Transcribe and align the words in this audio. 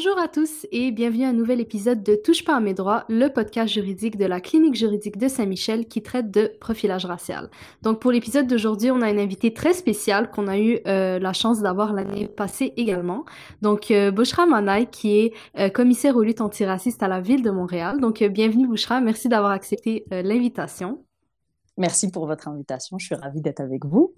Bonjour 0.00 0.20
à 0.20 0.28
tous 0.28 0.64
et 0.70 0.92
bienvenue 0.92 1.24
à 1.24 1.30
un 1.30 1.32
nouvel 1.32 1.60
épisode 1.60 2.04
de 2.04 2.14
Touche 2.14 2.44
pas 2.44 2.54
à 2.54 2.60
mes 2.60 2.72
droits, 2.72 3.04
le 3.08 3.26
podcast 3.30 3.74
juridique 3.74 4.16
de 4.16 4.26
la 4.26 4.40
clinique 4.40 4.76
juridique 4.76 5.18
de 5.18 5.26
Saint-Michel 5.26 5.88
qui 5.88 6.02
traite 6.04 6.30
de 6.30 6.52
profilage 6.60 7.04
racial. 7.04 7.50
Donc 7.82 8.00
pour 8.00 8.12
l'épisode 8.12 8.46
d'aujourd'hui, 8.46 8.92
on 8.92 9.02
a 9.02 9.10
une 9.10 9.18
invitée 9.18 9.52
très 9.52 9.72
spéciale 9.72 10.30
qu'on 10.30 10.46
a 10.46 10.56
eu 10.56 10.78
euh, 10.86 11.18
la 11.18 11.32
chance 11.32 11.62
d'avoir 11.62 11.92
l'année 11.92 12.28
passée 12.28 12.74
également. 12.76 13.24
Donc 13.60 13.90
euh, 13.90 14.12
Bouchra 14.12 14.46
Manaï 14.46 14.86
qui 14.86 15.18
est 15.18 15.32
euh, 15.58 15.68
commissaire 15.68 16.14
aux 16.14 16.22
luttes 16.22 16.42
antiracistes 16.42 17.02
à 17.02 17.08
la 17.08 17.20
ville 17.20 17.42
de 17.42 17.50
Montréal. 17.50 17.98
Donc 18.00 18.22
bienvenue 18.22 18.68
Bouchra, 18.68 19.00
merci 19.00 19.28
d'avoir 19.28 19.50
accepté 19.50 20.04
l'invitation. 20.12 21.04
Merci 21.76 22.12
pour 22.12 22.28
votre 22.28 22.46
invitation, 22.46 22.98
je 22.98 23.06
suis 23.06 23.16
ravie 23.16 23.40
d'être 23.40 23.58
avec 23.58 23.84
vous. 23.84 24.14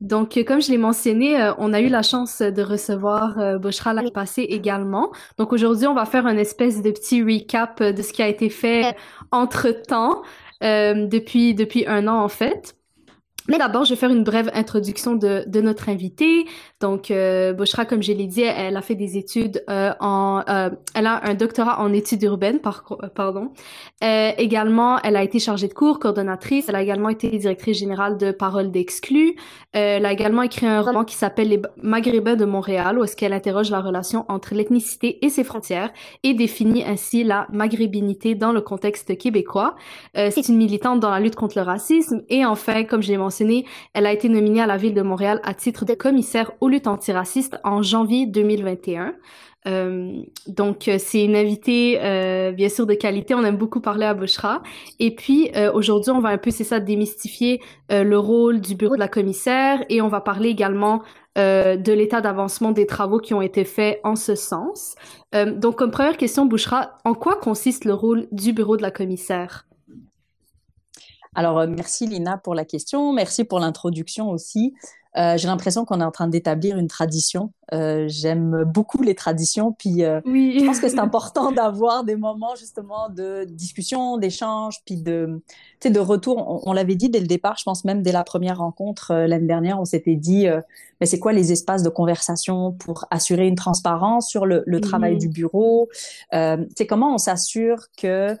Donc, 0.00 0.36
euh, 0.36 0.44
comme 0.44 0.62
je 0.62 0.70
l'ai 0.70 0.78
mentionné, 0.78 1.40
euh, 1.40 1.52
on 1.58 1.72
a 1.72 1.80
eu 1.80 1.88
la 1.88 2.02
chance 2.02 2.40
de 2.40 2.62
recevoir 2.62 3.38
euh, 3.38 3.58
Bushra 3.58 3.92
l'année 3.94 4.10
passée 4.10 4.42
également. 4.42 5.10
Donc, 5.38 5.52
aujourd'hui, 5.52 5.86
on 5.86 5.94
va 5.94 6.04
faire 6.04 6.26
une 6.26 6.38
espèce 6.38 6.82
de 6.82 6.90
petit 6.90 7.22
recap 7.22 7.80
euh, 7.80 7.92
de 7.92 8.02
ce 8.02 8.12
qui 8.12 8.22
a 8.22 8.28
été 8.28 8.48
fait 8.48 8.96
entre-temps, 9.32 10.22
euh, 10.62 11.06
depuis, 11.06 11.54
depuis 11.54 11.86
un 11.86 12.06
an 12.08 12.22
en 12.22 12.28
fait. 12.28 12.77
Mais 13.48 13.56
d'abord, 13.56 13.84
je 13.84 13.94
vais 13.94 13.96
faire 13.96 14.10
une 14.10 14.24
brève 14.24 14.50
introduction 14.52 15.14
de, 15.14 15.60
notre 15.60 15.88
invitée. 15.88 16.44
Donc, 16.80 17.10
euh, 17.10 17.54
Bushra, 17.54 17.86
comme 17.86 18.02
je 18.02 18.12
l'ai 18.12 18.26
dit, 18.26 18.42
elle 18.42 18.76
a 18.76 18.82
fait 18.82 18.94
des 18.94 19.16
études 19.16 19.64
euh, 19.70 19.92
en... 20.00 20.42
Euh, 20.48 20.68
elle 20.94 21.06
a 21.06 21.26
un 21.26 21.34
doctorat 21.34 21.80
en 21.80 21.92
études 21.94 22.22
urbaines, 22.24 22.60
euh, 22.66 23.08
pardon. 23.08 23.50
Également, 24.02 25.00
elle 25.02 25.16
a 25.16 25.22
été 25.22 25.38
chargée 25.38 25.66
de 25.66 25.72
cours, 25.72 25.98
coordonnatrice. 25.98 26.68
Elle 26.68 26.76
a 26.76 26.82
également 26.82 27.08
été 27.08 27.30
directrice 27.30 27.78
générale 27.78 28.18
de 28.18 28.32
Parole 28.32 28.70
d'exclus. 28.70 29.34
Elle 29.72 30.04
a 30.04 30.12
également 30.12 30.42
écrit 30.42 30.66
un 30.66 30.82
roman 30.82 31.04
qui 31.04 31.16
s'appelle 31.16 31.48
Les 31.48 31.62
Maghrébins 31.82 32.36
de 32.36 32.44
Montréal, 32.44 32.98
où 32.98 33.04
est-ce 33.04 33.16
qu'elle 33.16 33.32
interroge 33.32 33.70
la 33.70 33.80
relation 33.80 34.26
entre 34.28 34.54
l'ethnicité 34.54 35.24
et 35.24 35.30
ses 35.30 35.44
frontières 35.44 35.90
et 36.22 36.34
définit 36.34 36.84
ainsi 36.84 37.24
la 37.24 37.46
maghrébinité 37.50 38.34
dans 38.34 38.52
le 38.52 38.60
contexte 38.60 39.16
québécois. 39.16 39.76
C'est 40.14 40.48
une 40.48 40.56
militante 40.56 41.00
dans 41.00 41.10
la 41.10 41.20
lutte 41.20 41.36
contre 41.36 41.56
le 41.56 41.64
racisme. 41.64 42.22
Et 42.28 42.44
enfin, 42.44 42.84
comme 42.84 43.02
je 43.02 43.08
l'ai 43.08 43.16
mentionné, 43.16 43.37
elle 43.94 44.06
a 44.06 44.12
été 44.12 44.28
nominée 44.28 44.60
à 44.60 44.66
la 44.66 44.76
ville 44.76 44.94
de 44.94 45.02
Montréal 45.02 45.40
à 45.44 45.54
titre 45.54 45.84
de 45.84 45.94
commissaire 45.94 46.52
aux 46.60 46.68
luttes 46.68 46.86
antiracistes 46.86 47.58
en 47.64 47.82
janvier 47.82 48.26
2021. 48.26 49.14
Euh, 49.66 50.22
donc, 50.46 50.90
c'est 50.98 51.24
une 51.24 51.36
invitée, 51.36 51.98
euh, 52.00 52.52
bien 52.52 52.68
sûr, 52.68 52.86
de 52.86 52.94
qualité. 52.94 53.34
On 53.34 53.44
aime 53.44 53.56
beaucoup 53.56 53.80
parler 53.80 54.06
à 54.06 54.14
Bushra. 54.14 54.62
Et 54.98 55.14
puis, 55.14 55.50
euh, 55.56 55.72
aujourd'hui, 55.72 56.10
on 56.10 56.20
va 56.20 56.30
un 56.30 56.38
peu, 56.38 56.50
c'est 56.50 56.64
ça, 56.64 56.80
démystifier 56.80 57.60
euh, 57.92 58.02
le 58.04 58.18
rôle 58.18 58.60
du 58.60 58.74
bureau 58.74 58.94
de 58.94 59.00
la 59.00 59.08
commissaire 59.08 59.84
et 59.88 60.00
on 60.00 60.08
va 60.08 60.20
parler 60.20 60.48
également 60.48 61.02
euh, 61.36 61.76
de 61.76 61.92
l'état 61.92 62.20
d'avancement 62.20 62.72
des 62.72 62.86
travaux 62.86 63.18
qui 63.18 63.34
ont 63.34 63.42
été 63.42 63.64
faits 63.64 64.00
en 64.04 64.16
ce 64.16 64.34
sens. 64.34 64.96
Euh, 65.34 65.52
donc, 65.52 65.76
comme 65.76 65.90
première 65.90 66.16
question, 66.16 66.46
Bushra, 66.46 66.98
en 67.04 67.14
quoi 67.14 67.36
consiste 67.36 67.84
le 67.84 67.94
rôle 67.94 68.26
du 68.32 68.52
bureau 68.52 68.76
de 68.76 68.82
la 68.82 68.90
commissaire? 68.90 69.67
Alors, 71.34 71.58
euh, 71.58 71.66
merci 71.66 72.06
Lina 72.06 72.38
pour 72.38 72.54
la 72.54 72.64
question, 72.64 73.12
merci 73.12 73.44
pour 73.44 73.60
l'introduction 73.60 74.30
aussi. 74.30 74.74
Euh, 75.16 75.36
j'ai 75.36 75.48
l'impression 75.48 75.84
qu'on 75.84 76.00
est 76.00 76.04
en 76.04 76.10
train 76.10 76.28
d'établir 76.28 76.76
une 76.78 76.88
tradition. 76.88 77.52
Euh, 77.74 78.06
J'aime 78.08 78.64
beaucoup 78.64 79.02
les 79.02 79.14
traditions, 79.14 79.72
puis 79.72 80.02
euh, 80.04 80.20
Oui. 80.24 80.56
je 80.60 80.64
pense 80.64 80.80
que 80.80 80.88
c'est 80.88 80.98
important 81.00 81.52
d'avoir 81.52 82.04
des 82.04 82.16
moments 82.16 82.54
justement 82.56 83.08
de 83.10 83.44
discussion, 83.44 84.16
d'échange, 84.18 84.76
puis 84.86 84.96
de, 84.96 85.42
tu 85.80 85.88
sais, 85.88 85.90
de 85.90 86.00
retour. 86.00 86.36
On, 86.38 86.70
on 86.70 86.72
l'avait 86.72 86.94
dit 86.94 87.08
dès 87.10 87.20
le 87.20 87.26
départ, 87.26 87.56
je 87.58 87.64
pense 87.64 87.84
même 87.84 88.02
dès 88.02 88.12
la 88.12 88.24
première 88.24 88.58
rencontre 88.58 89.10
euh, 89.12 89.26
l'année 89.26 89.46
dernière, 89.46 89.80
on 89.80 89.84
s'était 89.84 90.16
dit, 90.16 90.46
euh, 90.48 90.60
mais 91.00 91.06
c'est 91.06 91.18
quoi 91.18 91.32
les 91.32 91.52
espaces 91.52 91.82
de 91.82 91.90
conversation 91.90 92.72
pour 92.72 93.04
assurer 93.10 93.46
une 93.46 93.54
transparence 93.54 94.28
sur 94.28 94.46
le, 94.46 94.62
le 94.66 94.80
travail 94.80 95.16
du 95.16 95.28
bureau? 95.28 95.88
Euh, 96.34 96.56
C'est 96.76 96.86
comment 96.86 97.14
on 97.14 97.18
s'assure 97.18 97.86
que 97.96 98.36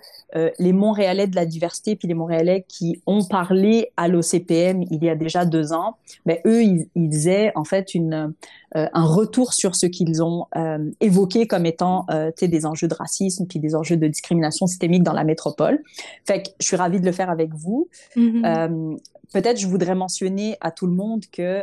les 0.58 0.72
Montréalais 0.74 1.26
de 1.26 1.36
la 1.36 1.46
diversité, 1.46 1.96
puis 1.96 2.06
les 2.06 2.14
Montréalais 2.14 2.66
qui 2.68 3.00
ont 3.06 3.24
parlé 3.24 3.92
à 3.96 4.08
l'OCPM 4.08 4.82
il 4.90 5.02
y 5.02 5.08
a 5.08 5.14
déjà 5.14 5.46
deux 5.46 5.72
ans, 5.72 5.96
ben 6.26 6.38
eux, 6.46 6.62
ils, 6.68 6.88
ils 6.94 7.28
aient 7.28 7.52
en 7.54 7.64
fait 7.64 7.94
une, 7.94 8.34
euh, 8.76 8.86
un 8.92 9.04
retour 9.04 9.54
sur 9.54 9.74
ce 9.74 9.86
qu'ils 9.86 10.22
ont 10.22 10.46
euh, 10.56 10.90
évoqué 11.00 11.46
comme 11.46 11.66
étant 11.66 12.04
euh, 12.10 12.30
des 12.40 12.66
enjeux 12.66 12.88
de 12.88 12.94
racisme, 12.94 13.46
puis 13.46 13.58
des 13.58 13.74
enjeux 13.74 13.96
de 13.96 14.06
discrimination 14.06 14.66
systémique 14.66 15.02
dans 15.02 15.12
la 15.12 15.24
métropole. 15.24 15.82
Fait 16.26 16.42
que 16.42 16.48
je 16.60 16.66
suis 16.66 16.76
ravie 16.76 17.00
de 17.00 17.06
le 17.06 17.12
faire 17.12 17.30
avec 17.30 17.54
vous. 17.54 17.88
Mhm. 18.16 18.44
Euh, 18.44 18.96
Peut-être 19.34 19.60
je 19.60 19.66
voudrais 19.66 19.94
mentionner 19.94 20.56
à 20.62 20.70
tout 20.70 20.86
le 20.86 20.94
monde 20.94 21.24
que 21.30 21.62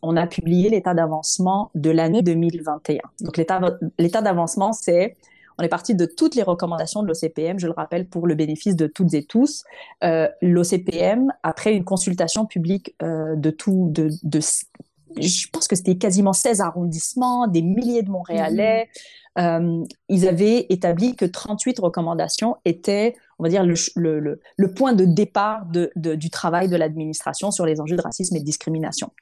on 0.00 0.16
a 0.16 0.26
publié 0.26 0.70
l'état 0.70 0.94
d'avancement 0.94 1.70
de 1.74 1.90
l'année 1.90 2.22
2021. 2.22 3.02
Donc 3.20 3.36
l'état 3.36 3.60
l'état 3.98 4.22
d'avancement, 4.22 4.72
c'est 4.72 5.14
on 5.62 5.64
est 5.64 5.68
parti 5.68 5.94
de 5.94 6.06
toutes 6.06 6.34
les 6.34 6.42
recommandations 6.42 7.04
de 7.04 7.06
l'OCPM, 7.06 7.60
je 7.60 7.68
le 7.68 7.72
rappelle 7.72 8.08
pour 8.08 8.26
le 8.26 8.34
bénéfice 8.34 8.74
de 8.74 8.88
toutes 8.88 9.14
et 9.14 9.22
tous. 9.22 9.62
Euh, 10.02 10.28
L'OCPM, 10.42 11.32
après 11.44 11.72
une 11.72 11.84
consultation 11.84 12.46
publique 12.46 12.96
euh, 13.00 13.36
de 13.36 13.50
tout, 13.50 13.88
de, 13.92 14.10
de, 14.24 14.40
je 15.20 15.46
pense 15.52 15.68
que 15.68 15.76
c'était 15.76 15.94
quasiment 15.98 16.32
16 16.32 16.60
arrondissements, 16.60 17.46
des 17.46 17.62
milliers 17.62 18.02
de 18.02 18.10
Montréalais, 18.10 18.88
euh, 19.38 19.84
ils 20.08 20.26
avaient 20.26 20.66
établi 20.68 21.14
que 21.14 21.26
38 21.26 21.78
recommandations 21.78 22.56
étaient, 22.64 23.14
on 23.38 23.44
va 23.44 23.48
dire, 23.48 23.64
le, 23.64 23.74
le, 23.94 24.18
le, 24.18 24.40
le 24.56 24.74
point 24.74 24.94
de 24.94 25.04
départ 25.04 25.66
de, 25.66 25.92
de, 25.94 26.16
du 26.16 26.28
travail 26.28 26.68
de 26.68 26.76
l'administration 26.76 27.52
sur 27.52 27.66
les 27.66 27.80
enjeux 27.80 27.96
de 27.96 28.02
racisme 28.02 28.34
et 28.34 28.40
de 28.40 28.44
discrimination. 28.44 29.12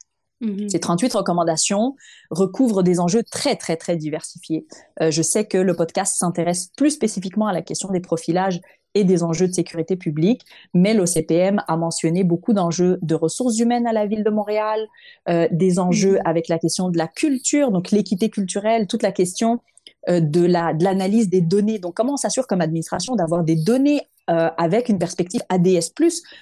Mhm. 0.41 0.69
Ces 0.69 0.81
38 0.81 1.15
recommandations 1.15 1.97
recouvrent 2.31 2.83
des 2.83 3.01
enjeux 3.01 3.23
très, 3.23 3.57
très, 3.57 3.77
très 3.77 3.97
diversifiés. 3.97 4.67
Euh, 5.03 5.11
je 5.11 5.23
sais 5.23 5.45
que 5.45 5.59
le 5.59 5.75
podcast 5.75 6.17
s'intéresse 6.17 6.71
plus 6.77 6.91
spécifiquement 6.91 7.47
à 7.47 7.53
la 7.53 7.63
question 7.63 7.91
des 7.91 8.01
profilages 8.01 8.61
et 8.95 9.05
des 9.05 9.23
enjeux 9.23 9.47
de 9.47 9.53
sécurité 9.53 9.97
publique, 9.97 10.43
mais 10.75 10.95
l'OCPM 10.95 11.63
a 11.69 11.77
mentionné 11.77 12.25
beaucoup 12.25 12.53
d'enjeux 12.53 12.99
de 13.03 13.15
ressources 13.15 13.59
humaines 13.59 13.87
à 13.87 13.93
la 13.93 14.07
ville 14.07 14.25
de 14.25 14.31
Montréal, 14.31 14.81
euh, 15.29 15.47
des 15.53 15.79
enjeux 15.79 16.19
avec 16.25 16.49
la 16.49 16.59
question 16.59 16.89
de 16.89 16.99
la 16.99 17.07
culture, 17.07 17.71
donc 17.71 17.91
l'équité 17.91 18.31
culturelle, 18.31 18.87
toute 18.87 19.03
la 19.03 19.13
question 19.13 19.61
euh, 20.09 20.21
de 20.21 20.45
la 20.45 20.75
de 20.75 20.83
l'analyse 20.83 21.29
des 21.29 21.41
données. 21.41 21.79
Donc, 21.79 21.95
comment 21.95 22.15
on 22.15 22.17
s'assure 22.17 22.47
comme 22.47 22.61
administration 22.61 23.15
d'avoir 23.17 23.45
des 23.45 23.57
données 23.57 24.03
euh, 24.31 24.49
avec 24.59 24.89
une 24.89 24.99
perspective 24.99 25.43
ADS+ 25.49 25.93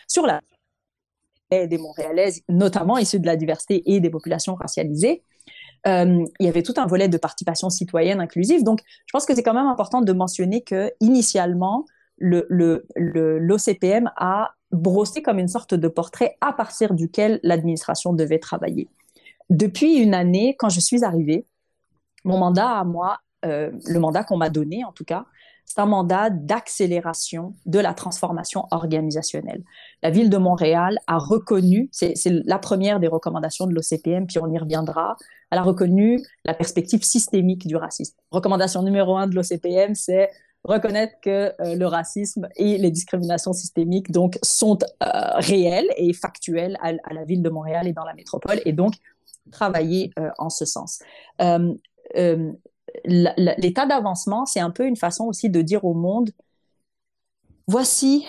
sur 0.07 0.27
la 0.27 0.41
des 1.51 1.79
Montréalaises, 1.79 2.43
notamment 2.49 2.99
issues 2.99 3.21
de 3.21 3.27
la 3.27 3.37
diversité 3.37 3.83
et 3.87 4.01
des 4.01 4.11
populations 4.11 4.55
racialisées. 4.55 5.23
Euh, 5.87 6.25
il 6.41 6.47
y 6.47 6.49
avait 6.49 6.63
tout 6.63 6.75
un 6.77 6.87
volet 6.87 7.09
de 7.09 7.17
participation 7.17 7.71
citoyenne 7.71 8.21
inclusive. 8.21 8.65
Donc, 8.65 8.81
je 9.07 9.13
pense 9.13 9.25
que 9.25 9.35
c'est 9.35 9.43
quand 9.43 9.55
même 9.55 9.67
important 9.67 10.03
de 10.03 10.13
mentionner 10.13 10.63
que 10.63 10.93
initialement, 11.01 11.87
le, 12.19 12.47
le, 12.49 12.85
l'OCPM 13.39 14.11
a 14.17 14.51
brossé 14.73 15.23
comme 15.23 15.39
une 15.39 15.49
sorte 15.49 15.75
de 15.75 15.89
portrait 15.89 16.37
à 16.41 16.53
partir 16.53 16.95
duquel 16.95 17.41
l'administration 17.43 18.13
devait 18.13 18.41
travailler. 18.41 18.89
Depuis 19.51 19.97
une 19.97 20.15
année, 20.15 20.57
quand 20.59 20.69
je 20.69 20.81
suis 20.81 21.05
arrivée, 21.05 21.47
mon 22.25 22.39
mandat 22.39 22.69
à 22.69 22.85
moi, 22.85 23.21
euh, 23.47 23.71
le 23.87 24.01
mandat 24.01 24.25
qu'on 24.25 24.37
m'a 24.37 24.51
donné 24.51 24.85
en 24.85 24.93
tout 24.93 25.05
cas, 25.05 25.25
c'est 25.69 25.81
un 25.81 25.87
mandat 25.87 26.31
d'accélération 26.31 27.55
de 27.67 27.79
la 27.79 27.93
transformation 27.93 28.65
organisationnelle. 28.71 29.63
La 30.03 30.11
ville 30.11 30.31
de 30.31 30.39
Montréal 30.39 30.99
a 31.07 31.19
reconnu, 31.19 31.91
c'est 31.93 32.15
la 32.25 32.59
première 32.59 33.01
des 33.01 33.07
recommandations 33.07 33.67
de 33.67 33.75
l'OCPM, 33.75 34.27
puis 34.27 34.39
on 34.39 34.51
y 34.51 34.59
reviendra, 34.59 35.17
elle 35.51 35.59
a 35.59 35.63
reconnu 35.63 36.23
la 36.47 36.55
perspective 36.55 37.03
systémique 37.05 37.67
du 37.67 37.77
racisme. 37.77 38.17
Recommandation 38.31 38.83
numéro 38.83 39.19
un 39.19 39.27
de 39.27 39.35
l'OCPM, 39.35 39.95
c'est 39.95 40.31
reconnaître 40.65 41.15
que 41.21 41.53
euh, 41.61 41.75
le 41.77 41.87
racisme 41.87 42.49
et 42.57 42.79
les 42.79 42.91
discriminations 42.91 43.53
systémiques 43.53 44.11
donc 44.11 44.39
sont 44.43 44.79
euh, 45.03 45.09
réelles 45.35 45.89
et 45.99 46.15
factuelles 46.15 46.79
à, 46.81 46.93
la 47.13 47.25
ville 47.25 47.43
de 47.43 47.51
Montréal 47.51 47.87
et 47.87 47.93
dans 47.93 48.05
la 48.05 48.15
métropole, 48.15 48.61
et 48.65 48.73
donc 48.73 48.95
travailler 49.53 50.13
euh, 50.19 50.31
en 50.39 50.49
ce 50.49 50.65
sens. 50.65 51.01
L'état 53.05 53.87
d'avancement, 53.87 54.47
c'est 54.47 54.61
un 54.61 54.71
peu 54.71 54.87
une 54.87 54.97
façon 54.97 55.25
aussi 55.25 55.51
de 55.51 55.63
dire 55.63 55.85
au 55.85 55.95
monde, 55.95 56.31
voici 57.67 58.27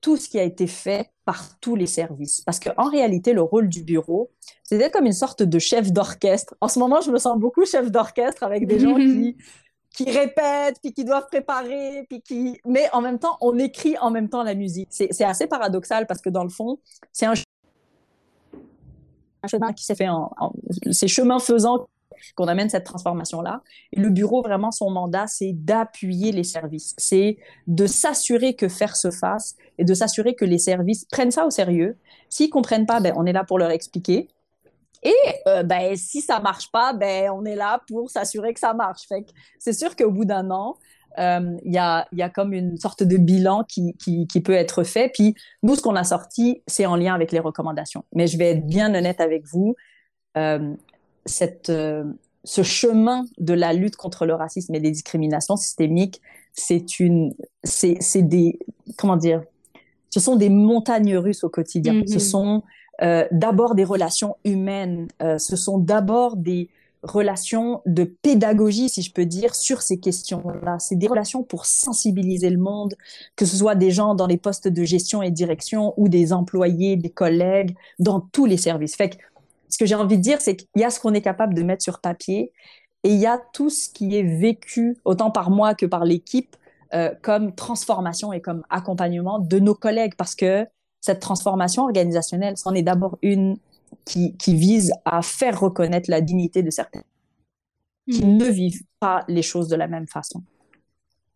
tout 0.00 0.16
ce 0.16 0.28
qui 0.28 0.38
a 0.38 0.44
été 0.44 0.66
fait 0.66 1.10
par 1.24 1.58
tous 1.60 1.76
les 1.76 1.86
services. 1.86 2.42
Parce 2.42 2.60
qu'en 2.60 2.88
réalité, 2.88 3.32
le 3.32 3.42
rôle 3.42 3.68
du 3.68 3.82
bureau, 3.82 4.30
c'est 4.62 4.78
d'être 4.78 4.92
comme 4.92 5.06
une 5.06 5.12
sorte 5.12 5.42
de 5.42 5.58
chef 5.58 5.92
d'orchestre. 5.92 6.54
En 6.60 6.68
ce 6.68 6.78
moment, 6.78 7.00
je 7.00 7.10
me 7.10 7.18
sens 7.18 7.38
beaucoup 7.38 7.64
chef 7.64 7.90
d'orchestre 7.90 8.42
avec 8.42 8.66
des 8.66 8.78
gens 8.78 8.94
qui 8.94 9.36
qui 9.98 10.10
répètent, 10.10 10.78
puis 10.80 10.92
qui 10.92 11.04
doivent 11.04 11.26
préparer, 11.26 12.06
puis 12.08 12.22
qui... 12.22 12.60
Mais 12.64 12.88
en 12.92 13.00
même 13.00 13.18
temps, 13.18 13.36
on 13.40 13.58
écrit 13.58 13.98
en 13.98 14.10
même 14.10 14.28
temps 14.28 14.44
la 14.44 14.54
musique. 14.54 14.88
C'est 14.90 15.24
assez 15.24 15.48
paradoxal 15.48 16.06
parce 16.06 16.20
que 16.20 16.28
dans 16.28 16.44
le 16.44 16.50
fond, 16.50 16.78
c'est 17.12 17.26
un, 17.26 17.34
chemin 19.48 19.72
qui 19.72 19.84
s'est 19.84 19.96
fait 19.96 20.08
en... 20.08 20.30
en... 20.38 20.52
C'est 20.92 21.08
chemin 21.08 21.40
faisant 21.40 21.88
qu'on 22.34 22.48
amène 22.48 22.68
cette 22.68 22.84
transformation-là. 22.84 23.62
Et 23.92 24.00
le 24.00 24.10
bureau, 24.10 24.42
vraiment, 24.42 24.70
son 24.70 24.90
mandat, 24.90 25.26
c'est 25.26 25.52
d'appuyer 25.52 26.32
les 26.32 26.44
services. 26.44 26.94
C'est 26.98 27.38
de 27.66 27.86
s'assurer 27.86 28.54
que 28.54 28.68
faire 28.68 28.96
se 28.96 29.10
fasse 29.10 29.56
et 29.78 29.84
de 29.84 29.94
s'assurer 29.94 30.34
que 30.34 30.44
les 30.44 30.58
services 30.58 31.04
prennent 31.06 31.30
ça 31.30 31.46
au 31.46 31.50
sérieux. 31.50 31.96
S'ils 32.28 32.50
comprennent 32.50 32.86
pas, 32.86 33.00
ben, 33.00 33.14
on 33.16 33.26
est 33.26 33.32
là 33.32 33.44
pour 33.44 33.58
leur 33.58 33.70
expliquer. 33.70 34.28
Et 35.02 35.14
euh, 35.46 35.62
ben, 35.62 35.96
si 35.96 36.20
ça 36.20 36.40
marche 36.40 36.70
pas, 36.72 36.92
ben, 36.92 37.30
on 37.30 37.44
est 37.44 37.54
là 37.54 37.80
pour 37.88 38.10
s'assurer 38.10 38.52
que 38.52 38.60
ça 38.60 38.74
marche. 38.74 39.06
Fait 39.08 39.24
c'est 39.58 39.72
sûr 39.72 39.94
qu'au 39.94 40.10
bout 40.10 40.24
d'un 40.24 40.50
an, 40.50 40.76
euh, 41.18 41.56
il 41.64 41.72
y, 41.72 41.78
a, 41.78 42.06
y, 42.12 42.22
a, 42.22 42.28
comme 42.28 42.52
une 42.52 42.76
sorte 42.76 43.02
de 43.02 43.16
bilan 43.16 43.64
qui, 43.64 43.96
qui, 43.96 44.40
peut 44.40 44.52
être 44.52 44.84
fait. 44.84 45.10
Puis 45.12 45.34
nous, 45.62 45.74
ce 45.74 45.82
qu'on 45.82 45.96
a 45.96 46.04
sorti, 46.04 46.62
c'est 46.66 46.86
en 46.86 46.96
lien 46.96 47.14
avec 47.14 47.32
les 47.32 47.40
recommandations. 47.40 48.04
Mais 48.14 48.26
je 48.26 48.38
vais 48.38 48.50
être 48.50 48.66
bien 48.66 48.94
honnête 48.94 49.20
avec 49.20 49.44
vous. 49.46 49.74
Euh, 50.36 50.74
cette, 51.28 51.70
euh, 51.70 52.04
ce 52.44 52.62
chemin 52.62 53.24
de 53.38 53.54
la 53.54 53.72
lutte 53.72 53.96
contre 53.96 54.26
le 54.26 54.34
racisme 54.34 54.74
et 54.74 54.80
les 54.80 54.90
discriminations 54.90 55.56
systémiques, 55.56 56.20
c'est 56.52 56.98
une, 56.98 57.34
c'est, 57.62 58.22
des, 58.22 58.58
comment 58.96 59.16
dire, 59.16 59.42
ce 60.10 60.20
sont 60.20 60.36
des 60.36 60.48
montagnes 60.48 61.16
russes 61.16 61.44
au 61.44 61.48
quotidien. 61.48 61.94
Mm-hmm. 61.94 62.12
Ce 62.12 62.18
sont 62.18 62.62
euh, 63.02 63.26
d'abord 63.30 63.74
des 63.74 63.84
relations 63.84 64.36
humaines, 64.44 65.08
euh, 65.22 65.38
ce 65.38 65.56
sont 65.56 65.78
d'abord 65.78 66.36
des 66.36 66.68
relations 67.02 67.80
de 67.86 68.04
pédagogie, 68.04 68.88
si 68.88 69.02
je 69.02 69.12
peux 69.12 69.24
dire, 69.24 69.54
sur 69.54 69.82
ces 69.82 70.00
questions-là. 70.00 70.78
C'est 70.80 70.96
des 70.96 71.06
relations 71.06 71.42
pour 71.42 71.66
sensibiliser 71.66 72.50
le 72.50 72.58
monde, 72.58 72.94
que 73.36 73.44
ce 73.44 73.56
soit 73.56 73.76
des 73.76 73.90
gens 73.90 74.14
dans 74.14 74.26
les 74.26 74.36
postes 74.36 74.68
de 74.68 74.84
gestion 74.84 75.22
et 75.22 75.30
direction 75.30 75.94
ou 75.96 76.08
des 76.08 76.32
employés, 76.32 76.96
des 76.96 77.10
collègues, 77.10 77.76
dans 77.98 78.20
tous 78.20 78.46
les 78.46 78.56
services. 78.56 78.96
Fait 78.96 79.10
que 79.10 79.16
ce 79.68 79.78
que 79.78 79.86
j'ai 79.86 79.94
envie 79.94 80.16
de 80.16 80.22
dire, 80.22 80.40
c'est 80.40 80.56
qu'il 80.56 80.68
y 80.76 80.84
a 80.84 80.90
ce 80.90 81.00
qu'on 81.00 81.14
est 81.14 81.22
capable 81.22 81.54
de 81.54 81.62
mettre 81.62 81.82
sur 81.82 82.00
papier 82.00 82.52
et 83.04 83.12
il 83.12 83.18
y 83.18 83.26
a 83.26 83.38
tout 83.52 83.70
ce 83.70 83.88
qui 83.88 84.16
est 84.16 84.22
vécu, 84.22 84.96
autant 85.04 85.30
par 85.30 85.50
moi 85.50 85.74
que 85.74 85.86
par 85.86 86.04
l'équipe, 86.04 86.56
euh, 86.94 87.14
comme 87.22 87.54
transformation 87.54 88.32
et 88.32 88.40
comme 88.40 88.62
accompagnement 88.70 89.38
de 89.38 89.58
nos 89.58 89.74
collègues, 89.74 90.14
parce 90.16 90.34
que 90.34 90.66
cette 91.00 91.20
transformation 91.20 91.84
organisationnelle, 91.84 92.56
c'en 92.56 92.74
est 92.74 92.82
d'abord 92.82 93.18
une 93.22 93.56
qui, 94.04 94.36
qui, 94.36 94.54
vise 94.54 94.92
à 95.04 95.22
faire 95.22 95.60
reconnaître 95.60 96.10
la 96.10 96.20
dignité 96.20 96.62
de 96.62 96.70
certains 96.70 97.02
qui 98.10 98.24
mmh. 98.24 98.36
ne 98.36 98.44
vivent 98.46 98.82
pas 99.00 99.24
les 99.28 99.42
choses 99.42 99.68
de 99.68 99.76
la 99.76 99.86
même 99.86 100.08
façon. 100.08 100.42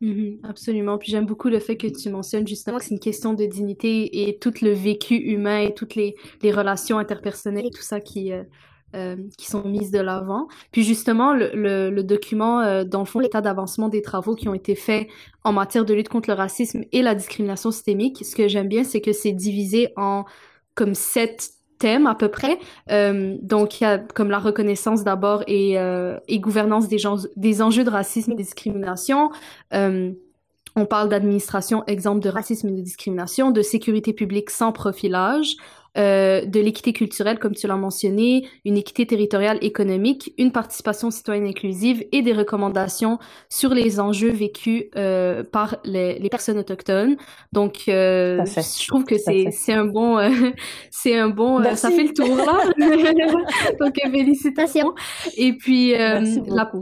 Mhm, 0.02 0.40
absolument. 0.42 0.98
Puis 0.98 1.12
j'aime 1.12 1.26
beaucoup 1.26 1.48
le 1.48 1.60
fait 1.60 1.76
que 1.76 1.86
tu 1.86 2.10
mentionnes 2.10 2.46
justement 2.46 2.78
que 2.78 2.84
c'est 2.84 2.90
une 2.90 2.98
question 2.98 3.34
de 3.34 3.46
dignité 3.46 4.28
et 4.28 4.36
tout 4.36 4.52
le 4.60 4.72
vécu 4.72 5.14
humain 5.14 5.60
et 5.60 5.74
toutes 5.74 5.94
les, 5.94 6.16
relations 6.42 6.98
interpersonnelles 6.98 7.66
et 7.66 7.70
tout 7.70 7.82
ça 7.82 8.00
qui, 8.00 8.32
euh, 8.32 8.42
euh, 8.96 9.16
qui 9.38 9.46
sont 9.46 9.62
mises 9.64 9.92
de 9.92 10.00
l'avant. 10.00 10.48
Puis 10.72 10.82
justement, 10.82 11.32
le, 11.34 11.52
le, 11.88 12.02
document, 12.02 12.62
euh, 12.62 12.82
dans 12.82 12.98
le 12.98 13.04
fond, 13.04 13.20
l'état 13.20 13.40
d'avancement 13.40 13.88
des 13.88 14.02
travaux 14.02 14.34
qui 14.34 14.48
ont 14.48 14.54
été 14.54 14.74
faits 14.74 15.06
en 15.44 15.52
matière 15.52 15.84
de 15.84 15.94
lutte 15.94 16.08
contre 16.08 16.28
le 16.30 16.34
racisme 16.34 16.82
et 16.90 17.00
la 17.00 17.14
discrimination 17.14 17.70
systémique, 17.70 18.24
ce 18.24 18.34
que 18.34 18.48
j'aime 18.48 18.66
bien, 18.66 18.82
c'est 18.82 19.00
que 19.00 19.12
c'est 19.12 19.32
divisé 19.32 19.92
en 19.96 20.24
comme 20.74 20.94
sept 20.94 21.52
thèmes 21.82 22.06
à 22.06 22.14
peu 22.14 22.28
près. 22.28 22.58
Euh, 22.90 23.36
donc, 23.42 23.80
il 23.80 23.84
y 23.84 23.86
a 23.86 23.98
comme 23.98 24.30
la 24.30 24.38
reconnaissance 24.38 25.02
d'abord 25.02 25.42
et, 25.48 25.78
euh, 25.78 26.18
gouvernance 26.30 26.88
des, 26.88 26.98
gens, 26.98 27.16
des 27.36 27.60
enjeux 27.60 27.82
de 27.82 27.90
racisme 27.90 28.32
et 28.32 28.34
de 28.36 28.40
discrimination. 28.40 29.30
Euh, 29.74 30.12
on 30.76 30.86
parle 30.86 31.08
d'administration 31.08 31.84
exemple 31.86 32.20
de 32.20 32.28
racisme 32.28 32.68
et 32.68 32.72
de 32.72 32.80
discrimination, 32.80 33.50
de 33.50 33.62
sécurité 33.62 34.12
publique 34.12 34.48
sans 34.48 34.72
profilage, 34.72 35.56
euh, 35.98 36.46
de 36.46 36.58
l'équité 36.58 36.94
culturelle, 36.94 37.38
comme 37.38 37.54
tu 37.54 37.66
l'as 37.66 37.76
mentionné, 37.76 38.48
une 38.64 38.78
équité 38.78 39.06
territoriale 39.06 39.58
économique, 39.60 40.32
une 40.38 40.50
participation 40.50 41.10
citoyenne 41.10 41.46
inclusive 41.46 42.02
et 42.12 42.22
des 42.22 42.32
recommandations 42.32 43.18
sur 43.50 43.74
les 43.74 44.00
enjeux 44.00 44.30
vécus 44.30 44.84
euh, 44.96 45.44
par 45.44 45.76
les, 45.84 46.18
les, 46.18 46.30
personnes 46.30 46.56
autochtones. 46.56 47.16
Donc, 47.52 47.82
euh, 47.88 48.42
je 48.46 48.88
trouve 48.88 49.04
que 49.04 49.16
c'est 49.18 49.72
un 49.74 49.84
bon 49.84 50.18
c'est 50.90 51.18
un 51.18 51.28
bon 51.28 51.62
ça 51.74 51.90
fait 51.90 52.04
le 52.04 52.14
tour 52.14 52.36
là. 52.36 52.70
Donc 53.78 53.94
félicitations. 54.02 54.94
Et 55.36 55.52
puis 55.52 55.92
Merci 55.92 56.40
la 56.46 56.72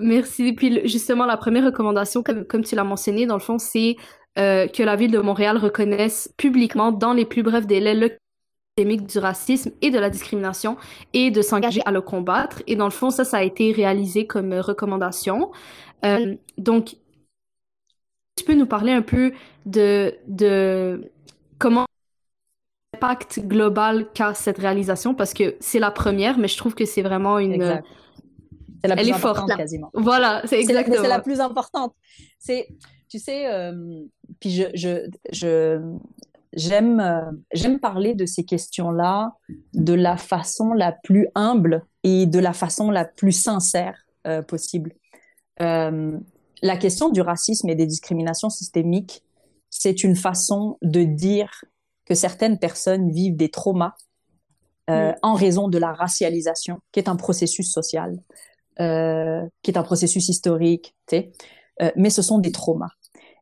Merci. 0.00 0.46
Et 0.46 0.52
puis 0.54 0.88
justement 0.88 1.26
la 1.26 1.36
première 1.36 1.64
recommandation, 1.64 2.22
comme 2.22 2.44
comme 2.44 2.62
tu 2.62 2.76
l'as 2.76 2.84
mentionné, 2.84 3.26
dans 3.26 3.34
le 3.34 3.40
fond, 3.40 3.58
c'est 3.58 3.96
que 4.36 4.82
la 4.82 4.96
ville 4.96 5.10
de 5.10 5.18
Montréal 5.18 5.58
reconnaisse 5.58 6.32
publiquement 6.36 6.92
dans 6.92 7.12
les 7.12 7.24
plus 7.24 7.42
brefs 7.42 7.66
délais 7.66 7.94
le 7.94 8.10
du 8.76 9.18
racisme 9.18 9.70
et 9.82 9.90
de 9.90 9.98
la 9.98 10.08
discrimination 10.08 10.78
et 11.12 11.30
de 11.30 11.42
s'engager 11.42 11.82
à 11.84 11.92
le 11.92 12.00
combattre. 12.00 12.62
Et 12.66 12.74
dans 12.74 12.86
le 12.86 12.90
fond, 12.90 13.10
ça, 13.10 13.24
ça 13.24 13.38
a 13.38 13.42
été 13.42 13.70
réalisé 13.72 14.26
comme 14.26 14.54
recommandation. 14.54 15.52
Euh, 16.04 16.34
donc, 16.56 16.96
tu 18.36 18.44
peux 18.44 18.54
nous 18.54 18.66
parler 18.66 18.92
un 18.92 19.02
peu 19.02 19.32
de, 19.66 20.14
de 20.26 21.10
comment 21.58 21.84
l'impact 22.94 23.40
global 23.40 24.06
qu'a 24.14 24.32
cette 24.32 24.58
réalisation? 24.58 25.14
Parce 25.14 25.34
que 25.34 25.54
c'est 25.60 25.78
la 25.78 25.90
première, 25.90 26.38
mais 26.38 26.48
je 26.48 26.56
trouve 26.56 26.74
que 26.74 26.86
c'est 26.86 27.02
vraiment 27.02 27.38
une. 27.38 27.52
Exact. 27.52 27.84
C'est 28.80 28.88
la 28.88 28.96
plus 28.96 29.02
Elle 29.02 29.08
est 29.10 29.12
importante, 29.12 29.48
forte. 29.48 29.58
quasiment. 29.60 29.90
Voilà, 29.92 30.42
c'est 30.46 30.58
exactement. 30.58 30.96
C'est 30.96 31.02
la, 31.02 31.16
la, 31.16 31.20
plus 31.20 31.40
importante. 31.40 31.94
C'est, 32.38 32.66
tu 33.08 33.18
sais, 33.18 33.52
euh, 33.52 34.02
puis 34.40 34.50
je, 34.50 34.64
je, 34.74 35.08
je, 35.30 35.78
j'aime 36.52 37.00
euh, 37.00 37.30
j'aime 37.52 37.78
parler 37.78 38.14
de 38.14 38.26
ces 38.26 38.44
questions-là 38.44 39.34
de 39.74 39.94
la 39.94 40.16
façon 40.16 40.72
la 40.72 40.92
plus 40.92 41.28
humble 41.34 41.84
et 42.02 42.26
de 42.26 42.38
la 42.38 42.52
façon 42.52 42.90
la 42.90 43.04
plus 43.04 43.32
sincère 43.32 44.06
euh, 44.26 44.42
possible. 44.42 44.92
Euh, 45.60 46.18
la 46.62 46.76
question 46.76 47.10
du 47.10 47.20
racisme 47.20 47.68
et 47.68 47.74
des 47.74 47.86
discriminations 47.86 48.50
systémiques, 48.50 49.22
c'est 49.70 50.04
une 50.04 50.16
façon 50.16 50.78
de 50.82 51.02
dire 51.02 51.64
que 52.04 52.14
certaines 52.14 52.58
personnes 52.58 53.10
vivent 53.10 53.36
des 53.36 53.50
traumas 53.50 53.94
en 55.22 55.32
raison 55.32 55.68
de 55.68 55.78
la 55.78 55.94
racialisation, 55.94 56.80
qui 56.92 57.00
est 57.00 57.08
un 57.08 57.16
processus 57.16 57.72
social, 57.72 58.18
qui 58.76 59.70
est 59.70 59.76
un 59.78 59.82
processus 59.82 60.28
historique, 60.28 60.94
mais 61.96 62.10
ce 62.10 62.20
sont 62.20 62.38
des 62.38 62.52
traumas. 62.52 62.90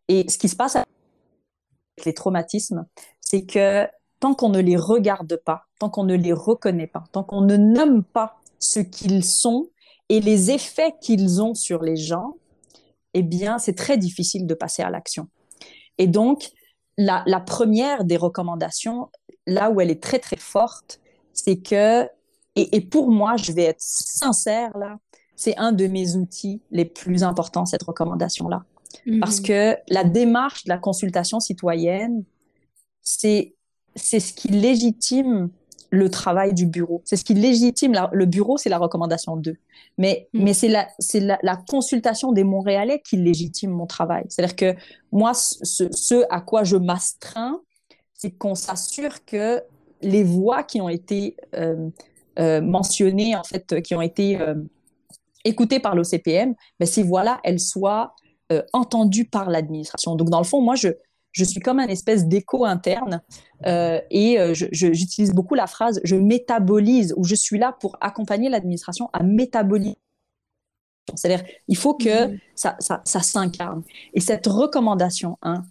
Et 0.07 0.29
ce 0.29 0.39
qui 0.39 0.49
se 0.49 0.55
passe 0.55 0.77
les 2.05 2.15
traumatismes, 2.15 2.87
c'est 3.21 3.45
que 3.45 3.87
tant 4.21 4.35
qu'on 4.35 4.51
ne 4.51 4.61
les 4.61 4.77
regarde 4.77 5.37
pas, 5.37 5.65
tant 5.79 5.89
qu'on 5.89 6.05
ne 6.05 6.15
les 6.15 6.33
reconnaît 6.33 6.87
pas, 6.87 7.05
tant 7.13 7.25
qu'on 7.25 7.41
ne 7.41 7.57
nomme 7.57 8.05
pas 8.05 8.39
ce 8.59 8.81
qu'ils 8.81 9.25
sont 9.25 9.69
et 10.09 10.21
les 10.21 10.51
effets 10.51 10.95
qu'ils 11.01 11.43
ont 11.43 11.55
sur 11.55 11.83
les 11.83 11.97
gens, 11.97 12.37
eh 13.15 13.23
bien, 13.23 13.59
c'est 13.59 13.75
très 13.75 13.97
difficile 13.97 14.47
de 14.47 14.55
passer 14.55 14.83
à 14.83 14.91
l'action. 14.91 15.29
Et 15.99 16.07
donc, 16.07 16.51
la, 16.97 17.41
première 17.41 18.05
des 18.05 18.17
recommandations, 18.17 19.09
là 19.47 19.71
où 19.71 19.81
elle 19.81 19.91
est 19.91 20.03
très, 20.03 20.19
très 20.19 20.37
forte, 20.37 21.01
c'est 21.33 21.61
que, 21.61 22.05
et, 22.57 22.77
et, 22.77 22.81
pour 22.81 23.11
moi, 23.11 23.37
je 23.37 23.53
vais 23.53 23.65
être 23.65 23.81
sincère 23.81 24.77
là, 24.77 24.99
c'est 25.37 25.57
un 25.57 25.73
de 25.73 25.87
mes 25.87 26.17
outils 26.17 26.61
les 26.71 26.85
plus 26.85 27.23
importants, 27.23 27.65
cette 27.65 27.83
recommandation-là. 27.83 28.65
Parce 29.21 29.41
mhm. 29.41 29.47
que 29.47 29.77
la 29.89 30.05
démarche 30.05 30.65
de 30.65 30.69
la 30.69 30.79
consultation 30.79 31.41
citoyenne, 31.41 32.25
c'est 33.03 33.55
ce 33.97 34.33
qui 34.33 34.49
légitime 34.49 35.51
le 35.91 36.09
travail 36.09 36.55
du 36.55 36.67
bureau. 36.67 37.03
C'est 37.05 37.17
ce 37.17 37.25
qui 37.25 37.35
légitime 37.35 37.93
le 38.13 38.27
bureau, 38.27 38.57
c'est 38.57 38.69
la 38.69 38.79
recommandation 38.79 39.37
2. 39.37 39.57
Mais 39.99 40.29
mhm. 40.33 40.45
mais 40.45 40.55
c'est 40.55 40.69
la 40.69 40.89
c'est 40.99 41.21
la, 41.21 41.57
consultation 41.69 42.33
des 42.33 42.45
Montréalais 42.45 43.03
qui 43.05 43.17
légitime 43.17 43.71
mon 43.71 43.87
travail. 43.87 44.25
C'est-à-dire 44.29 44.57
que 44.57 44.75
moi 45.13 45.35
ce, 45.35 45.89
ce 45.91 46.25
à 46.31 46.41
quoi 46.41 46.65
je 46.65 46.77
m'astreins, 46.77 47.61
c'est 48.15 48.31
qu'on 48.31 48.55
s'assure 48.55 49.25
que 49.25 49.63
les 50.03 50.25
voix 50.25 50.63
qui 50.63 50.81
ont 50.81 50.89
été 50.89 51.37
euh, 51.55 51.89
euh, 52.39 52.61
mentionnées 52.61 53.37
en 53.37 53.45
fait 53.45 53.83
qui 53.83 53.95
ont 53.95 54.03
été 54.03 54.41
euh, 54.41 54.55
écoutées 55.45 55.81
par 55.81 55.95
l'OCPM, 55.95 56.55
ben 56.79 56.87
ces 56.87 57.03
voix-là, 57.03 57.41
elles 57.45 57.61
soient 57.61 58.15
euh, 58.53 58.63
entendu 58.73 59.25
par 59.25 59.51
l'administration. 59.51 60.17
Donc, 60.17 60.31
dans 60.31 60.39
le 60.39 60.45
fond, 60.45 60.61
moi, 60.61 60.75
je, 60.75 60.89
je 61.33 61.45
suis 61.45 61.61
comme 61.61 61.79
un 61.79 61.87
espèce 61.87 62.27
d'écho 62.27 62.65
interne 62.65 63.23
euh, 63.67 64.01
et 64.11 64.39
euh, 64.41 64.53
j'utilise 64.55 65.33
beaucoup 65.33 65.55
la 65.55 65.67
phrase 65.67 66.01
je 66.05 66.17
métabolise 66.17 67.15
ou 67.17 67.25
je 67.25 67.35
suis 67.35 67.59
là 67.59 67.77
pour 67.81 67.97
accompagner 68.01 68.49
l'administration 68.49 69.11
à 69.13 69.23
métaboliser. 69.23 69.99
C'est-à-dire, 71.15 71.45
il 71.67 71.77
faut 71.77 71.95
que 71.95 72.27
mmh. 72.27 72.39
ça, 72.55 72.77
ça, 72.79 73.01
ça 73.05 73.21
s'incarne. 73.21 73.83
Et 74.15 74.21
cette 74.21 74.47
recommandation 74.47 75.39
1, 75.43 75.65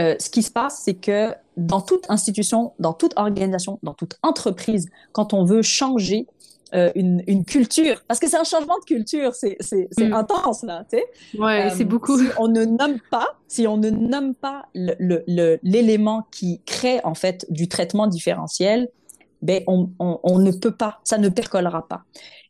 euh, 0.00 0.14
ce 0.20 0.30
qui 0.30 0.42
se 0.42 0.50
passe, 0.50 0.82
c'est 0.84 0.94
que 0.94 1.34
dans 1.56 1.80
toute 1.80 2.08
institution, 2.08 2.72
dans 2.78 2.92
toute 2.92 3.14
organisation, 3.16 3.80
dans 3.82 3.94
toute 3.94 4.16
entreprise, 4.22 4.88
quand 5.12 5.34
on 5.34 5.44
veut 5.44 5.62
changer 5.62 6.26
euh, 6.74 6.90
une, 6.94 7.22
une, 7.26 7.44
culture, 7.44 8.02
parce 8.06 8.20
que 8.20 8.28
c'est 8.28 8.36
un 8.36 8.44
changement 8.44 8.78
de 8.78 8.84
culture, 8.84 9.34
c'est 9.34 9.56
mm. 9.98 10.12
intense 10.12 10.62
là, 10.62 10.84
tu 10.90 10.98
sais. 10.98 11.38
Ouais, 11.38 11.70
c'est 11.70 11.84
beaucoup. 11.84 12.18
Si 12.18 12.26
on 12.38 12.48
ne 12.48 12.64
nomme 12.64 12.98
pas, 13.10 13.36
si 13.46 13.66
on 13.66 13.76
ne 13.76 13.90
nomme 13.90 14.34
pas 14.34 14.66
l'élément 14.74 16.26
qui 16.30 16.60
crée 16.66 17.00
en 17.04 17.14
fait 17.14 17.46
du 17.50 17.68
traitement 17.68 18.06
différentiel, 18.06 18.88
ben 19.40 19.62
on, 19.66 19.88
on, 19.98 20.20
on 20.22 20.38
ne 20.38 20.50
peut 20.50 20.74
pas, 20.74 21.00
ça 21.04 21.16
ne 21.18 21.28
percolera 21.28 21.86
pas. 21.88 22.02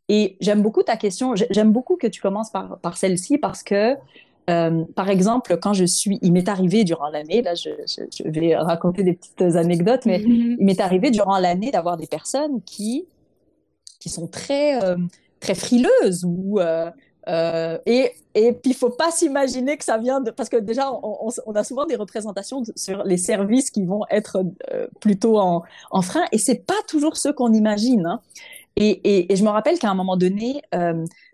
Et 0.09 0.37
j'aime 0.41 0.63
beaucoup 0.63 0.83
ta 0.83 0.97
question. 0.97 1.35
J'aime 1.51 1.73
beaucoup 1.73 1.97
que 1.97 2.07
tu 2.07 2.21
commences 2.21 2.51
par, 2.51 2.79
par 2.79 2.97
celle-ci 2.97 3.37
parce 3.37 3.63
que, 3.63 3.95
euh, 4.49 4.85
par 4.95 5.11
exemple, 5.11 5.59
quand 5.61 5.75
je 5.75 5.85
suis, 5.85 6.19
il 6.23 6.33
m'est 6.33 6.49
arrivé 6.49 6.85
durant 6.85 7.11
l'année, 7.11 7.43
là, 7.43 7.55
je, 7.55 7.69
je, 7.87 8.29
vais 8.29 8.57
raconter 8.57 9.03
des 9.03 9.13
petites 9.13 9.57
anecdotes, 9.57 10.07
mais 10.07 10.19
mm-hmm. 10.19 10.57
il 10.59 10.65
m'est 10.65 10.81
arrivé 10.81 11.11
durant 11.11 11.39
l'année 11.39 11.71
d'avoir 11.71 11.99
des 11.99 12.07
personnes 12.07 12.63
qui, 12.63 13.05
qui 13.99 14.09
sont 14.09 14.27
très, 14.29 14.83
euh, 14.83 14.97
très 15.41 15.55
frileuses 15.55 16.25
ou 16.25 16.61
euh, 16.61 16.91
euh, 17.29 17.79
et, 17.85 18.13
et 18.35 18.53
puis, 18.53 18.71
il 18.71 18.75
faut 18.75 18.91
pas 18.91 19.11
s'imaginer 19.11 19.77
que 19.77 19.85
ça 19.85 19.99
vient 19.99 20.21
de... 20.21 20.31
Parce 20.31 20.49
que 20.49 20.57
déjà, 20.57 20.91
on, 20.91 21.29
on, 21.47 21.53
a 21.53 21.63
souvent 21.63 21.85
des 21.85 21.97
représentations 21.97 22.63
sur 22.75 23.05
les 23.05 23.19
services 23.19 23.71
qui 23.71 23.85
vont 23.85 24.05
être 24.09 24.43
plutôt 25.01 25.39
en, 25.39 25.63
en, 25.91 26.01
frein, 26.01 26.25
et 26.33 26.39
c'est 26.39 26.65
pas 26.67 26.81
toujours 26.89 27.19
ce 27.19 27.29
qu'on 27.29 27.53
imagine. 27.53 28.07
Hein. 28.07 28.21
Et, 28.77 29.31
et, 29.31 29.37
je 29.37 29.45
me 29.45 29.51
rappelle 29.51 29.79
qu'à 29.79 29.91
un 29.91 29.95
moment 29.95 30.17
donné, 30.17 30.63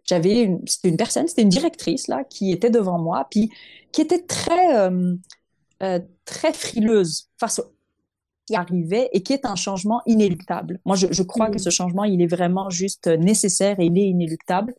j'avais 0.05 0.59
c'était 0.67 0.89
une 0.89 0.97
personne, 0.97 1.29
c'était 1.29 1.43
une 1.43 1.49
directrice 1.49 2.09
là, 2.09 2.25
qui 2.25 2.51
était 2.51 2.71
devant 2.71 2.99
moi, 2.99 3.29
puis 3.31 3.53
qui 3.93 4.01
était 4.01 4.23
très, 4.23 4.91
très 6.25 6.53
frileuse 6.53 7.29
face 7.39 7.61
au 7.61 7.75
qui 8.47 8.57
arrivait 8.57 9.09
et 9.13 9.23
qui 9.23 9.33
est 9.33 9.47
un 9.47 9.57
changement 9.57 10.03
inéluctable. 10.07 10.81
Moi, 10.85 10.97
je, 10.97 11.07
je 11.11 11.23
crois 11.23 11.49
que 11.49 11.57
mmh. 11.57 11.61
ce 11.61 11.71
changement, 11.71 12.05
il 12.05 12.21
est 12.23 12.27
vraiment 12.27 12.71
juste 12.71 13.07
nécessaire 13.07 13.81
et 13.81 13.87
il 13.87 13.99
est 13.99 14.09
inéluctable. 14.09 14.75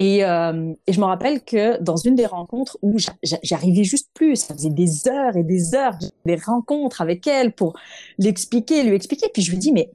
Et, 0.00 0.24
euh, 0.24 0.72
et, 0.86 0.92
je 0.92 1.00
me 1.00 1.04
rappelle 1.04 1.44
que 1.44 1.80
dans 1.80 1.96
une 1.96 2.16
des 2.16 2.26
rencontres 2.26 2.76
où 2.82 2.96
j'arrivais 3.42 3.84
juste 3.84 4.10
plus, 4.12 4.36
ça 4.36 4.54
faisait 4.54 4.70
des 4.70 5.06
heures 5.06 5.36
et 5.36 5.44
des 5.44 5.74
heures, 5.74 5.96
des 6.24 6.36
rencontres 6.36 7.00
avec 7.00 7.26
elle 7.26 7.52
pour 7.52 7.74
l'expliquer, 8.18 8.82
lui 8.82 8.96
expliquer. 8.96 9.28
Puis 9.32 9.42
je 9.42 9.52
lui 9.52 9.58
dis, 9.58 9.72
mais 9.72 9.90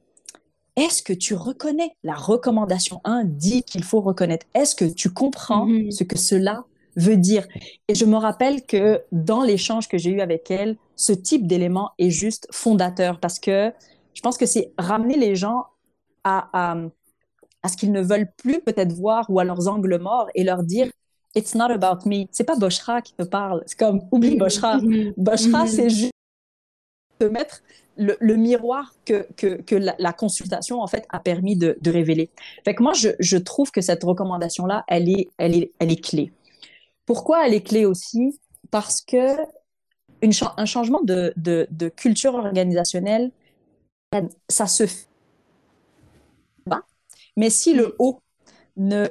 est-ce 0.78 1.04
que 1.04 1.12
tu 1.12 1.34
reconnais 1.34 1.92
la 2.04 2.14
recommandation 2.14 3.02
1 3.04 3.26
dit 3.26 3.64
qu'il 3.64 3.84
faut 3.84 4.00
reconnaître? 4.00 4.46
Est-ce 4.54 4.76
que 4.76 4.86
tu 4.86 5.10
comprends 5.10 5.68
mm-hmm. 5.68 5.92
ce 5.92 6.04
que 6.06 6.18
cela 6.18 6.64
veut 6.96 7.18
dire? 7.18 7.46
Et 7.90 7.96
je 7.96 8.06
me 8.06 8.16
rappelle 8.16 8.66
que 8.66 9.02
dans 9.12 9.44
l'échange 9.44 9.90
que 9.90 9.98
j'ai 9.98 10.12
eu 10.12 10.22
avec 10.22 10.50
elle, 10.50 10.78
ce 11.00 11.14
type 11.14 11.48
d'élément 11.48 11.92
est 11.98 12.10
juste 12.10 12.46
fondateur 12.52 13.22
parce 13.22 13.40
que 13.40 13.72
je 14.14 14.22
pense 14.22 14.38
que 14.38 14.46
c'est 14.46 14.74
ramener 14.78 15.16
les 15.16 15.34
gens 15.34 15.64
à, 16.26 16.50
à, 16.52 16.78
à 17.64 17.70
ce 17.70 17.78
qu'ils 17.78 17.94
ne 17.94 18.02
veulent 18.02 18.30
plus 18.36 18.60
peut-être 18.60 18.92
voir 18.92 19.26
ou 19.30 19.40
à 19.40 19.46
leurs 19.46 19.70
angles 19.70 19.98
morts 19.98 20.28
et 20.36 20.44
leur 20.44 20.62
dire 20.62 20.92
It's 21.36 21.56
not 21.56 21.72
about 21.72 22.10
me. 22.10 22.26
C'est 22.32 22.44
pas 22.44 22.58
Boshra 22.58 23.02
qui 23.02 23.14
te 23.14 23.24
parle. 23.24 23.64
C'est 23.66 23.80
comme 23.80 24.02
oublie 24.12 24.36
Boshra. 24.36 24.78
Mm-hmm. 24.80 25.14
Boshra, 25.16 25.64
mm-hmm. 25.64 25.68
c'est 25.68 25.90
juste 25.90 26.14
de 27.22 27.30
mettre 27.30 27.62
le, 27.96 28.18
le 28.20 28.36
miroir 28.36 28.94
que, 29.06 29.26
que, 29.38 29.62
que 29.62 29.76
la, 29.76 29.96
la, 30.00 30.12
consultation 30.12 30.82
en 30.82 30.88
fait 30.88 31.06
a 31.10 31.20
permis 31.20 31.56
de, 31.56 31.78
de 31.80 31.92
révéler. 31.92 32.30
Fait 32.66 32.76
que 32.76 32.84
moi, 32.84 32.94
je, 32.94 33.10
je 33.20 33.38
trouve 33.38 33.72
que 33.72 33.82
cette 33.82 34.04
recommandation-là, 34.04 34.84
elle 34.88 35.08
est, 35.08 35.30
elle, 35.38 35.56
est, 35.56 35.72
elle 35.80 35.92
est 35.92 36.04
clé. 36.04 36.34
Pourquoi 37.06 37.48
elle 37.48 37.54
est 37.54 37.64
clé 37.64 37.86
aussi? 37.86 38.40
Parce 38.72 39.02
que 39.02 39.38
une, 40.22 40.32
un 40.58 40.66
changement 40.66 41.02
de, 41.02 41.34
de, 41.38 41.68
de 41.72 41.90
culture 41.90 42.36
organisationnelle, 42.36 43.32
ça 44.50 44.68
se 44.68 44.86
fait 44.88 45.10
mais 47.40 47.50
si 47.50 47.74
le 47.74 47.96
haut 48.00 48.20
ne, 48.76 49.08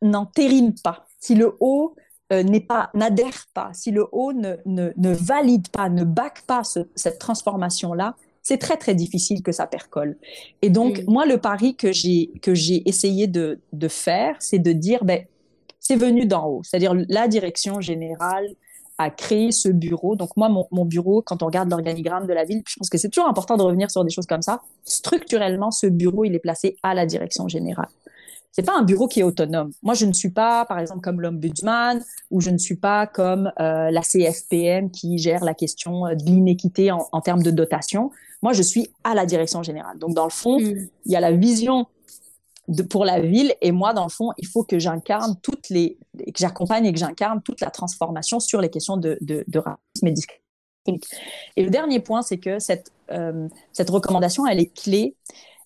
n'entérine 0.00 0.74
pas, 0.82 1.06
si 1.18 1.34
le 1.34 1.56
haut 1.58 1.96
euh, 2.32 2.44
n'est 2.44 2.60
pas, 2.60 2.90
n'adhère 2.94 3.46
pas, 3.52 3.70
si 3.72 3.90
le 3.90 4.06
haut 4.12 4.32
ne, 4.32 4.56
ne, 4.64 4.92
ne 4.96 5.12
valide 5.12 5.68
pas, 5.68 5.88
ne 5.88 6.04
back 6.04 6.42
pas 6.46 6.62
cette 6.94 7.18
transformation-là, 7.18 8.14
c'est 8.42 8.58
très 8.58 8.76
très 8.76 8.94
difficile 8.94 9.42
que 9.42 9.50
ça 9.50 9.66
percole. 9.66 10.16
Et 10.62 10.70
donc 10.70 11.00
mm. 11.00 11.04
moi 11.08 11.26
le 11.26 11.38
pari 11.38 11.74
que 11.74 11.92
j'ai 11.92 12.30
que 12.42 12.54
j'ai 12.54 12.88
essayé 12.88 13.26
de, 13.26 13.60
de 13.72 13.88
faire, 13.88 14.36
c'est 14.38 14.60
de 14.60 14.72
dire 14.72 15.04
ben 15.04 15.24
c'est 15.80 15.96
venu 15.96 16.26
d'en 16.26 16.46
haut, 16.46 16.62
c'est-à-dire 16.62 16.94
la 17.08 17.26
direction 17.26 17.80
générale 17.80 18.48
a 18.98 19.10
créé 19.10 19.52
ce 19.52 19.68
bureau. 19.68 20.16
Donc 20.16 20.36
moi, 20.36 20.48
mon, 20.48 20.66
mon 20.70 20.84
bureau, 20.84 21.22
quand 21.22 21.42
on 21.42 21.46
regarde 21.46 21.70
l'organigramme 21.70 22.26
de 22.26 22.32
la 22.32 22.44
ville, 22.44 22.62
je 22.66 22.76
pense 22.76 22.88
que 22.88 22.98
c'est 22.98 23.08
toujours 23.08 23.28
important 23.28 23.56
de 23.56 23.62
revenir 23.62 23.90
sur 23.90 24.04
des 24.04 24.10
choses 24.10 24.26
comme 24.26 24.42
ça. 24.42 24.60
Structurellement, 24.84 25.70
ce 25.70 25.86
bureau, 25.86 26.24
il 26.24 26.34
est 26.34 26.40
placé 26.40 26.76
à 26.82 26.94
la 26.94 27.06
direction 27.06 27.48
générale. 27.48 27.88
C'est 28.52 28.64
pas 28.64 28.74
un 28.74 28.84
bureau 28.84 29.06
qui 29.06 29.20
est 29.20 29.22
autonome. 29.22 29.70
Moi, 29.82 29.92
je 29.92 30.06
ne 30.06 30.14
suis 30.14 30.30
pas, 30.30 30.64
par 30.64 30.78
exemple, 30.78 31.02
comme 31.02 31.20
l'ombudsman 31.20 32.02
ou 32.30 32.40
je 32.40 32.48
ne 32.48 32.56
suis 32.56 32.76
pas 32.76 33.06
comme 33.06 33.52
euh, 33.60 33.90
la 33.90 34.00
CFPM 34.00 34.90
qui 34.90 35.18
gère 35.18 35.44
la 35.44 35.52
question 35.52 36.06
euh, 36.06 36.14
de 36.14 36.24
l'inéquité 36.24 36.90
en, 36.90 37.06
en, 37.12 37.20
termes 37.20 37.42
de 37.42 37.50
dotation. 37.50 38.10
Moi, 38.40 38.54
je 38.54 38.62
suis 38.62 38.88
à 39.04 39.14
la 39.14 39.26
direction 39.26 39.62
générale. 39.62 39.98
Donc, 39.98 40.14
dans 40.14 40.24
le 40.24 40.30
fond, 40.30 40.58
mm. 40.58 40.88
il 41.04 41.12
y 41.12 41.16
a 41.16 41.20
la 41.20 41.32
vision 41.32 41.86
de, 42.68 42.82
pour 42.82 43.04
la 43.04 43.20
ville. 43.20 43.54
Et 43.60 43.72
moi, 43.72 43.92
dans 43.92 44.04
le 44.04 44.10
fond, 44.10 44.30
il 44.38 44.46
faut 44.46 44.64
que 44.64 44.78
j'incarne 44.78 45.36
toutes 45.42 45.68
les, 45.70 45.98
que 46.18 46.38
j'accompagne 46.38 46.86
et 46.86 46.92
que 46.92 46.98
j'incarne 46.98 47.42
toute 47.42 47.60
la 47.60 47.70
transformation 47.70 48.40
sur 48.40 48.60
les 48.60 48.70
questions 48.70 48.96
de, 48.96 49.18
de, 49.20 49.44
de 49.46 49.58
racisme 49.58 50.06
et 50.06 50.12
discrimination. 50.12 50.42
Et 51.56 51.64
le 51.64 51.70
dernier 51.70 52.00
point, 52.00 52.22
c'est 52.22 52.38
que 52.38 52.58
cette, 52.58 52.92
euh, 53.10 53.48
cette 53.72 53.90
recommandation, 53.90 54.46
elle 54.46 54.60
est 54.60 54.72
clé 54.72 55.16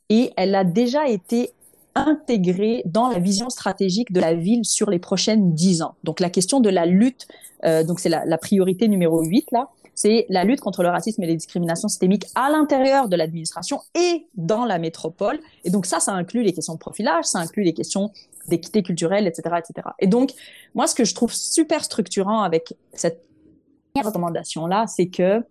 et 0.08 0.32
elle 0.36 0.54
a 0.54 0.64
déjà 0.64 1.08
été 1.08 1.52
intégrée 1.94 2.82
dans 2.86 3.08
la 3.08 3.18
vision 3.18 3.50
stratégique 3.50 4.12
de 4.12 4.20
la 4.20 4.34
ville 4.34 4.64
sur 4.64 4.90
les 4.90 4.98
prochaines 4.98 5.54
dix 5.54 5.82
ans. 5.82 5.94
Donc 6.04 6.20
la 6.20 6.30
question 6.30 6.60
de 6.60 6.70
la 6.70 6.86
lutte, 6.86 7.26
euh, 7.64 7.84
donc 7.84 8.00
c'est 8.00 8.08
la, 8.08 8.24
la 8.24 8.38
priorité 8.38 8.88
numéro 8.88 9.22
8 9.22 9.50
là, 9.52 9.68
c'est 10.00 10.24
la 10.30 10.44
lutte 10.44 10.60
contre 10.60 10.82
le 10.82 10.88
racisme 10.88 11.22
et 11.22 11.26
les 11.26 11.36
discriminations 11.36 11.88
systémiques 11.88 12.24
à 12.34 12.48
l'intérieur 12.48 13.06
de 13.06 13.16
l'administration 13.16 13.82
et 13.94 14.26
dans 14.34 14.64
la 14.64 14.78
métropole. 14.78 15.38
Et 15.64 15.68
donc 15.68 15.84
ça, 15.84 16.00
ça 16.00 16.12
inclut 16.14 16.42
les 16.42 16.54
questions 16.54 16.72
de 16.72 16.78
profilage, 16.78 17.26
ça 17.26 17.38
inclut 17.38 17.64
les 17.64 17.74
questions 17.74 18.10
d'équité 18.48 18.82
culturelle, 18.82 19.26
etc., 19.26 19.56
etc. 19.58 19.88
Et 19.98 20.06
donc, 20.06 20.30
moi, 20.74 20.86
ce 20.86 20.94
que 20.94 21.04
je 21.04 21.14
trouve 21.14 21.34
super 21.34 21.84
structurant 21.84 22.40
avec 22.40 22.72
cette 22.94 23.22
recommandation-là, 23.94 24.86
c'est 24.86 25.08
que 25.08 25.44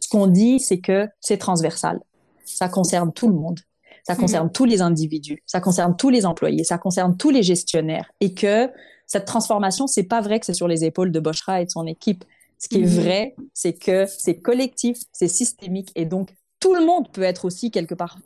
ce 0.00 0.08
qu'on 0.08 0.26
dit, 0.26 0.58
c'est 0.58 0.80
que 0.80 1.06
c'est 1.20 1.38
transversal. 1.38 2.00
Ça 2.44 2.68
concerne 2.68 3.12
tout 3.12 3.28
le 3.28 3.34
monde. 3.34 3.60
Ça 4.02 4.14
mhm. 4.14 4.20
concerne 4.20 4.50
tous 4.50 4.64
les 4.64 4.82
individus. 4.82 5.44
Ça 5.46 5.60
concerne 5.60 5.94
tous 5.94 6.10
les 6.10 6.26
employés. 6.26 6.64
Ça 6.64 6.78
concerne 6.78 7.16
tous 7.16 7.30
les 7.30 7.44
gestionnaires. 7.44 8.10
Et 8.18 8.34
que 8.34 8.68
cette 9.06 9.26
transformation, 9.26 9.86
c'est 9.86 10.08
pas 10.08 10.20
vrai 10.20 10.40
que 10.40 10.46
c'est 10.46 10.54
sur 10.54 10.66
les 10.66 10.84
épaules 10.84 11.12
de 11.12 11.20
Boschra 11.20 11.60
et 11.60 11.66
de 11.66 11.70
son 11.70 11.86
équipe. 11.86 12.24
Ce 12.58 12.68
qui 12.68 12.82
est 12.82 12.86
mhm. 12.86 13.00
vrai, 13.00 13.34
c'est 13.52 13.74
que 13.74 14.06
c'est 14.06 14.38
collectif, 14.40 14.98
c'est 15.12 15.28
systémique, 15.28 15.92
et 15.94 16.06
donc 16.06 16.34
tout 16.60 16.74
le 16.74 16.84
monde 16.84 17.10
peut 17.12 17.22
être 17.22 17.44
aussi 17.44 17.70
quelque 17.70 17.94
part 17.94 18.18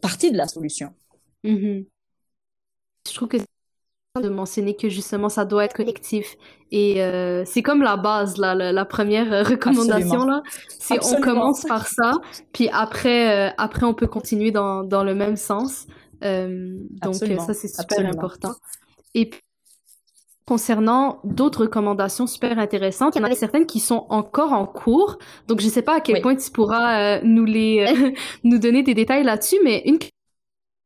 partie 0.00 0.30
de 0.30 0.36
la 0.36 0.48
solution. 0.48 0.92
Mhm. 1.44 1.84
Je 3.08 3.14
trouve 3.14 3.28
que 3.28 3.38
c'est 3.38 4.22
de 4.22 4.28
mentionner 4.28 4.76
que 4.76 4.90
justement 4.90 5.30
ça 5.30 5.46
doit 5.46 5.64
être 5.64 5.74
collectif 5.74 6.36
et 6.70 7.02
euh, 7.02 7.44
c'est 7.46 7.62
comme 7.62 7.82
la 7.82 7.96
base 7.96 8.36
là, 8.36 8.54
la, 8.54 8.84
première 8.84 9.46
recommandation 9.48 10.26
là, 10.26 10.42
c'est 10.68 11.02
on 11.02 11.20
commence 11.20 11.62
par 11.62 11.86
ça, 11.86 12.12
puis 12.52 12.68
après 12.72 13.48
euh, 13.48 13.54
après 13.56 13.86
on 13.86 13.94
peut 13.94 14.06
continuer 14.06 14.50
dans, 14.50 14.84
dans 14.84 15.02
le 15.02 15.14
même 15.14 15.36
sens. 15.36 15.86
Euh, 16.24 16.76
donc 17.02 17.14
ça 17.14 17.54
c'est 17.54 17.68
super 17.68 18.06
important. 18.06 18.54
Et 19.14 19.30
puis 19.30 19.40
concernant 20.46 21.20
d'autres 21.24 21.62
recommandations 21.62 22.26
super 22.26 22.58
intéressantes. 22.58 23.14
Il 23.16 23.22
y 23.22 23.24
en 23.24 23.30
a 23.30 23.34
certaines 23.34 23.66
qui 23.66 23.80
sont 23.80 24.06
encore 24.08 24.52
en 24.52 24.66
cours. 24.66 25.18
Donc, 25.48 25.60
je 25.60 25.66
ne 25.66 25.70
sais 25.70 25.82
pas 25.82 25.96
à 25.96 26.00
quel 26.00 26.20
point 26.20 26.36
tu 26.36 26.50
pourras 26.50 27.16
euh, 27.16 27.20
nous 27.22 27.44
les, 27.44 27.86
euh, 27.88 28.10
nous 28.44 28.58
donner 28.58 28.82
des 28.82 28.94
détails 28.94 29.24
là-dessus, 29.24 29.58
mais 29.64 29.82
une 29.86 29.98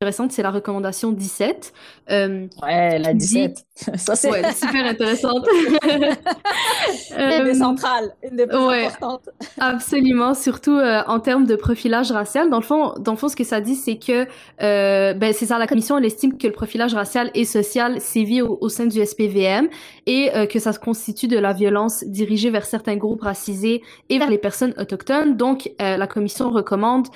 intéressante, 0.03 0.33
c'est 0.33 0.43
la 0.43 0.51
recommandation 0.51 1.11
17. 1.11 1.73
Euh, 2.11 2.47
ouais, 2.63 2.99
la 2.99 3.15
17. 3.15 3.65
Ça, 3.95 4.15
c'est 4.15 4.31
ouais, 4.31 4.53
super 4.53 4.85
intéressante. 4.85 5.49
une 7.19 7.45
des 7.45 7.55
centrales, 7.55 8.13
une 8.23 8.37
des 8.37 8.47
plus 8.47 8.59
ouais, 8.59 8.85
importantes. 8.85 9.31
absolument, 9.59 10.35
surtout 10.35 10.77
euh, 10.77 11.03
en 11.07 11.19
termes 11.19 11.47
de 11.47 11.57
profilage 11.57 12.13
racial. 12.13 12.51
Dans 12.51 12.59
le 12.59 12.63
fond, 12.63 12.93
dans 12.99 13.13
le 13.13 13.17
fond 13.17 13.29
ce 13.29 13.37
que 13.37 13.45
ça 13.45 13.63
dit, 13.63 13.75
c'est 13.75 13.97
que 13.97 14.27
euh, 14.61 15.15
ben, 15.15 15.33
c'est 15.33 15.47
ça, 15.47 15.59
la 15.59 15.67
commission, 15.67 15.97
elle 15.97 16.05
estime 16.05 16.37
que 16.37 16.47
le 16.47 16.53
profilage 16.53 16.93
racial 16.93 17.31
et 17.33 17.47
social 17.47 17.99
sévit 17.99 18.43
au, 18.43 18.59
au 18.61 18.69
sein 18.69 18.85
du 18.85 19.03
SPVM 19.03 19.69
et 20.05 20.31
euh, 20.35 20.45
que 20.45 20.59
ça 20.59 20.75
se 20.75 20.79
constitue 20.79 21.27
de 21.27 21.39
la 21.39 21.55
violence 21.55 22.05
dirigée 22.05 22.51
vers 22.51 22.67
certains 22.67 22.97
groupes 22.97 23.23
racisés 23.23 23.83
et 24.11 24.19
vers 24.19 24.29
les 24.29 24.37
personnes 24.37 24.75
autochtones. 24.77 25.39
Donc, 25.39 25.71
euh, 25.81 25.97
la 25.97 26.07
commission 26.07 26.51
recommande 26.51 27.07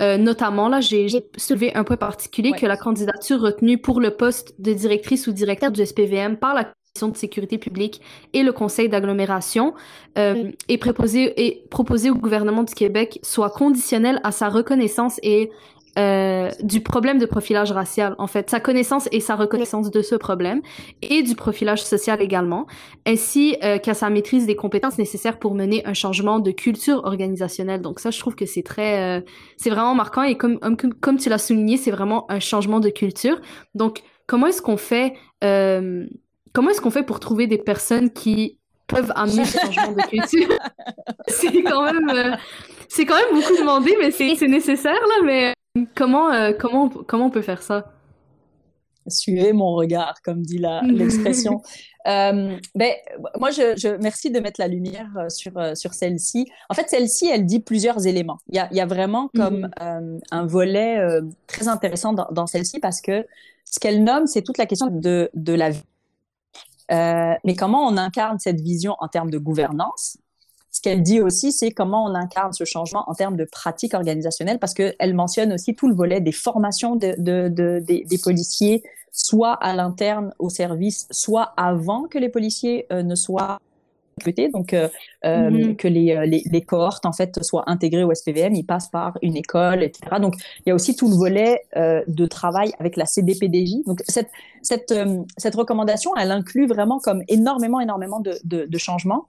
euh, 0.00 0.16
notamment, 0.18 0.68
là, 0.68 0.80
j'ai 0.80 1.08
soulevé 1.36 1.74
un 1.74 1.84
point 1.84 1.96
particulier 1.96 2.52
que 2.52 2.66
la 2.66 2.76
candidature 2.76 3.40
retenue 3.40 3.78
pour 3.78 4.00
le 4.00 4.10
poste 4.10 4.54
de 4.58 4.72
directrice 4.72 5.26
ou 5.26 5.32
directeur 5.32 5.70
du 5.70 5.84
SPVM 5.84 6.36
par 6.36 6.54
la 6.54 6.72
de 7.04 7.16
sécurité 7.16 7.58
publique 7.58 8.00
et 8.32 8.42
le 8.42 8.52
conseil 8.52 8.88
d'agglomération 8.88 9.74
euh, 10.16 10.50
et, 10.68 10.78
proposé, 10.78 11.46
et 11.46 11.64
proposé 11.70 12.08
au 12.10 12.14
gouvernement 12.14 12.62
du 12.62 12.74
Québec 12.74 13.18
soit 13.22 13.50
conditionnel 13.50 14.18
à 14.24 14.32
sa 14.32 14.48
reconnaissance 14.48 15.20
et 15.22 15.50
euh, 15.98 16.50
du 16.62 16.80
problème 16.80 17.18
de 17.18 17.26
profilage 17.26 17.72
racial, 17.72 18.14
en 18.18 18.26
fait, 18.26 18.50
sa 18.50 18.60
connaissance 18.60 19.08
et 19.12 19.20
sa 19.20 19.34
reconnaissance 19.34 19.90
de 19.90 20.02
ce 20.02 20.14
problème, 20.14 20.60
et 21.02 21.22
du 21.22 21.34
profilage 21.34 21.82
social 21.82 22.20
également, 22.20 22.66
ainsi 23.06 23.56
euh, 23.62 23.78
qu'à 23.78 23.94
sa 23.94 24.10
maîtrise 24.10 24.46
des 24.46 24.56
compétences 24.56 24.98
nécessaires 24.98 25.38
pour 25.38 25.54
mener 25.54 25.84
un 25.86 25.94
changement 25.94 26.38
de 26.38 26.50
culture 26.50 27.02
organisationnelle. 27.04 27.82
Donc 27.82 28.00
ça, 28.00 28.10
je 28.10 28.18
trouve 28.20 28.34
que 28.34 28.46
c'est 28.46 28.62
très, 28.62 29.18
euh, 29.18 29.20
c'est 29.56 29.70
vraiment 29.70 29.94
marquant, 29.94 30.22
et 30.22 30.36
comme, 30.36 30.58
comme, 30.58 30.94
comme 30.94 31.18
tu 31.18 31.28
l'as 31.28 31.38
souligné, 31.38 31.76
c'est 31.76 31.90
vraiment 31.90 32.30
un 32.30 32.40
changement 32.40 32.80
de 32.80 32.90
culture. 32.90 33.40
Donc, 33.74 34.02
comment 34.26 34.46
est-ce 34.46 34.62
qu'on 34.62 34.76
fait, 34.76 35.14
comment 35.40 36.70
est-ce 36.70 36.80
qu'on 36.80 36.90
fait 36.90 37.04
pour 37.04 37.20
trouver 37.20 37.46
des 37.46 37.58
personnes 37.58 38.10
qui 38.10 38.58
peuvent 38.86 39.12
amener 39.14 39.44
ce 39.44 39.58
changement 39.58 39.92
de 39.92 40.02
culture? 40.08 40.56
c'est 41.28 41.62
quand 41.62 41.84
même, 41.84 42.08
euh, 42.10 42.36
c'est 42.88 43.04
quand 43.04 43.16
même 43.16 43.40
beaucoup 43.40 43.56
demandé, 43.58 43.96
mais 43.98 44.10
c'est 44.10 44.48
nécessaire, 44.48 44.92
là, 44.94 45.24
mais 45.24 45.54
Comment, 45.94 46.32
euh, 46.32 46.52
comment, 46.58 46.88
comment 46.88 47.26
on 47.26 47.30
peut 47.30 47.42
faire 47.42 47.62
ça? 47.62 47.92
Suivez 49.08 49.52
mon 49.52 49.74
regard, 49.74 50.20
comme 50.22 50.42
dit 50.42 50.58
l'expression. 50.84 51.62
euh, 52.06 52.56
ben, 52.74 52.92
moi, 53.38 53.50
je, 53.50 53.76
je, 53.76 53.96
merci 54.00 54.30
de 54.30 54.40
mettre 54.40 54.60
la 54.60 54.68
lumière 54.68 55.08
euh, 55.16 55.28
sur, 55.28 55.52
sur 55.76 55.94
celle-ci. 55.94 56.46
En 56.68 56.74
fait, 56.74 56.88
celle-ci, 56.88 57.28
elle 57.28 57.46
dit 57.46 57.60
plusieurs 57.60 58.06
éléments. 58.06 58.38
Il 58.48 58.56
y 58.56 58.58
a, 58.58 58.68
il 58.70 58.76
y 58.76 58.80
a 58.80 58.86
vraiment 58.86 59.28
comme 59.34 59.66
mm-hmm. 59.78 60.20
un 60.30 60.46
volet 60.46 60.98
très 61.46 61.68
intéressant 61.68 62.12
dans, 62.12 62.28
dans 62.30 62.46
celle-ci 62.46 62.80
parce 62.80 63.00
que 63.00 63.26
ce 63.64 63.78
qu'elle 63.78 64.02
nomme, 64.02 64.26
c'est 64.26 64.42
toute 64.42 64.58
la 64.58 64.66
question 64.66 64.86
de, 64.88 65.30
de 65.34 65.52
la 65.52 65.70
vie. 65.70 65.84
mais 66.90 67.54
comment 67.56 67.86
on 67.86 67.96
incarne 67.96 68.38
cette 68.38 68.60
vision 68.60 68.96
en 68.98 69.08
termes 69.08 69.30
de 69.30 69.38
gouvernance? 69.38 70.18
Ce 70.76 70.82
qu'elle 70.82 71.02
dit 71.02 71.20
aussi, 71.20 71.52
c'est 71.52 71.70
comment 71.70 72.04
on 72.04 72.14
incarne 72.14 72.52
ce 72.52 72.64
changement 72.64 73.04
en 73.08 73.14
termes 73.14 73.36
de 73.36 73.44
pratique 73.44 73.94
organisationnelle, 73.94 74.58
parce 74.58 74.74
qu'elle 74.74 75.14
mentionne 75.14 75.54
aussi 75.54 75.74
tout 75.74 75.88
le 75.88 75.94
volet 75.94 76.20
des 76.20 76.32
formations 76.32 76.96
de, 76.96 77.14
de, 77.16 77.48
de, 77.48 77.82
des, 77.86 78.04
des, 78.04 78.18
policiers, 78.18 78.82
soit 79.10 79.54
à 79.54 79.74
l'interne 79.74 80.34
au 80.38 80.50
service, 80.50 81.06
soit 81.10 81.54
avant 81.56 82.04
que 82.04 82.18
les 82.18 82.28
policiers 82.28 82.86
euh, 82.92 83.02
ne 83.02 83.14
soient 83.14 83.58
recrutés, 84.18 84.50
donc 84.50 84.74
euh, 84.74 84.88
euh 85.24 85.50
mm-hmm. 85.50 85.76
que 85.76 85.88
les, 85.88 86.26
les, 86.26 86.42
les, 86.50 86.62
cohortes 86.62 87.06
en 87.06 87.12
fait 87.12 87.42
soient 87.42 87.64
intégrées 87.66 88.04
au 88.04 88.14
SPVM, 88.14 88.54
ils 88.54 88.64
passent 88.64 88.88
par 88.88 89.18
une 89.22 89.36
école, 89.36 89.82
etc. 89.82 90.16
Donc 90.20 90.34
il 90.60 90.68
y 90.68 90.72
a 90.72 90.74
aussi 90.74 90.94
tout 90.94 91.08
le 91.08 91.16
volet 91.16 91.62
euh, 91.76 92.02
de 92.06 92.26
travail 92.26 92.72
avec 92.78 92.96
la 92.96 93.06
CDPDJ. 93.06 93.84
Donc 93.86 94.02
cette 94.08 94.30
cette 94.62 94.94
cette 95.36 95.54
recommandation, 95.54 96.14
elle 96.16 96.32
inclut 96.32 96.66
vraiment 96.66 96.98
comme 96.98 97.22
énormément 97.28 97.80
énormément 97.80 98.20
de, 98.20 98.38
de, 98.44 98.66
de 98.66 98.78
changements. 98.78 99.28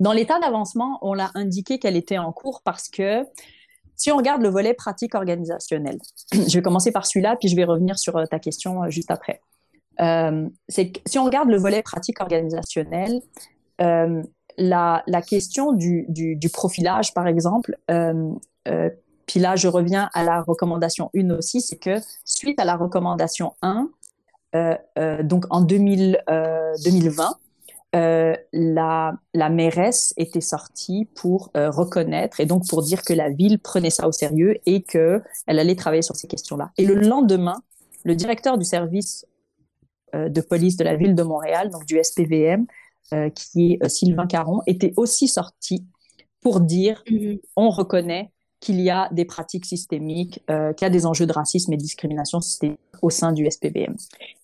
Dans 0.00 0.12
l'état 0.12 0.38
d'avancement, 0.38 0.98
on 1.02 1.14
l'a 1.14 1.30
indiqué 1.34 1.78
qu'elle 1.78 1.96
était 1.96 2.18
en 2.18 2.32
cours 2.32 2.62
parce 2.64 2.88
que 2.88 3.24
si 3.96 4.12
on 4.12 4.16
regarde 4.16 4.42
le 4.42 4.48
volet 4.48 4.74
pratique 4.74 5.14
organisationnel, 5.14 5.98
je 6.32 6.54
vais 6.54 6.62
commencer 6.62 6.92
par 6.92 7.06
celui-là, 7.06 7.36
puis 7.36 7.48
je 7.48 7.56
vais 7.56 7.64
revenir 7.64 7.98
sur 7.98 8.16
euh, 8.16 8.24
ta 8.26 8.38
question 8.38 8.84
euh, 8.84 8.90
juste 8.90 9.10
après. 9.10 9.40
Euh, 10.00 10.48
si 10.68 11.18
on 11.18 11.24
regarde 11.24 11.48
le 11.48 11.56
volet 11.56 11.82
pratique 11.82 12.20
organisationnel, 12.20 13.20
euh, 13.80 14.22
la, 14.56 15.22
question 15.26 15.72
du, 15.72 16.38
profilage, 16.52 17.14
par 17.14 17.26
exemple, 17.26 17.76
euh, 17.90 18.32
euh, 18.68 18.90
puis 19.26 19.40
là, 19.40 19.56
je 19.56 19.68
reviens 19.68 20.10
à 20.14 20.24
la 20.24 20.42
recommandation 20.42 21.10
1 21.14 21.30
aussi, 21.30 21.60
c'est 21.60 21.76
que 21.76 21.96
suite 22.24 22.58
à 22.58 22.64
la 22.64 22.76
recommandation 22.76 23.54
1, 23.62 23.88
donc 25.22 25.44
en 25.50 25.60
2000, 25.60 26.22
2020, 26.84 27.28
euh, 27.96 28.36
la, 28.52 29.14
la 29.32 29.48
mairesse 29.48 30.12
était 30.18 30.42
sortie 30.42 31.08
pour 31.14 31.50
euh, 31.56 31.70
reconnaître 31.70 32.38
et 32.38 32.44
donc 32.44 32.68
pour 32.68 32.82
dire 32.82 33.02
que 33.02 33.14
la 33.14 33.30
ville 33.30 33.58
prenait 33.58 33.88
ça 33.88 34.06
au 34.06 34.12
sérieux 34.12 34.58
et 34.66 34.82
que 34.82 35.22
elle 35.46 35.58
allait 35.58 35.74
travailler 35.74 36.02
sur 36.02 36.14
ces 36.14 36.28
questions-là. 36.28 36.70
Et 36.76 36.84
le 36.84 36.96
lendemain, 36.96 37.62
le 38.04 38.14
directeur 38.14 38.58
du 38.58 38.66
service 38.66 39.26
euh, 40.14 40.28
de 40.28 40.40
police 40.42 40.76
de 40.76 40.84
la 40.84 40.96
ville 40.96 41.14
de 41.14 41.22
Montréal, 41.22 41.70
donc 41.70 41.86
du 41.86 41.98
SPVM, 42.02 42.66
qui 43.34 43.78
est 43.80 43.88
Sylvain 43.88 44.26
Caron, 44.26 44.60
était 44.66 44.92
aussi 44.98 45.28
sorti 45.28 45.86
pour 46.42 46.60
dire 46.60 47.02
mm-hmm. 47.06 47.40
on 47.56 47.70
reconnaît 47.70 48.30
qu'il 48.60 48.82
y 48.82 48.90
a 48.90 49.08
des 49.12 49.24
pratiques 49.24 49.64
systémiques, 49.64 50.44
qu'il 50.46 50.82
y 50.82 50.84
a 50.84 50.90
des 50.90 51.06
enjeux 51.06 51.24
de 51.24 51.32
racisme 51.32 51.72
et 51.72 51.78
de 51.78 51.80
discrimination 51.80 52.42
systémique 52.42 52.80
au 53.00 53.08
sein 53.08 53.32
du 53.32 53.50
SPVM. 53.50 53.96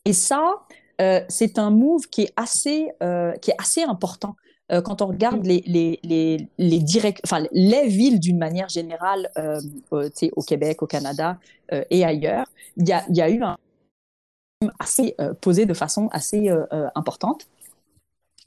Et 0.06 0.14
ça, 0.14 0.64
euh, 1.00 1.20
c'est 1.28 1.58
un 1.58 1.70
move 1.70 2.08
qui 2.08 2.22
est 2.22 2.32
assez, 2.36 2.90
euh, 3.02 3.32
qui 3.36 3.50
est 3.50 3.56
assez 3.58 3.82
important 3.82 4.36
euh, 4.72 4.80
quand 4.80 5.02
on 5.02 5.06
regarde 5.06 5.44
les, 5.44 5.62
les, 5.66 5.98
les, 6.02 6.48
les, 6.58 6.78
direct, 6.78 7.20
enfin, 7.24 7.44
les 7.52 7.88
villes 7.88 8.20
d'une 8.20 8.38
manière 8.38 8.68
générale 8.68 9.30
au 9.90 10.42
Québec, 10.42 10.82
au 10.82 10.86
Canada 10.86 11.38
et 11.90 12.04
ailleurs. 12.04 12.46
Il 12.76 12.88
y 12.88 12.92
a, 12.92 13.04
y 13.10 13.20
a 13.20 13.28
eu 13.28 13.42
un 13.42 13.56
assez 14.78 15.14
posé 15.42 15.66
de 15.66 15.74
façon 15.74 16.08
assez 16.12 16.50
importante. 16.94 17.46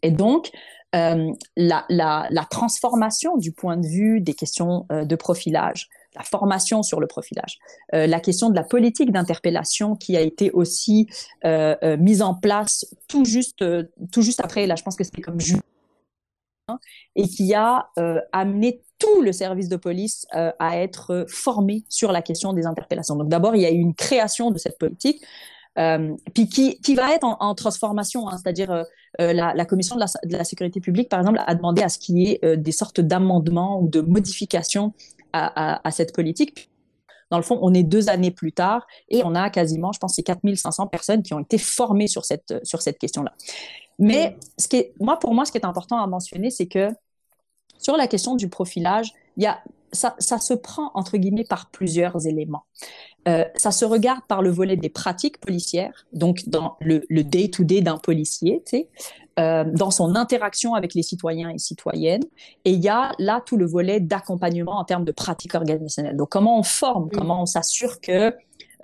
Et 0.02 0.10
donc, 0.10 0.50
la, 0.94 1.36
la, 1.56 2.28
la, 2.32 2.46
transformation 2.50 3.38
du 3.38 3.52
point 3.52 3.78
de 3.78 3.86
vue 3.86 4.20
des 4.20 4.34
questions 4.34 4.88
de 4.90 5.16
profilage, 5.16 5.88
la 6.18 6.24
formation 6.24 6.84
sur 6.84 7.00
le 7.00 7.08
profilage, 7.08 7.60
euh, 7.94 8.08
la 8.08 8.20
question 8.20 8.50
de 8.50 8.56
la 8.56 8.64
politique 8.64 9.12
d'interpellation 9.12 9.96
qui 9.96 10.18
a 10.18 10.22
été 10.22 10.52
aussi 10.52 11.08
euh, 11.46 11.76
euh, 11.84 11.98
mise 11.98 12.22
en 12.22 12.34
place 12.34 12.86
tout 13.08 13.26
juste, 13.26 13.64
tout 14.12 14.22
juste 14.22 14.42
après, 14.44 14.68
là 14.68 14.76
je 14.76 14.84
pense 14.84 14.96
que 14.96 15.04
c'était 15.04 15.22
comme 15.22 15.40
juin, 15.40 15.60
et 17.16 17.28
qui 17.28 17.54
a 17.54 17.90
amené 18.34 18.82
tout 19.00 19.22
le 19.22 19.32
service 19.32 19.70
de 19.70 19.78
police 19.78 20.26
à 20.34 20.78
être 20.78 21.26
formé 21.30 21.86
sur 21.88 22.12
la 22.12 22.22
question 22.22 22.52
des 22.52 22.66
interpellations. 22.66 23.16
Donc 23.16 23.30
d'abord, 23.30 23.56
il 23.56 23.62
y 23.62 23.66
a 23.66 23.72
eu 23.72 23.80
une 23.80 23.96
création 23.96 24.52
de 24.52 24.58
cette 24.58 24.78
politique 24.78 25.24
puis 26.34 26.50
qui, 26.50 26.80
qui 26.82 26.96
va 26.96 27.14
être 27.14 27.24
en, 27.24 27.56
transformation, 27.56 28.28
hein, 28.28 28.38
c'est-à-dire 28.38 28.72
euh, 28.72 28.84
euh, 29.22 29.34
la, 29.34 29.66
commission 29.66 29.96
de 29.96 30.04
la, 30.24 30.44
sécurité 30.44 30.80
publique, 30.80 31.10
par 31.10 31.20
exemple, 31.20 31.40
a 31.46 31.54
demandé 31.56 31.84
à 31.84 31.90
ce 31.90 32.00
qu'il 32.00 32.18
y 32.18 32.32
ait 32.32 32.40
euh, 32.44 32.56
des 32.56 32.72
sortes 32.72 33.00
d'amendements 33.00 33.80
ou 33.80 33.88
de 33.88 34.02
modifications 34.02 34.94
à, 35.34 35.92
cette 35.92 36.16
politique. 36.16 36.72
Dans 37.30 37.38
le 37.38 37.44
fond, 37.44 37.60
on 37.62 37.72
est 37.76 37.84
deux 37.84 38.10
années 38.10 38.32
plus 38.32 38.54
tard 38.54 38.88
et 39.10 39.22
on 39.24 39.36
a 39.36 39.52
quasiment, 39.52 39.92
je 39.92 40.00
pense, 40.00 40.16
c'est 40.16 40.24
4500 40.24 40.88
personnes 40.88 41.22
qui 41.22 41.36
ont 41.36 41.40
été 41.40 41.60
formées 41.60 42.08
sur 42.08 42.26
cette, 42.26 42.56
sur 42.64 42.82
cette 42.82 42.98
question-là. 42.98 43.34
Mais 44.00 44.36
ce 44.58 44.68
qui 44.68 44.78
est, 44.78 44.94
moi, 45.00 45.20
pour 45.20 45.36
moi, 45.36 45.46
ce 45.46 45.52
qui 45.52 45.60
est 45.60 45.66
important 45.66 46.02
à 46.02 46.08
mentionner, 46.08 46.50
c'est 46.50 46.66
que 46.66 46.90
sur 47.78 47.98
la 47.98 48.08
question 48.08 48.36
du 48.36 48.50
profilage, 48.50 49.14
il 49.36 49.44
y 49.44 49.46
a, 49.46 49.62
ça, 49.92 50.16
ça, 50.20 50.40
se 50.40 50.54
prend 50.54 50.92
entre 50.94 51.18
guillemets 51.18 51.46
par 51.46 51.70
plusieurs 51.70 52.28
éléments. 52.28 52.66
Euh, 53.28 53.46
ça 53.56 53.72
se 53.72 53.86
regarde 53.86 54.22
par 54.28 54.42
le 54.42 54.50
volet 54.50 54.78
des 54.78 54.90
pratiques 54.90 55.40
policières, 55.40 56.06
donc 56.14 56.48
dans 56.48 56.78
le 56.80 57.24
day-to-day 57.24 57.82
d'un 57.82 57.98
policier, 57.98 58.64
tu 58.66 58.78
sais, 58.78 58.90
euh, 59.40 59.64
dans 59.72 59.92
son 59.92 60.16
interaction 60.16 60.74
avec 60.74 60.96
les 60.96 61.04
citoyens 61.04 61.50
et 61.52 61.60
citoyennes. 61.60 62.24
Et 62.66 62.72
il 62.72 62.80
y 62.80 62.90
a 62.90 63.12
là 63.20 63.40
tout 63.46 63.56
le 63.56 63.68
volet 63.68 64.00
d'accompagnement 64.00 64.80
en 64.80 64.84
termes 64.84 65.06
de 65.06 65.12
pratiques 65.12 65.54
organisationnelles. 65.54 66.18
Donc 66.18 66.30
comment 66.30 66.58
on 66.58 66.64
forme, 66.64 67.10
comment 67.14 67.44
on 67.44 67.46
s'assure 67.46 68.02
que, 68.02 68.34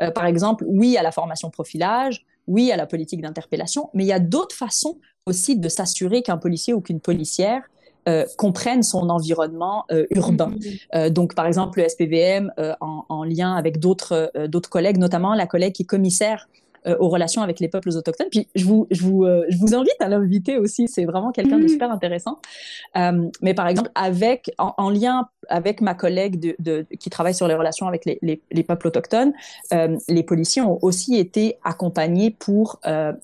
euh, 0.02 0.12
par 0.12 0.28
exemple, 0.28 0.64
oui 0.68 0.96
à 0.96 1.02
la 1.02 1.12
formation 1.12 1.50
profilage, 1.50 2.24
oui 2.46 2.72
à 2.72 2.78
la 2.78 2.86
politique 2.86 3.20
d'interpellation, 3.20 3.90
mais 3.96 4.04
il 4.04 4.08
y 4.08 4.14
a 4.14 4.20
d'autres 4.20 4.56
façons 4.56 5.00
aussi 5.26 5.58
de 5.58 5.70
s'assurer 5.70 6.22
qu'un 6.22 6.38
policier 6.38 6.76
ou 6.76 6.82
qu'une 6.82 7.00
policière 7.00 7.64
euh, 8.08 8.26
comprennent 8.38 8.84
son 8.84 9.10
environnement 9.10 9.86
euh, 9.92 10.06
urbain. 10.12 10.52
Mm-hmm. 10.52 10.80
Euh, 10.96 11.10
donc, 11.10 11.36
par 11.36 11.46
exemple, 11.46 11.80
le 11.80 11.88
SPVM, 11.88 12.52
euh, 12.60 12.74
en, 12.82 13.06
en, 13.10 13.24
lien 13.24 13.56
avec 13.56 13.80
d'autres 13.80 14.32
euh, 14.36 14.48
d'autres 14.48 14.70
collègues, 14.70 14.98
notamment 14.98 15.34
la 15.34 15.48
collègue 15.48 15.74
qui 15.74 15.84
est 15.84 15.86
commissaire 15.86 16.48
euh, 16.88 16.98
aux 17.00 17.10
relations 17.10 17.42
avec 17.42 17.60
les 17.60 17.68
peuples 17.68 17.90
autochtones. 17.90 18.28
Puis 18.30 18.48
je 18.56 18.66
vous, 18.66 18.88
je 18.92 19.04
vous, 19.04 19.24
euh, 19.24 19.46
je 19.50 19.58
vous 19.58 19.74
invite 19.74 19.96
à 20.00 20.10
l'inviter 20.10 20.58
aussi. 20.58 20.88
C'est 20.88 21.06
vraiment 21.06 21.32
quelqu'un 21.32 21.58
de 21.58 21.66
mmh. 21.66 21.70
super 21.70 21.92
intéressant. 21.92 22.40
Euh, 22.98 23.30
mais 23.42 23.54
par 23.54 23.68
exemple, 23.68 23.90
avec, 23.96 24.52
en, 24.58 24.74
en, 24.78 24.90
lien 24.90 25.30
avec 25.48 25.82
ma 25.82 25.94
collègue 25.94 26.40
de, 26.40 26.56
de, 26.60 26.86
qui 27.00 27.10
travaille 27.10 27.34
sur 27.34 27.48
les 27.48 27.56
relations 27.56 27.88
avec 27.88 28.06
les, 28.06 28.20
les, 28.22 28.42
les 28.52 28.64
peuples 28.64 28.88
autochtones, 28.88 29.34
les 30.08 30.24
policiers 30.24 30.62
ont 30.62 30.80
aussi 30.82 31.18
été 31.18 31.58
accompagnés 31.64 32.32
pour 32.32 32.80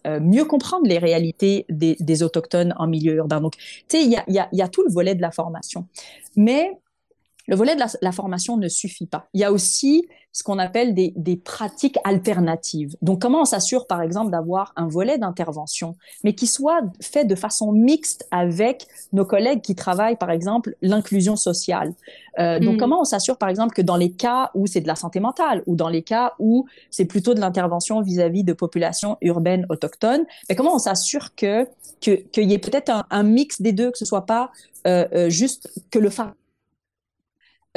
mieux 0.05 0.45
comprendre 0.45 0.85
les 0.85 0.97
réalités 0.97 1.65
des, 1.69 1.95
des, 1.99 2.23
autochtones 2.23 2.73
en 2.77 2.87
milieu 2.87 3.13
urbain. 3.15 3.39
Donc, 3.39 3.55
tu 3.55 3.63
sais, 3.89 4.03
il 4.03 4.11
y 4.11 4.17
a, 4.17 4.23
y, 4.27 4.39
a, 4.39 4.49
y 4.51 4.61
a 4.61 4.67
tout 4.67 4.83
le 4.83 4.91
volet 4.91 5.15
de 5.15 5.21
la 5.21 5.31
formation. 5.31 5.85
Mais 6.35 6.77
le 7.49 7.55
volet 7.55 7.75
de 7.75 7.81
la, 8.01 8.11
formation 8.11 8.57
ne 8.57 8.67
suffit 8.67 9.07
pas. 9.07 9.27
Il 9.33 9.41
y 9.41 9.43
a 9.43 9.51
aussi 9.51 10.07
ce 10.31 10.43
qu'on 10.43 10.59
appelle 10.59 10.93
des, 10.93 11.35
pratiques 11.43 11.97
alternatives. 12.03 12.95
Donc, 13.01 13.19
comment 13.19 13.41
on 13.41 13.45
s'assure, 13.45 13.87
par 13.87 14.03
exemple, 14.03 14.29
d'avoir 14.29 14.71
un 14.75 14.87
volet 14.87 15.17
d'intervention, 15.17 15.95
mais 16.23 16.35
qui 16.35 16.45
soit 16.45 16.81
fait 17.01 17.25
de 17.25 17.33
façon 17.33 17.71
mixte 17.71 18.27
avec 18.29 18.85
nos 19.13 19.25
collègues 19.25 19.61
qui 19.61 19.73
travaillent, 19.73 20.15
par 20.15 20.29
exemple, 20.29 20.75
l'inclusion 20.83 21.35
sociale? 21.35 21.95
Euh, 22.37 22.59
donc, 22.59 22.75
mm. 22.75 22.77
comment 22.77 23.01
on 23.01 23.05
s'assure, 23.05 23.39
par 23.39 23.49
exemple, 23.49 23.73
que 23.73 23.81
dans 23.81 23.97
les 23.97 24.11
cas 24.11 24.51
où 24.53 24.67
c'est 24.67 24.81
de 24.81 24.87
la 24.87 24.95
santé 24.95 25.19
mentale 25.19 25.63
ou 25.65 25.75
dans 25.75 25.89
les 25.89 26.03
cas 26.03 26.33
où 26.37 26.67
c'est 26.91 27.05
plutôt 27.05 27.33
de 27.33 27.39
l'intervention 27.39 28.01
vis-à-vis 28.01 28.43
de 28.43 28.53
populations 28.53 29.17
urbaines 29.21 29.65
autochtones, 29.69 30.25
mais 30.47 30.55
comment 30.55 30.75
on 30.75 30.79
s'assure 30.79 31.33
que 31.35 31.67
qu'il 31.99 32.49
y 32.49 32.53
ait 32.53 32.59
peut-être 32.59 33.05
un, 33.09 33.23
mix 33.23 33.61
des 33.61 33.73
deux, 33.73 33.91
que 33.91 33.97
ce 33.97 34.05
soit 34.05 34.25
pas 34.25 34.51
euh, 34.87 35.05
euh, 35.13 35.29
juste 35.29 35.69
que 35.91 35.99
le 35.99 36.09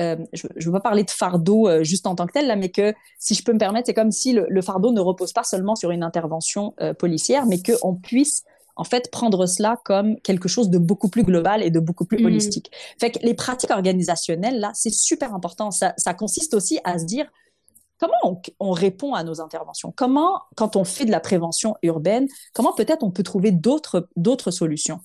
euh, 0.00 0.16
je 0.32 0.46
ne 0.46 0.64
veux 0.64 0.72
pas 0.72 0.80
parler 0.80 1.04
de 1.04 1.10
fardeau 1.10 1.68
juste 1.82 2.06
en 2.06 2.14
tant 2.14 2.26
que 2.26 2.32
tel, 2.32 2.46
là, 2.46 2.56
mais 2.56 2.70
que 2.70 2.94
si 3.18 3.34
je 3.34 3.44
peux 3.44 3.52
me 3.52 3.58
permettre, 3.58 3.86
c'est 3.86 3.94
comme 3.94 4.10
si 4.10 4.32
le, 4.32 4.62
fardeau 4.62 4.92
ne 4.92 5.00
repose 5.00 5.32
pas 5.32 5.44
seulement 5.44 5.74
sur 5.76 5.90
une 5.90 6.02
intervention 6.02 6.74
policière, 6.98 7.46
mais 7.46 7.60
qu'on 7.62 7.94
puisse 7.94 8.44
en 8.76 8.84
fait 8.84 9.10
prendre 9.10 9.46
cela 9.46 9.78
comme 9.84 10.18
quelque 10.20 10.48
chose 10.48 10.70
de 10.70 10.78
beaucoup 10.78 11.08
plus 11.08 11.24
global 11.24 11.62
et 11.62 11.70
de 11.70 11.80
beaucoup 11.80 12.04
plus 12.04 12.22
mmh. 12.22 12.26
holistique. 12.26 12.70
Fait 12.98 13.10
que 13.10 13.18
les 13.22 13.34
pratiques 13.34 13.70
organisationnelles, 13.70 14.58
là, 14.60 14.70
c'est 14.74 14.92
super 14.92 15.34
important. 15.34 15.70
Ça, 15.70 15.94
ça, 15.96 16.14
consiste 16.14 16.54
aussi 16.54 16.80
à 16.84 16.98
se 16.98 17.04
dire 17.04 17.26
comment 17.98 18.40
on, 18.58 18.72
répond 18.72 19.14
à 19.14 19.22
nos 19.22 19.40
interventions? 19.40 19.92
Comment, 19.94 20.42
quand 20.56 20.76
on 20.76 20.84
fait 20.84 21.04
de 21.04 21.10
la 21.10 21.20
prévention 21.20 21.76
urbaine, 21.82 22.26
comment 22.52 22.72
peut-être 22.72 23.04
on 23.04 23.10
peut 23.10 23.22
trouver 23.22 23.52
d'autres 23.52 24.50
solutions? 24.50 25.00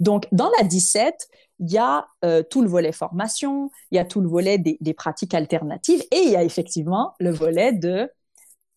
Donc, 0.00 0.26
dans 0.32 0.50
la 0.58 0.64
17, 0.64 1.14
il 1.60 1.70
y 1.70 1.78
a 1.78 2.08
euh, 2.24 2.42
tout 2.42 2.62
le 2.62 2.68
volet 2.68 2.92
formation, 2.92 3.70
il 3.90 3.96
y 3.96 3.98
a 3.98 4.04
tout 4.04 4.20
le 4.20 4.28
volet 4.28 4.58
des, 4.58 4.94
pratiques 4.94 5.34
alternatives 5.34 6.02
et 6.10 6.18
il 6.24 6.30
y 6.30 6.36
a 6.36 6.42
effectivement 6.42 7.14
le 7.20 7.30
volet 7.30 7.72
de 7.72 8.10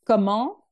comment 0.06 0.66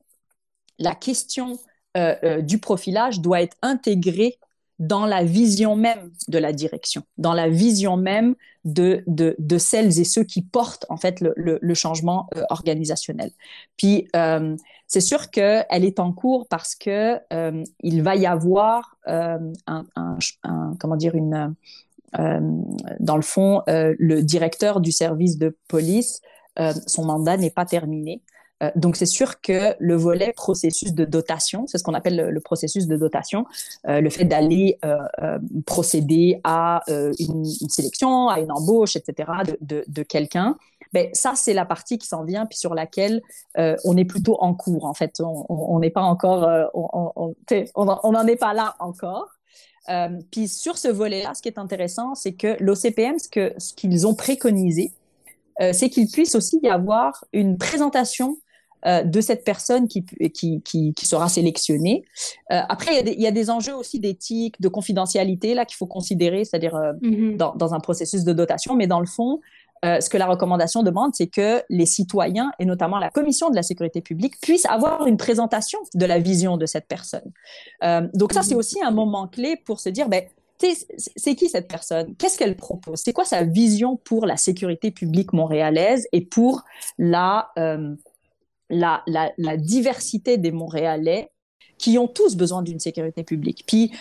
la 0.78 0.96
question 0.96 1.58
euh, 1.98 2.15
euh, 2.24 2.41
du 2.41 2.60
profilage 2.60 3.22
doit 3.22 3.41
être 3.41 3.58
intégrée 3.62 4.38
dans 4.78 5.06
la 5.06 5.24
vision 5.24 5.78
même 5.78 6.12
de 6.28 6.38
la 6.38 6.52
direction, 6.52 7.04
dans 7.18 7.34
la 7.34 7.48
vision 7.48 7.96
même 7.96 8.36
de, 8.65 9.06
de, 9.08 9.58
celles 9.58 10.00
et 10.00 10.04
ceux 10.04 10.26
qui 10.26 10.41
portent 10.41 10.86
en 10.89 10.98
fait 10.98 11.22
le, 11.22 11.74
changement 11.74 12.28
organisationnel. 12.50 13.32
Puis 13.78 14.10
c'est 14.88 15.00
sûr 15.00 15.30
qu'elle 15.30 15.65
est 15.70 16.02
en 16.02 16.12
cours 16.12 16.46
parce 16.50 16.76
que 16.76 17.22
il 17.84 18.04
va 18.04 18.18
y 18.18 18.26
avoir 18.26 18.98
comment 19.06 20.98
dire 20.98 21.15
une 21.15 21.56
dans 22.99 23.15
le 23.15 23.21
fond 23.21 23.62
le 23.67 24.21
directeur 24.21 24.80
du 24.80 24.91
service 24.91 25.38
de 25.38 25.56
police 25.67 26.21
son 26.88 27.06
mandat 27.06 27.38
n'est 27.38 27.51
pas 27.51 27.65
terminé. 27.65 28.21
donc 28.75 28.95
c'est 28.95 29.06
sûr 29.06 29.41
que 29.41 29.75
le 29.80 29.95
volet 29.95 30.32
processus 30.34 30.93
de 30.93 31.04
dotation, 31.04 31.67
c'est 31.67 31.78
ce 31.78 31.84
qu'on 31.84 31.93
appelle 31.93 32.30
le, 32.30 32.39
processus 32.39 32.88
de 32.88 32.95
dotation, 32.95 33.45
le 33.84 34.10
fait 34.10 34.25
d'aller 34.25 34.80
procéder 35.65 36.39
à 36.43 36.82
une, 36.88 37.43
sélection, 37.45 38.30
à 38.30 38.39
une 38.39 38.51
embauche, 38.51 38.95
etc. 38.95 39.30
de, 39.45 39.58
de, 39.62 39.84
de 39.88 40.04
quelqu'un, 40.04 40.56
ben, 40.95 41.10
ça, 41.12 41.34
c'est 41.36 41.54
la 41.54 41.65
partie 41.65 41.97
qui 41.97 42.08
s'en 42.08 42.23
vient, 42.23 42.45
puis 42.45 42.58
sur 42.58 42.73
laquelle 42.73 43.21
euh, 43.58 43.75
on 43.84 43.97
est 43.97 44.06
plutôt 44.06 44.38
en 44.39 44.54
cours, 44.54 44.86
en 44.86 44.93
fait. 44.93 45.19
On 45.19 45.78
n'est 45.80 45.89
pas 45.89 46.04
encore, 46.04 46.45
euh, 46.45 46.67
on 46.73 48.12
n'en 48.12 48.28
est 48.28 48.38
pas 48.38 48.54
là 48.54 48.75
encore. 48.80 49.35
Euh, 49.89 50.10
puis 50.32 50.48
sur 50.48 50.78
ce 50.78 50.88
volet-là, 50.88 51.34
ce 51.34 51.41
qui 51.41 51.50
est 51.50 51.60
intéressant, 51.60 52.15
c'est 52.15 52.34
que 52.34 52.56
l'OCPM, 52.60 53.19
ce 53.19 53.30
qu'ils 53.30 53.54
ce 53.58 53.74
qu'ils 53.74 54.08
ont 54.08 54.15
préconisé, 54.15 54.91
c'est 55.71 55.88
qu'il 55.88 56.12
puisse 56.12 56.36
aussi 56.36 56.60
y 56.63 56.67
avoir 56.67 57.24
une 57.32 57.58
présentation 57.58 58.38
de 58.86 59.21
cette 59.21 59.45
personne 59.45 59.88
qui, 59.88 60.06
qui, 60.34 60.62
qui, 60.62 60.93
qui 60.93 61.06
sera 61.06 61.30
sélectionnée. 61.30 62.04
après, 62.50 63.00
il 63.00 63.19
y, 63.19 63.21
y, 63.21 63.28
a 63.28 63.32
des 63.32 63.50
enjeux 63.50 63.74
aussi 63.74 64.02
d'éthique, 64.02 64.60
de 64.60 64.67
confidentialité 64.67 65.54
là 65.54 65.63
qu'il 65.63 65.78
faut 65.78 65.88
considérer, 65.88 66.43
c'est-à-dire 66.43 66.76
mm-hmm. 66.76 67.38
dans, 67.38 67.56
dans, 67.56 67.74
un 67.74 67.80
processus 67.80 68.26
de 68.26 68.34
dotation, 68.34 68.76
mais 68.76 68.86
dans 68.86 69.00
le 69.00 69.06
fond, 69.06 69.39
euh, 69.84 70.00
ce 70.00 70.10
que 70.10 70.18
la 70.18 70.26
recommandation 70.26 70.84
demande, 70.84 71.12
c'est 71.14 71.28
que 71.28 71.62
les 71.70 71.86
citoyens, 71.86 72.52
et 72.60 72.66
notamment 72.66 72.98
la 72.98 73.10
Commission 73.10 73.50
de 73.50 73.56
la 73.56 73.64
sécurité 73.64 74.02
publique, 74.02 74.40
puissent 74.42 74.66
avoir 74.66 75.06
une 75.06 75.18
présentation 75.18 75.80
de 75.94 76.06
la 76.06 76.18
vision 76.20 76.58
de 76.58 76.66
cette 76.66 76.88
personne. 76.88 77.32
Euh, 77.84 78.08
donc 78.14 78.34
ça, 78.34 78.42
c'est 78.42 78.56
aussi 78.56 78.82
un 78.82 78.92
moment 78.92 79.28
clé 79.28 79.58
pour 79.66 79.80
se 79.80 79.90
dire, 79.90 80.08
ben, 80.08 80.24
c'est 80.58 81.36
qui 81.36 81.50
cette 81.50 81.68
personne? 81.68 82.16
Qu'est-ce 82.16 82.38
qu'elle 82.38 82.56
propose? 82.56 83.02
C'est 83.04 83.14
quoi 83.14 83.26
sa 83.26 83.44
vision 83.44 83.98
pour 83.98 84.26
la 84.26 84.38
sécurité 84.38 84.90
publique 84.90 85.34
montréalaise 85.34 86.08
et 86.14 86.22
pour 86.22 86.64
la, 86.98 87.50
euh, 87.60 87.94
la, 88.70 89.04
la, 89.06 89.58
diversité 89.58 90.38
des 90.38 90.52
Montréalais 90.52 91.30
qui 91.78 91.98
ont 91.98 92.08
tous 92.08 92.38
besoin 92.38 92.62
d'une 92.64 92.80
sécurité 92.80 93.24
publique? 93.24 93.66
Puis, 93.68 93.92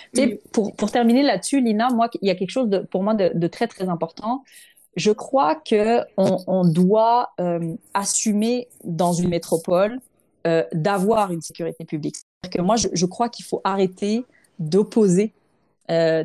pour, 0.53 0.75
pour 0.77 0.93
terminer 0.93 1.25
là-dessus, 1.25 1.61
Lina, 1.61 1.89
moi, 1.91 2.09
il 2.23 2.29
y 2.29 2.31
a 2.31 2.37
quelque 2.37 2.53
chose 2.53 2.71
pour 2.91 3.03
moi 3.03 3.15
de 3.15 3.47
très, 3.49 3.67
très 3.67 3.89
important 3.89 4.45
je 4.97 5.11
crois 5.11 5.57
que 5.57 6.01
on, 6.17 6.65
doit 6.65 7.31
euh, 7.41 7.75
assumer 7.95 8.69
dans 8.85 9.13
une 9.13 9.29
métropole 9.29 10.01
euh, 10.47 10.65
d'avoir 10.73 11.33
une 11.33 11.43
sécurité 11.43 11.85
publique. 11.85 12.17
Que 12.51 12.61
moi, 12.61 12.77
je, 12.77 13.07
crois 13.07 13.29
qu'il 13.29 13.45
faut 13.45 13.61
arrêter 13.65 14.25
d'opposer. 14.59 15.33
Euh, 15.91 16.25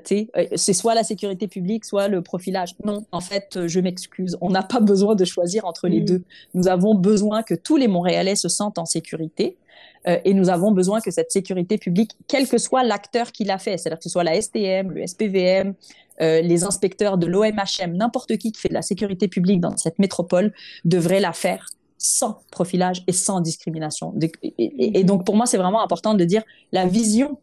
c'est 0.55 0.73
soit 0.73 0.93
la 0.93 1.03
sécurité 1.03 1.47
publique, 1.47 1.84
soit 1.84 2.08
le 2.08 2.21
profilage. 2.21 2.75
Non, 2.84 3.05
en 3.12 3.21
fait, 3.21 3.67
je 3.67 3.79
m'excuse. 3.79 4.38
On 4.41 4.49
n'a 4.49 4.63
pas 4.63 4.79
besoin 4.79 5.15
de 5.15 5.25
choisir 5.25 5.65
entre 5.65 5.88
les 5.88 6.01
mm. 6.01 6.05
deux. 6.05 6.23
Nous 6.53 6.67
avons 6.67 6.95
besoin 6.95 7.43
que 7.43 7.55
tous 7.55 7.77
les 7.77 7.88
Montréalais 7.88 8.36
se 8.36 8.49
sentent 8.49 8.77
en 8.77 8.86
sécurité. 8.86 9.58
et 10.05 10.34
nous 10.34 10.49
avons 10.49 10.71
besoin 10.71 11.01
que 11.01 11.12
cette 11.12 11.29
sécurité 11.29 11.77
publique, 11.77 12.12
quel 12.27 12.47
que 12.47 12.58
soit 12.58 12.84
l'acteur 12.84 13.34
qui 13.34 13.43
l'a 13.43 13.58
fait, 13.58 13.77
c'est-à-dire 13.77 13.97
que 13.97 14.05
ce 14.05 14.10
soit 14.10 14.23
la 14.23 14.41
STM, 14.41 14.91
le 14.91 15.05
SPVM, 15.05 15.73
euh, 16.21 16.41
les 16.41 16.63
inspecteurs 16.63 17.17
de 17.17 17.27
l'OMHM, 17.27 17.95
n'importe 17.95 18.38
qui 18.38 18.51
qui 18.51 18.60
fait 18.60 18.69
de 18.69 18.73
la 18.73 18.82
sécurité 18.82 19.27
publique 19.27 19.62
dans 19.62 19.75
cette 19.77 19.99
métropole 19.99 20.53
devrait 20.86 21.19
la 21.19 21.34
faire 21.34 21.67
sans 21.97 22.41
profilage 22.51 23.03
et 23.08 23.12
sans 23.12 23.41
discrimination. 23.41 24.13
Et, 24.58 25.03
donc 25.03 25.25
pour 25.25 25.36
moi, 25.36 25.45
c'est 25.45 25.58
vraiment 25.58 25.82
important 25.82 26.13
de 26.13 26.23
dire 26.23 26.43
la 26.71 26.86
vision 26.86 27.39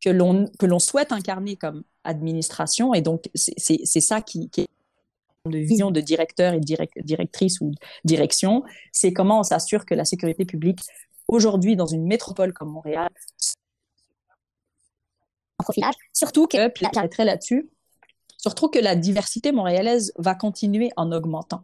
que 0.00 0.10
l'on 0.10 0.78
souhaite 0.80 1.12
incarner 1.12 1.56
comme 1.56 1.84
administration. 2.04 2.94
Et 2.94 3.00
donc 3.00 3.24
c'est 3.34 4.00
ça 4.00 4.20
qui, 4.20 4.50
est 4.56 4.66
de 5.48 5.58
vision 5.58 5.90
de 5.90 6.00
directeur 6.00 6.54
et 6.54 6.60
directrice 6.60 7.60
ou 7.60 7.72
direction, 8.04 8.62
c'est 8.92 9.12
comment 9.12 9.40
on 9.40 9.42
s'assure 9.42 9.84
que 9.84 9.94
la 9.94 10.04
sécurité 10.04 10.44
publique 10.44 10.80
aujourd'hui 11.28 11.76
dans 11.76 11.86
une 11.86 12.06
métropole 12.06 12.52
comme 12.52 12.70
Montréal 12.70 13.08
profilage, 15.62 15.94
surtout 16.12 16.46
que, 16.46 16.70
j'arrêterai 16.92 17.24
là-dessus, 17.24 17.70
Surtout 18.42 18.68
que 18.68 18.80
la 18.80 18.96
diversité 18.96 19.52
montréalaise 19.52 20.12
va 20.18 20.34
continuer 20.34 20.90
en 20.96 21.12
augmentant. 21.12 21.62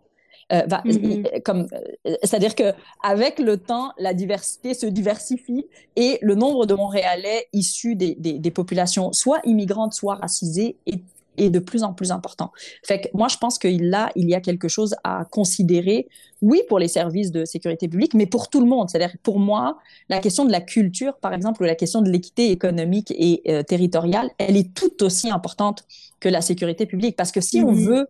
Euh, 0.50 0.62
mm-hmm. 0.62 1.42
comme, 1.42 1.66
euh, 2.06 2.14
c'est-à-dire 2.22 2.54
que 2.54 2.72
avec 3.02 3.38
le 3.38 3.58
temps, 3.58 3.92
la 3.98 4.14
diversité 4.14 4.72
se 4.72 4.86
diversifie 4.86 5.66
et 5.94 6.18
le 6.22 6.34
nombre 6.36 6.64
de 6.64 6.72
Montréalais 6.72 7.48
issus 7.52 7.96
des, 7.96 8.14
des, 8.14 8.50
populations 8.50 9.12
soit 9.12 9.40
immigrantes, 9.44 9.92
soit 9.92 10.14
racisées 10.14 10.76
est 10.86 11.02
est 11.38 11.50
de 11.50 11.58
plus 11.58 11.82
en 11.82 11.92
plus 11.92 12.10
important. 12.12 12.52
Fait 12.84 13.00
que 13.00 13.08
moi, 13.14 13.28
je 13.28 13.36
pense 13.36 13.58
que 13.58 13.68
là, 13.68 14.10
il 14.16 14.28
y 14.28 14.34
a 14.34 14.40
quelque 14.40 14.68
chose 14.68 14.94
à 15.04 15.24
considérer, 15.30 16.08
oui, 16.42 16.62
pour 16.68 16.78
les 16.78 16.88
services 16.88 17.30
de 17.30 17.44
sécurité 17.44 17.88
publique, 17.88 18.14
mais 18.14 18.26
pour 18.26 18.48
tout 18.48 18.60
le 18.60 18.66
monde. 18.66 18.88
C'est-à-dire, 18.90 19.16
pour 19.22 19.38
moi, 19.38 19.78
la 20.08 20.18
question 20.18 20.44
de 20.44 20.52
la 20.52 20.60
culture, 20.60 21.16
par 21.16 21.32
exemple, 21.34 21.62
ou 21.62 21.66
la 21.66 21.74
question 21.74 22.02
de 22.02 22.10
l'équité 22.10 22.50
économique 22.50 23.12
et 23.16 23.42
euh, 23.48 23.62
territoriale, 23.62 24.30
elle 24.38 24.56
est 24.56 24.74
tout 24.74 25.02
aussi 25.02 25.30
importante 25.30 25.84
que 26.20 26.28
la 26.28 26.40
sécurité 26.40 26.86
publique. 26.86 27.16
Parce 27.16 27.32
que 27.32 27.40
si 27.40 27.60
on 27.62 27.72
veut 27.72 28.08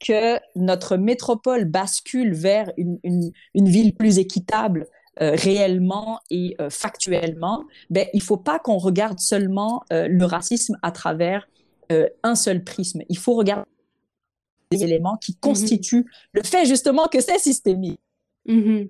que 0.00 0.38
notre 0.56 0.96
métropole 0.96 1.64
bascule 1.64 2.34
vers 2.34 2.70
une, 2.76 2.98
une, 3.02 3.68
ville 3.68 3.94
plus 3.94 4.18
équitable, 4.18 4.86
euh, 5.20 5.36
réellement 5.36 6.18
et 6.30 6.56
euh, 6.60 6.70
factuellement, 6.70 7.62
ben, 7.88 8.06
il 8.12 8.22
faut 8.22 8.36
pas 8.36 8.58
qu'on 8.58 8.78
regarde 8.78 9.20
seulement 9.20 9.84
le 9.90 10.24
racisme 10.24 10.76
à 10.82 10.90
travers 10.90 11.46
euh, 11.92 12.08
un 12.22 12.34
seul 12.34 12.64
prisme. 12.64 13.02
Il 13.08 13.18
faut 13.18 13.34
regarder 13.34 13.68
les 14.70 14.84
éléments 14.84 15.16
qui 15.16 15.36
constituent 15.36 16.06
le 16.32 16.42
fait 16.42 16.64
justement 16.64 17.06
que 17.06 17.20
c'est 17.20 17.38
systémique. 17.38 18.00
Mhm. 18.46 18.88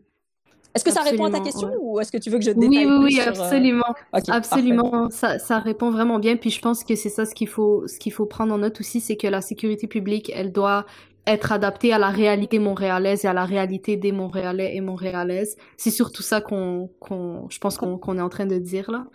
Est-ce 0.74 0.84
que 0.84 0.90
ça 0.90 1.02
répond 1.02 1.26
à 1.26 1.30
ta 1.30 1.38
question 1.38 1.70
ou 1.80 2.00
est-ce 2.00 2.10
que 2.10 2.18
tu 2.18 2.30
veux 2.30 2.38
que 2.38 2.44
je 2.44 2.50
détaille 2.50 2.84
Oui, 2.84 2.84
oui, 2.84 3.04
oui, 3.04 3.20
euh, 3.20 3.28
absolument. 3.28 3.94
absolument, 4.12 5.08
ça, 5.10 5.38
ça, 5.38 5.60
répond 5.60 5.92
vraiment 5.92 6.18
bien. 6.18 6.36
Puis 6.36 6.50
je 6.50 6.60
pense 6.60 6.82
que 6.82 6.96
c'est 6.96 7.10
ça 7.10 7.24
ce 7.24 7.34
qu'il 7.34 7.46
faut, 7.46 7.86
ce 7.86 8.00
qu'il 8.00 8.12
faut 8.12 8.26
prendre 8.26 8.52
en 8.52 8.58
note 8.58 8.80
aussi, 8.80 9.00
c'est 9.00 9.16
que 9.16 9.28
la 9.28 9.40
sécurité 9.40 9.86
publique, 9.86 10.32
elle 10.34 10.50
doit 10.50 10.84
être 11.26 11.52
adaptée 11.52 11.92
à 11.92 11.98
la 11.98 12.08
réalité 12.08 12.58
montréalaise 12.58 13.24
et 13.24 13.28
à 13.28 13.32
la 13.32 13.44
réalité 13.44 13.96
des 13.96 14.10
Montréalais 14.10 14.74
et 14.74 14.80
Montréalaises. 14.80 15.56
C'est 15.76 15.90
surtout 15.90 16.22
ça 16.22 16.40
qu'on, 16.40 16.90
qu'on 16.98 17.48
je 17.50 17.58
pense 17.58 17.78
qu'on, 17.78 18.18
est 18.18 18.20
en 18.20 18.28
train 18.28 18.46
de 18.46 18.58
dire 18.58 18.90
là. 18.90 19.06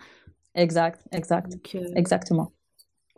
Exact, 0.56 1.02
exact, 1.12 1.54
euh, 1.76 1.92
exactement 1.96 2.52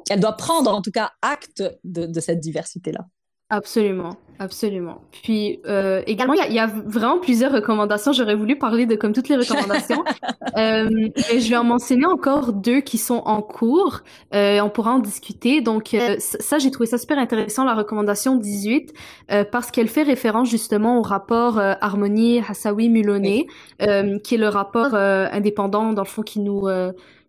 elle 0.09 0.19
doit 0.19 0.33
prendre 0.33 0.73
en 0.73 0.81
tout 0.81 0.91
cas 0.91 1.11
acte 1.21 1.63
de, 1.83 2.19
cette 2.19 2.39
diversité-là. 2.39 3.05
Absolument. 3.49 4.15
Absolument. 4.39 5.01
Puis 5.11 5.59
euh, 5.67 6.01
également, 6.07 6.33
il 6.33 6.53
y, 6.53 6.57
a 6.57 6.67
vraiment 6.67 7.19
plusieurs 7.19 7.51
recommandations. 7.51 8.13
J'aurais 8.13 8.33
voulu 8.33 8.57
parler 8.57 8.85
de 8.85 8.95
comme 8.95 9.11
toutes 9.11 9.27
les 9.27 9.35
recommandations, 9.35 10.03
euh, 10.57 10.89
mais 10.89 11.39
je 11.39 11.49
vais 11.49 11.57
en 11.57 11.65
mentionner 11.65 12.05
encore 12.05 12.53
deux 12.53 12.79
qui 12.79 12.97
sont 12.97 13.21
en 13.25 13.41
cours. 13.41 13.99
Euh, 14.33 14.61
on 14.61 14.69
pourra 14.69 14.93
en 14.93 14.99
discuter. 14.99 15.59
Donc 15.59 15.93
euh, 15.93 16.15
ça, 16.17 16.59
j'ai 16.59 16.71
trouvé 16.71 16.87
ça 16.87 16.97
super 16.97 17.19
intéressant, 17.19 17.65
la 17.65 17.75
recommandation 17.75 18.37
18, 18.37 18.93
euh, 19.31 19.43
parce 19.43 19.69
qu'elle 19.69 19.89
fait 19.89 20.03
référence 20.03 20.49
justement 20.49 20.97
au 20.97 21.01
rapport 21.01 21.59
Harmonie 21.59 22.39
Hassawi 22.39 22.89
Muloney, 22.89 23.47
qui 23.79 24.35
est 24.35 24.39
le 24.39 24.47
rapport 24.47 24.95
indépendant 24.95 25.91
dans 25.91 26.03
le 26.03 26.07
fond 26.07 26.23
qui 26.23 26.39
nous 26.39 26.67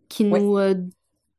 qui 0.09 0.25
nous 0.25 0.57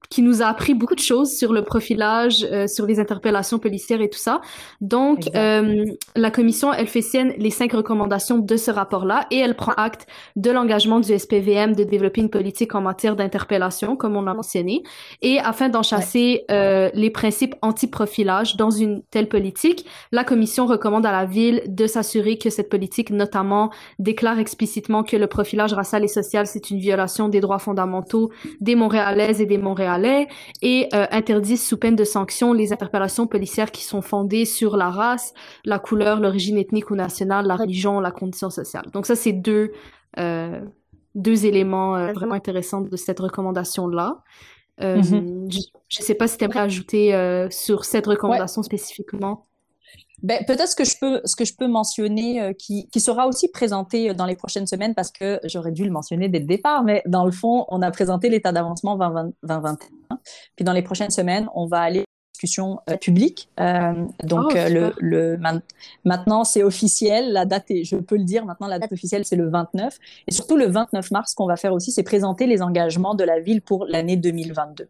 qui 0.10 0.22
nous 0.22 0.42
a 0.42 0.46
appris 0.46 0.74
beaucoup 0.74 0.96
de 0.96 1.00
choses 1.00 1.32
sur 1.36 1.54
le 1.54 1.64
profilage, 1.64 2.46
euh, 2.52 2.68
sur 2.68 2.86
les 2.86 3.00
interpellations 3.00 3.60
policières 3.60 4.02
et 4.02 4.10
tout 4.10 4.20
ça. 4.20 4.42
Donc, 4.82 5.30
euh, 5.36 5.86
la 6.16 6.32
commission, 6.32 6.74
elle 6.74 6.88
fait 6.88 7.02
sienne 7.02 7.34
les 7.38 7.50
cinq 7.50 7.74
recommandations 7.74 8.38
de 8.38 8.58
ce 8.58 8.72
rapport-là 8.72 9.26
et 9.32 9.38
elle 9.38 9.56
prend 9.56 9.74
acte 9.74 10.06
de 10.36 10.52
l'engagement 10.52 11.00
du 11.00 11.18
SPVM 11.18 11.76
de 11.76 11.84
développer 11.84 12.22
une 12.22 12.30
politique 12.30 12.76
en 12.76 12.82
matière 12.82 13.16
d'interpellation, 13.16 13.96
comme 13.96 14.16
on 14.16 14.22
l'a 14.22 14.34
mentionné, 14.34 14.84
et 15.22 15.40
afin 15.40 15.70
d'en 15.70 15.84
chasser 15.84 16.46
euh, 16.52 16.90
les 16.94 17.10
principes 17.10 17.56
anti-profilage 17.62 18.56
dans 18.56 18.70
une 18.70 19.02
telle 19.10 19.28
politique, 19.28 19.86
la 20.12 20.24
commission 20.24 20.66
recommande 20.66 21.06
à 21.06 21.12
la 21.12 21.26
ville 21.26 21.64
de 21.68 21.88
s'assurer 21.88 22.38
que 22.38 22.50
cette 22.50 22.70
politique, 22.70 23.10
notamment, 23.10 23.72
déclare 24.00 24.40
explicitement 24.40 25.04
que 25.04 25.18
le 25.18 25.28
profilage 25.28 25.74
racial 25.74 26.04
et 26.04 26.08
social, 26.08 26.46
c'est 26.48 26.70
une 26.70 26.80
violation 26.80 27.30
des 27.30 27.40
droits 27.40 27.60
fondamentaux 27.60 28.32
des 28.62 28.76
Montréalaises 28.76 29.42
et 29.42 29.46
des 29.46 29.58
Montréalais 29.58 29.93
et 30.62 30.88
euh, 30.94 31.06
interdisent 31.12 31.66
sous 31.66 31.78
peine 31.78 31.96
de 31.96 32.04
sanction 32.04 32.54
les 32.54 32.74
interpellations 32.74 33.28
policières 33.28 33.72
qui 33.72 33.84
sont 33.84 34.02
fondées 34.02 34.46
sur 34.46 34.78
la 34.78 34.90
race, 34.90 35.34
la 35.66 35.80
couleur, 35.80 36.20
l'origine 36.20 36.58
ethnique 36.58 36.92
ou 36.92 36.96
nationale, 36.96 37.46
la 37.46 37.56
religion, 37.56 38.00
la 38.00 38.12
condition 38.12 38.50
sociale. 38.50 38.86
Donc 38.94 39.06
ça, 39.06 39.16
c'est 39.16 39.34
deux, 39.34 39.72
euh, 40.20 40.62
deux 41.16 41.46
éléments 41.46 41.96
euh, 41.96 42.14
vraiment 42.14 42.36
intéressants 42.36 42.82
de 42.82 42.96
cette 42.96 43.20
recommandation-là. 43.20 44.24
Mm-hmm. 44.82 45.52
Je 45.90 46.00
ne 46.00 46.04
sais 46.04 46.16
pas 46.16 46.28
si 46.28 46.38
tu 46.38 46.46
aimerais 46.46 46.62
ajouter 46.62 47.48
sur 47.52 47.86
cette 47.86 48.08
recommandation 48.08 48.64
spécifiquement. 48.64 49.46
Ben, 50.24 50.44
peut-être 50.46 50.70
ce 50.70 50.76
que 50.76 50.86
je 50.86 50.98
peux, 50.98 51.22
ce 51.26 51.36
que 51.36 51.46
je 51.46 51.54
peux 51.54 51.68
mentionner, 51.68 52.42
euh, 52.42 52.54
qui, 52.54 52.88
qui, 52.88 53.00
sera 53.00 53.28
aussi 53.28 53.50
présenté 53.50 54.14
dans 54.14 54.26
les 54.26 54.36
prochaines 54.36 54.68
semaines, 54.68 54.96
parce 54.96 55.12
que 55.12 55.40
j'aurais 55.44 55.72
dû 55.72 55.84
le 55.84 55.92
mentionner 55.92 56.30
dès 56.30 56.40
le 56.40 56.46
départ, 56.46 56.84
mais 56.84 57.04
dans 57.06 57.26
le 57.26 57.32
fond, 57.32 57.66
on 57.70 57.82
a 57.82 57.92
présenté 57.92 58.30
l'état 58.30 58.52
d'avancement 58.52 58.96
2021. 58.96 60.20
Puis 60.56 60.66
dans 60.66 60.74
les 60.74 60.82
prochaines 60.82 61.12
semaines, 61.12 61.50
on 61.54 61.68
va 61.68 61.82
aller 61.82 62.06
discussion 62.44 62.80
euh, 62.90 62.98
publique. 62.98 63.50
Euh, 63.60 64.06
donc 64.24 64.52
oh, 64.52 64.70
le, 64.70 64.94
le 65.00 65.40
maintenant 66.04 66.44
c'est 66.44 66.64
officiel, 66.64 67.32
la 67.32 67.46
date 67.46 67.72
est, 67.72 67.84
je 67.84 67.96
peux 67.96 68.18
le 68.18 68.24
dire 68.24 68.46
maintenant 68.46 68.68
la 68.68 68.80
date 68.80 68.92
officielle 68.92 69.24
c'est 69.26 69.36
le 69.36 69.50
29 69.50 69.98
et 70.28 70.32
surtout 70.32 70.58
le 70.58 70.68
29 70.68 71.12
mars 71.12 71.34
qu'on 71.36 71.48
va 71.48 71.56
faire 71.56 71.74
aussi 71.74 71.92
c'est 71.92 72.04
présenter 72.04 72.48
les 72.48 72.62
engagements 72.62 73.16
de 73.16 73.24
la 73.24 73.40
ville 73.40 73.62
pour 73.62 73.86
l'année 73.86 74.18
2022. 74.18 74.88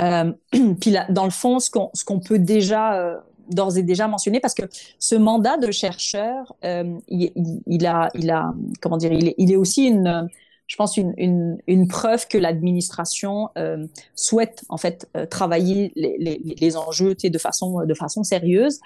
Euh, 0.00 0.32
puis 0.80 0.90
là, 0.90 1.06
dans 1.08 1.24
le 1.24 1.30
fond 1.30 1.58
ce 1.58 1.70
qu'on 1.70 1.90
ce 1.94 2.04
qu'on 2.04 2.20
peut 2.20 2.38
déjà 2.38 3.20
d'ores 3.48 3.76
et 3.76 3.82
déjà 3.82 4.08
mentionné 4.08 4.40
parce 4.40 4.54
que 4.54 4.62
ce 4.98 5.14
mandat 5.14 5.56
de 5.56 5.70
chercheur, 5.70 6.54
euh, 6.64 6.98
il, 7.08 7.86
a, 7.86 8.10
il 8.14 8.30
a, 8.30 8.52
comment 8.80 8.96
dire, 8.96 9.12
il 9.12 9.52
est, 9.52 9.56
aussi 9.56 9.86
une, 9.86 10.28
je 10.66 10.76
pense 10.76 10.96
une, 10.96 11.58
une, 11.66 11.88
preuve 11.88 12.26
que 12.28 12.38
l'administration 12.38 13.50
euh, 13.58 13.86
souhaite 14.14 14.64
en 14.68 14.76
fait 14.76 15.08
euh, 15.16 15.26
travailler 15.26 15.92
les, 15.94 16.76
enjeux 16.76 17.14
de 17.14 17.38
façon 17.38 17.84
de 17.84 17.94
façon 17.94 18.22
sérieuse. 18.22 18.80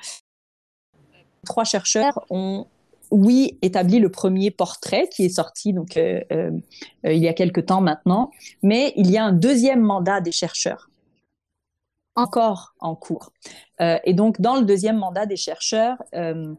Trois 1.47 1.65
chercheurs 1.65 2.25
ont 2.31 2.67
oui, 3.11 3.57
établi 3.63 4.01
le 4.01 4.11
premier 4.11 4.51
portrait 4.51 5.09
qui 5.09 5.25
est 5.25 5.31
sorti 5.31 5.73
donc 5.73 5.97
il 5.97 6.63
y 7.05 7.29
a 7.29 7.33
quelque 7.33 7.61
temps 7.61 7.81
maintenant, 7.81 8.31
mais 8.63 8.93
il 8.97 9.11
y 9.11 9.17
a 9.17 9.25
un 9.25 9.33
deuxième 9.33 9.81
mandat 9.81 10.21
des 10.21 10.33
chercheurs 10.33 10.91
encore 12.19 12.75
en 12.81 12.95
cours. 12.95 13.33
Euh, 13.81 13.99
et 14.05 14.15
donc, 14.15 14.41
dans 14.41 14.57
le 14.57 14.65
deuxième 14.65 14.99
mandat 14.99 15.27
des 15.27 15.37
chercheurs, 15.37 15.97
euh, 16.15 16.53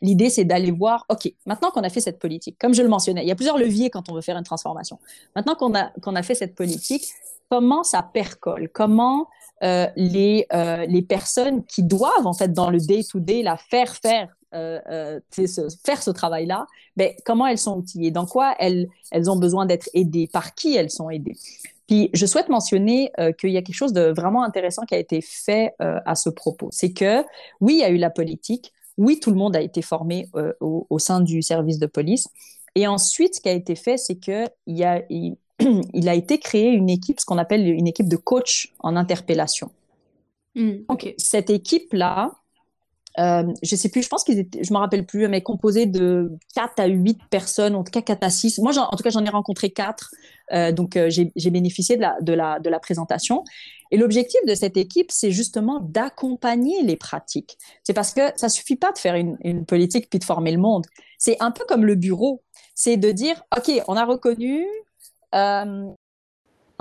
l'idée, 0.00 0.30
c'est 0.30 0.44
d'aller 0.44 0.70
voir, 0.70 1.04
OK, 1.08 1.32
maintenant 1.46 1.70
qu'on 1.70 1.82
a 1.82 1.88
fait 1.88 2.00
cette 2.00 2.18
politique, 2.18 2.56
comme 2.58 2.74
je 2.74 2.82
le 2.82 2.88
mentionnais, 2.88 3.22
il 3.22 3.28
y 3.28 3.32
a 3.32 3.34
plusieurs 3.34 3.58
leviers 3.58 3.90
quand 3.90 4.08
on 4.10 4.14
veut 4.14 4.20
faire 4.20 4.36
une 4.36 4.44
transformation. 4.44 4.98
Maintenant 5.34 5.54
qu'on 5.54 5.74
a, 5.74 5.90
qu'on 6.02 6.14
a 6.14 6.22
fait 6.22 6.34
cette 6.34 6.54
politique, 6.54 7.04
comment 7.48 7.82
ça 7.82 8.02
percole? 8.02 8.68
Comment 8.72 9.28
euh, 9.62 9.86
les, 9.96 10.46
les 10.88 11.02
personnes 11.02 11.64
qui 11.64 11.82
doivent, 11.82 12.26
en 12.26 12.34
fait, 12.34 12.52
dans 12.52 12.70
le 12.70 12.78
day-to-day, 12.78 13.42
la 13.42 13.56
faire 13.56 13.94
faire 13.96 14.28
euh, 14.54 15.20
faire 15.82 16.02
ce 16.02 16.10
travail-là, 16.10 16.66
ben, 16.94 17.12
comment 17.24 17.46
elles 17.46 17.56
sont 17.56 17.78
outillées, 17.78 18.10
dans 18.10 18.26
quoi 18.26 18.54
elles, 18.58 18.86
elles 19.10 19.30
ont 19.30 19.36
besoin 19.36 19.64
d'être 19.64 19.88
aidées, 19.94 20.28
par 20.30 20.54
qui 20.54 20.76
elles 20.76 20.90
sont 20.90 21.08
aidées? 21.08 21.38
Puis 21.92 22.08
je 22.14 22.24
souhaite 22.24 22.48
mentionner 22.48 23.12
euh, 23.20 23.32
qu'il 23.32 23.50
y 23.50 23.58
a 23.58 23.60
quelque 23.60 23.76
chose 23.76 23.92
de 23.92 24.14
vraiment 24.16 24.44
intéressant 24.44 24.86
qui 24.86 24.94
a 24.94 24.98
été 24.98 25.20
fait 25.20 25.74
euh, 25.82 26.00
à 26.06 26.14
ce 26.14 26.30
propos. 26.30 26.70
C'est 26.72 26.94
que 26.94 27.22
oui, 27.60 27.74
il 27.74 27.78
y 27.80 27.84
a 27.84 27.90
eu 27.90 27.98
la 27.98 28.08
politique, 28.08 28.72
oui, 28.96 29.20
tout 29.20 29.28
le 29.28 29.36
monde 29.36 29.54
a 29.54 29.60
été 29.60 29.82
formé 29.82 30.30
euh, 30.34 30.54
au, 30.60 30.98
sein 30.98 31.20
du 31.20 31.42
service 31.42 31.78
de 31.78 31.84
police. 31.84 32.28
Et 32.76 32.86
ensuite, 32.86 33.34
ce 33.34 33.40
qui 33.42 33.50
a 33.50 33.52
été 33.52 33.74
fait, 33.74 33.98
c'est 33.98 34.16
qu'il 34.16 34.48
y 34.68 34.84
a, 34.84 35.02
il, 35.10 35.36
il, 35.92 36.08
a 36.08 36.14
été 36.14 36.38
créé 36.38 36.70
une 36.70 36.88
équipe, 36.88 37.20
ce 37.20 37.26
qu'on 37.26 37.36
appelle 37.36 37.68
une 37.68 37.86
équipe 37.86 38.08
de 38.08 38.16
coach 38.16 38.72
en 38.78 38.96
interpellation. 38.96 39.70
Donc, 40.54 41.14
cette 41.18 41.50
équipe-là, 41.50 42.32
euh, 43.18 43.44
je 43.62 43.76
sais 43.76 43.88
plus, 43.88 44.02
je 44.02 44.08
pense 44.08 44.24
qu'ils 44.24 44.38
étaient, 44.38 44.64
je 44.64 44.72
me 44.72 44.78
rappelle 44.78 45.04
plus, 45.04 45.28
mais 45.28 45.42
composé 45.42 45.86
de 45.86 46.32
4 46.54 46.80
à 46.80 46.86
8 46.86 47.20
personnes, 47.30 47.74
en 47.74 47.84
tout 47.84 47.90
cas 47.90 48.02
4 48.02 48.22
à 48.22 48.30
6. 48.30 48.58
Moi, 48.58 48.72
en 48.78 48.96
tout 48.96 49.02
cas, 49.02 49.10
j'en 49.10 49.24
ai 49.24 49.28
rencontré 49.28 49.70
4. 49.70 50.10
Euh, 50.52 50.72
donc, 50.72 50.96
euh, 50.96 51.10
j'ai 51.10 51.50
bénéficié 51.50 51.96
de 51.96 52.02
la, 52.02 52.16
de, 52.20 52.32
la, 52.32 52.58
de 52.58 52.70
la 52.70 52.80
présentation. 52.80 53.44
Et 53.90 53.96
l'objectif 53.96 54.40
de 54.46 54.54
cette 54.54 54.76
équipe, 54.76 55.10
c'est 55.10 55.30
justement 55.30 55.80
d'accompagner 55.80 56.82
les 56.82 56.96
pratiques. 56.96 57.58
C'est 57.84 57.92
parce 57.92 58.12
que 58.14 58.32
ça 58.36 58.48
suffit 58.48 58.76
pas 58.76 58.92
de 58.92 58.98
faire 58.98 59.14
une, 59.14 59.36
une 59.44 59.66
politique 59.66 60.08
puis 60.08 60.18
de 60.18 60.24
former 60.24 60.52
le 60.52 60.58
monde. 60.58 60.86
C'est 61.18 61.36
un 61.40 61.50
peu 61.50 61.64
comme 61.68 61.84
le 61.84 61.94
bureau. 61.94 62.42
C'est 62.74 62.96
de 62.96 63.12
dire, 63.12 63.42
OK, 63.56 63.70
on 63.88 63.96
a 63.96 64.04
reconnu 64.06 64.66
euh, 65.34 65.90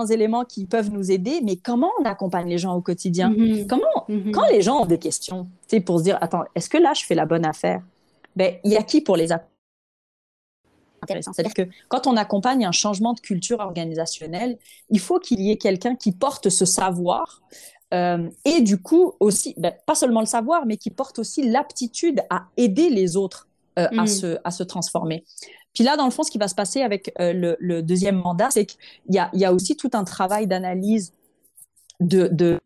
éléments 0.06 0.46
qui 0.46 0.66
peuvent 0.66 0.92
nous 0.92 1.12
aider, 1.12 1.42
mais 1.44 1.56
comment 1.56 1.92
on 2.00 2.06
accompagne 2.06 2.48
les 2.48 2.58
gens 2.58 2.76
au 2.76 2.82
quotidien? 2.82 3.32
Mm-hmm. 3.32 3.68
Comment, 3.68 4.06
mm-hmm. 4.10 4.32
quand 4.32 4.48
les 4.50 4.62
gens 4.62 4.82
ont 4.82 4.86
des 4.86 5.00
questions, 5.00 5.48
c'est 5.68 5.80
pour 5.80 6.00
se 6.00 6.04
dire, 6.04 6.18
attends, 6.22 6.44
est-ce 6.56 6.70
que 6.70 6.78
là, 6.78 6.94
je 6.94 7.06
fais 7.06 7.16
la 7.16 7.26
bonne 7.26 7.46
affaire? 7.46 7.82
Ben, 8.36 8.56
il 8.64 8.72
y 8.72 8.78
a 8.78 8.84
qui 8.84 9.02
pour 9.02 9.18
les 9.18 9.32
intéressant. 11.02 11.34
C'est-à-dire 11.34 11.54
que 11.54 11.70
quand 11.88 12.08
on 12.08 12.16
accompagne 12.16 12.66
un 12.66 12.72
changement 12.72 13.14
de 13.14 13.20
culture 13.20 13.60
organisationnelle, 13.60 14.58
il 14.90 15.00
faut 15.00 15.20
qu'il 15.20 15.42
y 15.42 15.52
ait 15.52 15.58
quelqu'un 15.58 15.96
qui 15.96 16.12
porte 16.12 16.50
ce 16.50 16.66
savoir 16.66 17.42
euh, 17.94 18.30
et 18.46 18.62
du 18.62 18.82
coup 18.82 19.14
aussi, 19.20 19.54
ben, 19.58 19.74
pas 19.86 19.96
seulement 19.96 20.22
le 20.22 20.26
savoir, 20.26 20.66
mais 20.66 20.78
qui 20.78 20.92
porte 20.92 21.20
aussi 21.20 21.50
l'aptitude 21.50 22.22
à 22.30 22.46
aider 22.56 22.90
les 22.90 23.18
autres 23.18 23.48
euh, 23.80 23.88
à, 23.98 24.04
mm. 24.04 24.08
se, 24.08 24.38
à 24.44 24.52
se 24.52 24.64
transformer. 24.64 25.26
Puis 25.74 25.84
là, 25.84 25.96
dans 25.98 26.06
le 26.06 26.12
fond, 26.12 26.24
ce 26.24 26.32
qui 26.32 26.38
va 26.38 26.48
se 26.48 26.56
passer 26.56 26.82
avec 26.82 27.14
euh, 27.20 27.56
le, 27.60 27.82
deuxième 27.82 28.18
mandat, 28.18 28.50
c'est 28.52 28.66
qu'il 28.66 28.80
y 29.10 29.46
a, 29.46 29.54
aussi 29.54 29.78
tout 29.78 29.92
un 29.94 30.04
travail 30.04 30.48
d'analyse 30.48 31.14
de, 32.00 32.60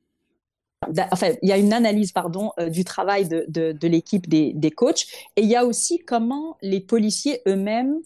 enfin, 1.11 1.31
il 1.41 1.49
y 1.49 1.51
a 1.51 1.57
une 1.57 1.73
analyse, 1.73 2.11
pardon, 2.11 2.51
euh, 2.59 2.69
du 2.69 2.83
travail 2.83 3.27
de, 3.27 3.45
de, 3.47 3.87
l'équipe 3.87 4.27
des, 4.27 4.53
des, 4.53 4.71
coachs, 4.71 5.05
et 5.35 5.41
il 5.41 5.47
y 5.47 5.55
a 5.55 5.65
aussi 5.65 5.99
comment 5.99 6.57
les 6.61 6.79
policiers 6.79 7.41
eux-mêmes, 7.47 7.97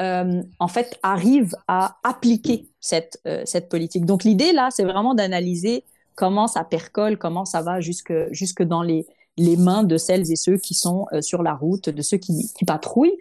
euh, 0.00 0.42
en 0.58 0.68
fait, 0.68 0.98
arrivent 1.02 1.56
à 1.68 1.98
appliquer 2.02 2.68
cette, 2.80 3.20
cette 3.44 3.68
politique. 3.68 4.04
Donc 4.04 4.24
l'idée 4.24 4.52
là, 4.52 4.68
c'est 4.70 4.84
vraiment 4.84 5.14
d'analyser 5.14 5.84
comment 6.14 6.46
ça 6.46 6.64
percole, 6.64 7.18
comment 7.18 7.44
ça 7.44 7.62
va 7.62 7.80
jusque 7.80 8.12
jusque 8.30 8.62
dans 8.62 8.82
les 8.82 9.06
les 9.36 9.56
mains 9.56 9.84
de 9.84 9.96
celles 9.96 10.30
et 10.30 10.36
ceux 10.36 10.56
qui 10.56 10.74
sont 10.74 11.06
euh, 11.12 11.20
sur 11.20 11.42
la 11.42 11.54
route, 11.54 11.88
de 11.88 12.02
ceux 12.02 12.16
qui, 12.16 12.52
patrouillent. 12.66 13.16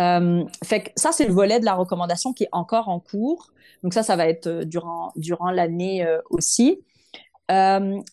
Euh, 0.00 0.44
fait 0.64 0.84
que 0.84 0.90
ça, 0.96 1.12
c'est 1.12 1.26
le 1.26 1.32
volet 1.32 1.60
de 1.60 1.64
la 1.64 1.74
recommandation 1.74 2.32
qui 2.32 2.44
est 2.44 2.48
encore 2.52 2.88
en 2.88 3.00
cours. 3.00 3.52
Donc 3.82 3.94
ça, 3.94 4.02
ça 4.02 4.16
va 4.16 4.26
être 4.26 4.46
euh, 4.46 4.64
durant, 4.64 5.12
durant 5.16 5.50
l'année 5.50 6.06
aussi. 6.30 6.80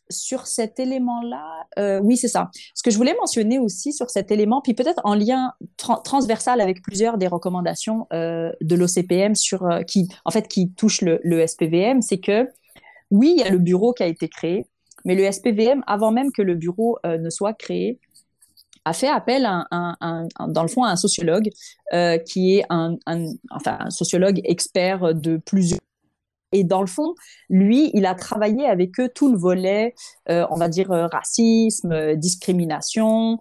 Sur 0.10 0.48
cet 0.48 0.82
élément-là, 0.82 2.00
oui, 2.02 2.18
c'est 2.18 2.28
ça. 2.28 2.50
Ce 2.74 2.84
que 2.84 2.92
je 2.92 2.98
voulais 2.98 3.16
mentionner 3.22 3.58
aussi 3.58 3.94
sur 3.94 4.10
cet 4.10 4.32
élément, 4.32 4.60
puis 4.60 4.74
peut-être 4.74 5.00
en 5.06 5.16
lien 5.16 5.54
transversal 5.78 6.60
avec 6.60 6.82
plusieurs 6.82 7.18
des 7.18 7.28
recommandations 7.28 8.06
de 8.12 8.76
l'OCPM 8.76 9.36
sur 9.36 9.66
qui, 9.88 10.10
en 10.26 10.32
fait, 10.32 10.50
qui 10.50 10.74
touchent 10.74 11.00
le, 11.00 11.22
le 11.24 11.48
SPVM, 11.48 12.02
c'est 12.02 12.20
que 12.20 12.50
oui, 13.12 13.34
il 13.38 13.40
y 13.40 13.44
a 13.44 13.50
le 13.50 13.60
bureau 13.60 13.94
qui 13.94 14.04
a 14.04 14.08
été 14.08 14.28
créé, 14.28 14.66
mais 15.06 15.16
le 15.16 15.30
SPVM, 15.32 15.84
avant 15.88 16.12
même 16.12 16.32
que 16.32 16.42
le 16.42 16.56
bureau 16.56 16.98
euh, 17.06 17.18
ne 17.18 17.30
soit 17.30 17.54
créé, 17.54 18.00
a 18.86 18.94
fait 18.94 19.08
appel 19.08 19.46
à 19.46 19.66
un, 19.72 20.28
dans 20.48 20.62
le 20.62 20.68
fond 20.68 20.84
à 20.84 20.90
un 20.90 20.96
sociologue 20.96 21.50
euh, 21.94 22.18
qui 22.18 22.58
est 22.58 22.66
un, 22.70 22.98
sociologue 23.90 24.42
expert 24.46 25.14
de 25.14 25.38
plusieurs. 25.38 25.80
Et 26.52 26.64
dans 26.64 26.82
le 26.82 26.88
fond, 26.88 27.14
lui, 27.50 27.92
il 27.94 28.08
a 28.08 28.16
travaillé 28.16 28.66
avec 28.66 29.00
eux 29.00 29.10
tout 29.14 29.32
le 29.32 29.38
volet, 29.38 29.94
euh, 30.30 30.48
on 30.50 30.56
va 30.56 30.68
dire, 30.68 30.90
racisme, 30.90 32.16
discrimination, 32.16 33.38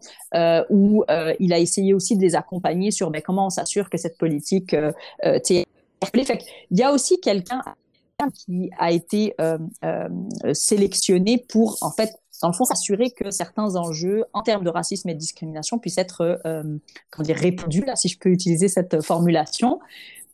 où 0.69 1.05
il 1.41 1.53
a 1.55 1.59
essayé 1.59 1.95
aussi 1.95 2.17
de 2.17 2.21
les 2.21 2.35
accompagner 2.35 2.91
sur 2.91 3.11
ben, 3.11 3.23
comment 3.23 3.47
on 3.47 3.51
s'assure 3.51 3.89
que 3.89 3.97
cette 3.97 4.19
politique 4.19 4.77
il 6.15 6.79
y 6.79 6.83
a 6.83 6.93
aussi 6.93 7.21
quelqu'un 7.21 7.63
qui 8.35 8.71
a 8.79 8.91
été 8.93 9.35
sélectionné 10.53 11.45
pour, 11.49 11.79
en 11.81 11.91
fait, 11.91 12.11
dans 12.43 12.49
le 12.49 12.55
fond, 12.55 12.65
s'assurer 12.65 13.11
que 13.11 13.31
certains 13.31 13.77
enjeux 13.77 14.25
en 14.33 14.43
termes 14.43 14.65
de 14.65 14.71
racisme 14.71 15.09
et 15.09 15.15
de 15.15 15.19
discrimination 15.19 15.79
puissent 15.79 15.99
être, 15.99 16.41
comment 17.11 17.25
dire, 17.25 17.37
répondus, 17.37 17.85
là, 17.85 17.97
si 17.97 18.09
je 18.09 18.19
peux 18.19 18.31
utiliser 18.31 18.69
cette 18.69 19.03
formulation. 19.03 19.81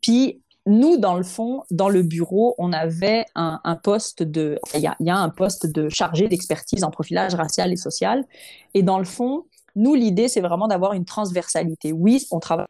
Puis, 0.00 0.42
nous, 0.66 0.96
dans 0.96 1.14
le 1.14 1.22
fond, 1.22 1.62
dans 1.70 1.88
le 1.88 2.02
bureau, 2.02 2.54
on 2.58 2.72
avait 2.72 3.26
un, 3.34 3.78
poste 3.82 4.22
de, 4.22 4.58
il 4.74 4.80
y 4.80 5.04
y 5.04 5.10
a, 5.10 5.16
un 5.16 5.28
poste 5.28 5.66
de 5.66 5.88
chargé 5.88 6.28
d'expertise 6.28 6.84
en 6.84 6.90
profilage 6.90 7.34
racial 7.34 7.72
et 7.72 7.76
social. 7.76 8.24
Et 8.72 8.82
dans 8.82 8.98
le 8.98 9.04
fond, 9.04 9.44
nous, 9.76 9.94
l'idée, 9.94 10.28
c'est 10.28 10.40
vraiment 10.40 10.68
d'avoir 10.68 10.94
une 10.94 11.04
transversalité. 11.04 11.92
Oui, 11.92 12.26
on 12.30 12.40
travaille 12.40 12.66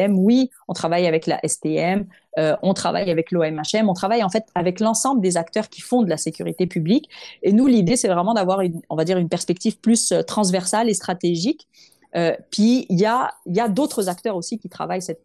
oui, 0.00 0.50
on 0.68 0.72
travaille 0.72 1.06
avec 1.06 1.26
la 1.26 1.40
STM, 1.46 2.06
euh, 2.38 2.56
on 2.62 2.74
travaille 2.74 3.10
avec 3.10 3.30
l'OMHM, 3.30 3.88
on 3.88 3.94
travaille 3.94 4.22
en 4.24 4.28
fait 4.28 4.44
avec 4.54 4.80
l'ensemble 4.80 5.20
des 5.20 5.36
acteurs 5.36 5.68
qui 5.68 5.80
font 5.80 6.02
de 6.02 6.10
la 6.10 6.16
sécurité 6.16 6.66
publique. 6.66 7.08
Et 7.42 7.52
nous, 7.52 7.66
l'idée, 7.66 7.96
c'est 7.96 8.08
vraiment 8.08 8.34
d'avoir 8.34 8.60
une, 8.60 8.80
on 8.90 8.96
va 8.96 9.04
dire, 9.04 9.18
une 9.18 9.28
perspective 9.28 9.78
plus 9.78 10.12
euh, 10.12 10.22
transversale 10.22 10.88
et 10.88 10.94
stratégique. 10.94 11.68
Euh, 12.16 12.36
puis 12.50 12.86
il 12.88 13.00
y 13.00 13.06
a, 13.06 13.34
y 13.46 13.60
a 13.60 13.68
d'autres 13.68 14.08
acteurs 14.08 14.36
aussi 14.36 14.58
qui 14.58 14.68
travaillent 14.68 15.02
cette 15.02 15.22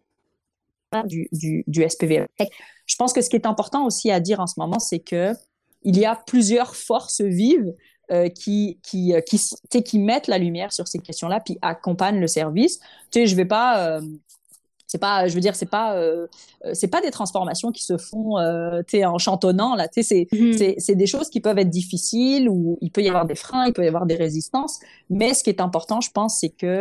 du, 1.06 1.28
du, 1.32 1.64
du 1.68 1.88
SPV. 1.88 2.26
Je 2.88 2.96
pense 2.96 3.14
que 3.14 3.22
ce 3.22 3.30
qui 3.30 3.36
est 3.36 3.46
important 3.46 3.86
aussi 3.86 4.10
à 4.10 4.20
dire 4.20 4.40
en 4.40 4.48
ce 4.48 4.56
moment, 4.58 4.80
c'est 4.80 4.98
que 4.98 5.34
il 5.84 5.96
y 5.96 6.04
a 6.04 6.16
plusieurs 6.16 6.76
forces 6.76 7.22
vives 7.22 7.76
qui 8.34 8.80
qui 8.82 9.14
qui, 9.86 10.00
mettent 10.00 10.26
la 10.26 10.40
lumière 10.40 10.74
sur 10.74 10.88
ces 10.88 10.98
questions-là 10.98 11.42
puis 11.42 11.60
accompagnent 11.62 12.20
le 12.20 12.26
service. 12.26 12.80
Tu 13.12 13.20
sais, 13.20 13.28
je 13.28 13.36
vais 13.36 13.46
pas 13.46 14.02
c'est 14.90 14.98
pas 14.98 15.28
je 15.28 15.36
veux 15.36 15.40
dire 15.40 15.56
c'est 15.56 15.70
pas 15.70 15.96
euh, 15.96 16.28
euh, 16.66 16.72
c'est 16.74 16.88
pas 16.88 17.00
des 17.00 17.12
transformations 17.12 17.72
qui 17.72 17.84
se 17.84 17.98
font 17.98 18.40
euh, 18.40 18.82
en 19.06 19.20
chantonnant 19.20 19.76
là 19.76 19.88
tu 19.88 20.02
c'est 20.04 20.28
mm 20.32 20.38
-hmm. 20.38 20.76
c'est 20.80 20.96
des 20.96 21.06
choses 21.14 21.30
qui 21.30 21.40
peuvent 21.40 21.60
être 21.60 21.70
difficiles 21.82 22.50
ou 22.50 22.78
il 22.82 22.92
peut 22.92 23.04
y 23.04 23.08
avoir 23.08 23.26
des 23.32 23.40
freins 23.46 23.66
il 23.68 23.74
peut 23.74 23.86
y 23.86 23.92
avoir 23.94 24.06
des 24.12 24.20
résistances 24.26 24.76
mais 25.20 25.32
ce 25.36 25.42
qui 25.44 25.52
est 25.56 25.62
important 25.62 26.00
je 26.08 26.12
pense 26.18 26.34
c'est 26.42 26.54
que 26.64 26.76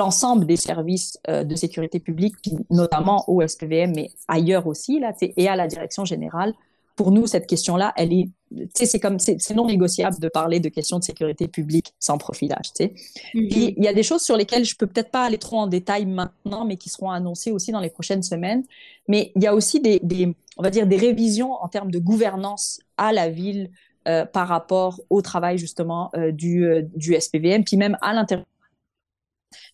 l'ensemble 0.00 0.44
des 0.52 0.60
services 0.70 1.10
euh, 1.30 1.44
de 1.50 1.54
sécurité 1.64 1.98
publique 2.08 2.36
notamment 2.82 3.18
au 3.30 3.36
SPVM 3.52 3.90
mais 3.98 4.08
ailleurs 4.36 4.66
aussi 4.72 4.92
là 5.04 5.10
tu 5.18 5.24
et 5.42 5.46
à 5.54 5.56
la 5.62 5.66
direction 5.74 6.04
générale 6.14 6.52
pour 6.98 7.12
nous, 7.12 7.28
cette 7.28 7.46
question-là, 7.46 7.94
elle 7.96 8.12
est, 8.12 8.24
tu 8.26 8.32
c'est 8.74 8.98
comme, 9.00 9.18
c'est 9.18 9.54
non 9.54 9.66
négociable 9.66 10.18
de 10.18 10.28
parler 10.28 10.60
de 10.60 10.68
questions 10.68 10.98
de 10.98 11.04
sécurité 11.04 11.48
publique 11.48 11.92
sans 11.98 12.18
profilage, 12.18 12.72
tu 12.74 12.84
sais. 12.84 12.92
Mm 13.34 13.40
-hmm. 13.40 13.48
Puis, 13.50 13.74
il 13.76 13.84
y 13.84 13.88
a 13.88 13.92
des 13.92 14.02
choses 14.02 14.22
sur 14.22 14.36
lesquelles 14.36 14.64
je 14.64 14.76
peux 14.76 14.86
peut-être 14.86 15.10
pas 15.10 15.24
aller 15.26 15.38
trop 15.38 15.58
en 15.58 15.66
détail 15.66 16.06
maintenant, 16.06 16.64
mais 16.64 16.76
qui 16.76 16.88
seront 16.88 17.10
annoncées 17.10 17.52
aussi 17.52 17.70
dans 17.72 17.80
les 17.86 17.90
prochaines 17.90 18.22
semaines. 18.22 18.62
Mais 19.10 19.32
il 19.36 19.42
y 19.42 19.46
a 19.46 19.54
aussi 19.54 19.80
des, 19.80 19.98
des, 20.02 20.24
on 20.58 20.62
va 20.62 20.70
dire, 20.70 20.86
des 20.86 21.00
révisions 21.08 21.52
en 21.64 21.68
termes 21.68 21.90
de 21.90 22.00
gouvernance 22.10 22.64
à 22.96 23.12
la 23.12 23.28
ville 23.40 23.64
euh, 24.08 24.24
par 24.36 24.46
rapport 24.48 24.94
au 25.10 25.20
travail, 25.22 25.56
justement, 25.58 26.02
euh, 26.16 26.32
du, 26.32 26.54
euh, 26.64 26.82
du 27.04 27.10
SPVM, 27.24 27.62
puis 27.64 27.76
même 27.76 27.96
à 28.00 28.12
l'intérieur 28.12 28.46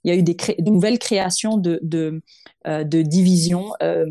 il 0.05 0.13
y 0.13 0.17
a 0.17 0.19
eu 0.19 0.23
des, 0.23 0.37
de 0.59 0.71
nouvelles 0.71 0.99
créations 0.99 1.57
de, 1.57 1.81
de, 1.83 2.23
euh, 2.67 2.85
de 2.85 3.03
divisions. 3.03 3.73
Euh, 3.83 4.07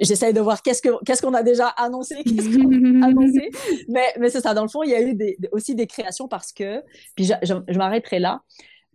j'essaie 0.00 0.32
de 0.32 0.40
voir 0.40 0.62
qu'est-ce 0.62 0.80
que 0.80 1.02
qu'est-ce 1.04 1.22
qu'on 1.22 1.34
a 1.34 1.42
déjà 1.42 1.68
annoncé, 1.68 2.16
qu'est-ce 2.24 2.56
qu'on 2.56 3.02
a 3.02 3.06
annoncé. 3.08 3.50
Mais 3.88 4.14
mais 4.18 4.30
c'est 4.30 4.40
ça. 4.40 4.54
Dans 4.54 4.62
le 4.62 4.68
fond, 4.68 4.82
il 4.82 4.90
y 4.90 4.94
a 4.94 5.02
eu 5.02 5.14
des, 5.14 5.38
aussi 5.52 5.74
des 5.74 5.86
créations 5.86 6.28
parce 6.28 6.52
que 6.52 6.82
puis 7.14 7.24
je, 7.24 7.34
je, 7.42 7.54
je 7.66 7.78
m'arrêterai 7.78 8.18
là. 8.18 8.42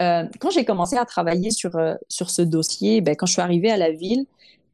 Euh, 0.02 0.26
quand 0.40 0.50
j'ai 0.50 0.66
commencé 0.66 0.98
à 0.98 1.06
travailler 1.06 1.52
sur 1.52 1.76
euh, 1.76 1.96
sur 2.10 2.30
ce 2.30 2.42
dossier, 2.42 3.02
ben 3.02 3.16
quand 3.16 3.26
je 3.26 3.34
suis 3.34 3.42
arrivée 3.42 3.72
à 3.72 3.78
la 3.78 3.92
ville, 3.92 4.26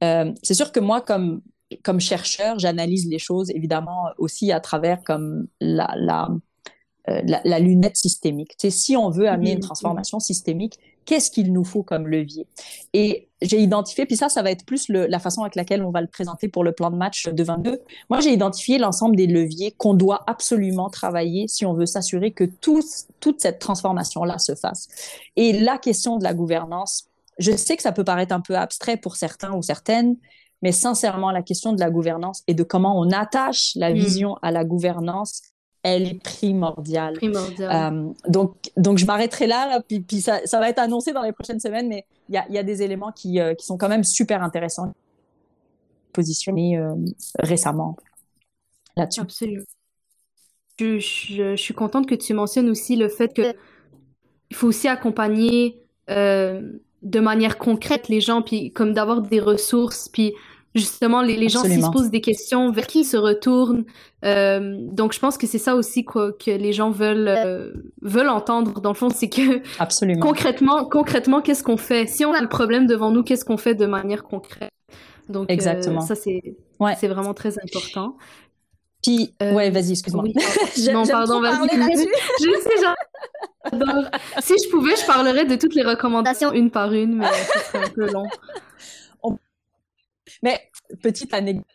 euh, 0.04 0.32
c'est 0.42 0.54
sûr 0.54 0.72
que 0.72 0.80
moi 0.80 1.02
comme 1.02 1.42
comme 1.84 2.00
chercheur, 2.00 2.58
j'analyse 2.58 3.08
les 3.08 3.20
choses 3.20 3.52
évidemment 3.52 4.06
aussi 4.18 4.52
à 4.52 4.60
travers 4.60 5.04
comme 5.04 5.48
la 5.60 5.94
la 5.98 6.30
la, 7.08 7.42
la, 7.44 7.58
lunette 7.58 7.98
systémique. 7.98 8.52
Tu 8.52 8.70
sais, 8.70 8.70
si 8.70 8.96
on 8.96 9.10
veut 9.10 9.28
amener 9.28 9.54
une 9.54 9.62
transformation 9.62 10.20
systémique, 10.20 10.78
qu'est-ce 11.06 11.32
qu'il 11.32 11.52
nous 11.52 11.64
faut 11.64 11.82
comme 11.82 12.08
levier? 12.08 12.46
Et 12.94 13.29
j'ai 13.42 13.60
identifié, 13.60 14.06
puis 14.06 14.18
ça, 14.18 14.28
ça 14.28 14.42
va 14.42 14.52
être 14.52 14.66
plus 14.66 14.90
le, 14.90 15.08
la 15.08 15.20
façon 15.20 15.42
avec 15.42 15.56
laquelle 15.56 15.84
on 15.84 15.92
va 15.92 16.02
le 16.02 16.08
présenter 16.08 16.50
pour 16.50 16.64
le 16.64 16.74
plan 16.74 16.92
de 16.92 16.98
match 16.98 17.28
de 17.28 17.44
22. 17.44 17.82
Moi, 18.10 18.20
j'ai 18.20 18.32
identifié 18.32 18.78
l'ensemble 18.78 19.16
des 19.16 19.28
leviers 19.28 19.72
qu'on 19.72 19.94
doit 19.94 20.24
absolument 20.28 20.90
travailler 20.90 21.48
si 21.48 21.66
on 21.66 21.74
veut 21.74 21.86
s'assurer 21.86 22.32
que 22.32 22.44
tout, 22.44 22.82
toute 23.20 23.40
cette 23.40 23.60
transformation-là 23.60 24.40
se 24.40 24.56
fasse. 24.56 24.88
Et 25.38 25.54
la 25.54 25.78
question 25.78 26.18
de 26.18 26.24
la 26.24 26.34
gouvernance, 26.34 27.08
je 27.38 27.56
sais 27.56 27.78
que 27.78 27.82
ça 27.82 27.94
peut 27.94 28.04
paraître 28.04 28.34
un 28.34 28.42
peu 28.42 28.58
abstrait 28.58 28.98
pour 28.98 29.16
certains 29.16 29.54
ou 29.54 29.62
certaines, 29.62 30.18
mais 30.62 30.74
sincèrement, 30.74 31.32
la 31.32 31.42
question 31.42 31.72
de 31.72 31.80
la 31.80 31.90
gouvernance 31.90 32.44
et 32.48 32.54
de 32.54 32.64
comment 32.64 33.00
on 33.00 33.10
attache 33.12 33.72
la 33.76 33.94
vision 33.94 34.34
mmh. 34.34 34.40
à 34.42 34.52
la 34.52 34.66
gouvernance, 34.66 35.42
elle 35.96 36.08
est 36.08 36.24
primordiale. 36.24 37.16
primordiale. 37.16 37.94
Euh, 37.94 38.30
donc, 38.30 38.56
donc, 38.78 38.98
je 38.98 39.06
m'arrêterai 39.06 39.48
là, 39.48 39.68
là 39.68 39.82
puis, 39.82 40.02
puis 40.02 40.22
ça, 40.22 40.40
ça, 40.46 40.60
va 40.60 40.70
être 40.70 40.80
annoncé 40.80 41.14
dans 41.14 41.24
les 41.24 41.32
prochaines 41.32 41.60
semaines, 41.60 41.88
mais 41.88 42.06
il 42.30 42.36
y 42.36 42.38
a, 42.38 42.48
y 42.50 42.58
a, 42.58 42.64
des 42.64 42.82
éléments 42.82 43.12
qui, 43.12 43.40
euh, 43.40 43.54
qui, 43.56 43.66
sont 43.66 43.78
quand 43.78 43.90
même 43.90 44.04
super 44.04 44.44
intéressants 44.44 44.94
positionnés 46.14 46.78
euh, 46.78 46.96
récemment 47.40 47.96
là-dessus. 48.96 49.22
Absolument. 49.22 49.64
Je, 50.80 51.00
je, 51.00 51.56
je, 51.56 51.62
suis 51.62 51.74
contente 51.74 52.08
que 52.08 52.16
tu 52.16 52.34
mentionnes 52.34 52.70
aussi 52.70 52.96
le 52.96 53.10
fait 53.10 53.34
que 53.34 53.54
il 54.50 54.56
faut 54.56 54.68
aussi 54.68 54.88
accompagner 54.88 55.84
de 56.08 57.20
manière 57.20 57.58
concrète 57.58 58.08
les 58.08 58.20
gens, 58.20 58.42
puis 58.42 58.72
comme 58.72 58.94
d'avoir 58.94 59.22
des 59.22 59.40
ressources, 59.40 60.10
puis 60.10 60.34
justement, 60.76 61.22
les, 61.22 61.36
les 61.36 61.50
gens 61.50 61.64
s'ils 61.64 61.84
se 61.84 61.90
posent 61.90 62.10
des 62.10 62.22
questions, 62.22 62.72
vers 62.72 62.88
qui 62.88 63.02
ils 63.02 63.06
se 63.06 63.18
retournent. 63.18 63.86
Euh, 64.26 64.78
donc, 64.80 65.14
je 65.14 65.20
pense 65.20 65.38
que 65.38 65.48
c'est 65.48 65.58
ça 65.58 65.76
aussi 65.76 66.04
quoi, 66.04 66.32
que 66.34 66.52
les 66.52 66.74
gens 66.74 66.92
veulent 66.92 67.28
euh, 67.28 67.72
veulent 68.02 68.30
entendre. 68.30 68.82
Dans 68.82 68.90
le 68.92 68.96
fond, 68.96 69.10
c'est 69.10 69.30
que 69.30 69.62
Absolument. 69.80 70.22
concrètement, 70.22 70.86
concrètement, 70.86 71.42
qu'est-ce 71.42 71.64
qu'on 71.64 71.78
fait? 71.78 72.08
Si 72.08 72.26
on 72.26 72.34
a 72.34 72.42
le 72.42 72.50
problème 72.50 72.86
devant 72.86 73.12
nous, 73.12 73.24
qu'est-ce 73.24 73.46
qu'on 73.46 73.58
fait 73.58 73.76
de 73.76 73.86
manière 73.86 74.24
concrète? 74.24 74.72
Donc, 75.28 75.50
Exactement. 75.50 76.02
Euh, 76.02 76.06
ça 76.06 76.16
c'est 76.16 76.56
ouais. 76.80 76.96
vraiment 77.04 77.34
très 77.34 77.58
important. 77.60 78.18
Puis, 79.04 79.34
ouais, 79.40 79.70
vas-y, 79.70 79.92
excuse-moi. 79.92 80.26
Oui, 80.26 80.34
non, 80.94 81.06
pardon, 81.06 81.40
vas-y. 81.40 81.70
Je 82.42 82.50
sais, 82.62 82.70
j'adore. 83.72 84.06
si 84.42 84.54
je 84.64 84.70
pouvais, 84.70 84.96
je 84.96 85.06
parlerais 85.06 85.46
de 85.46 85.56
toutes 85.56 85.76
les 85.76 85.84
recommandations 85.84 86.52
une 86.52 86.70
par 86.72 86.92
une, 86.94 87.18
mais 87.18 87.28
ce 87.28 87.60
serait 87.60 87.86
un 87.86 87.90
peu 87.90 88.12
long. 88.12 88.26
Mais 90.42 90.70
petite 91.02 91.34
anecdote 91.34 91.66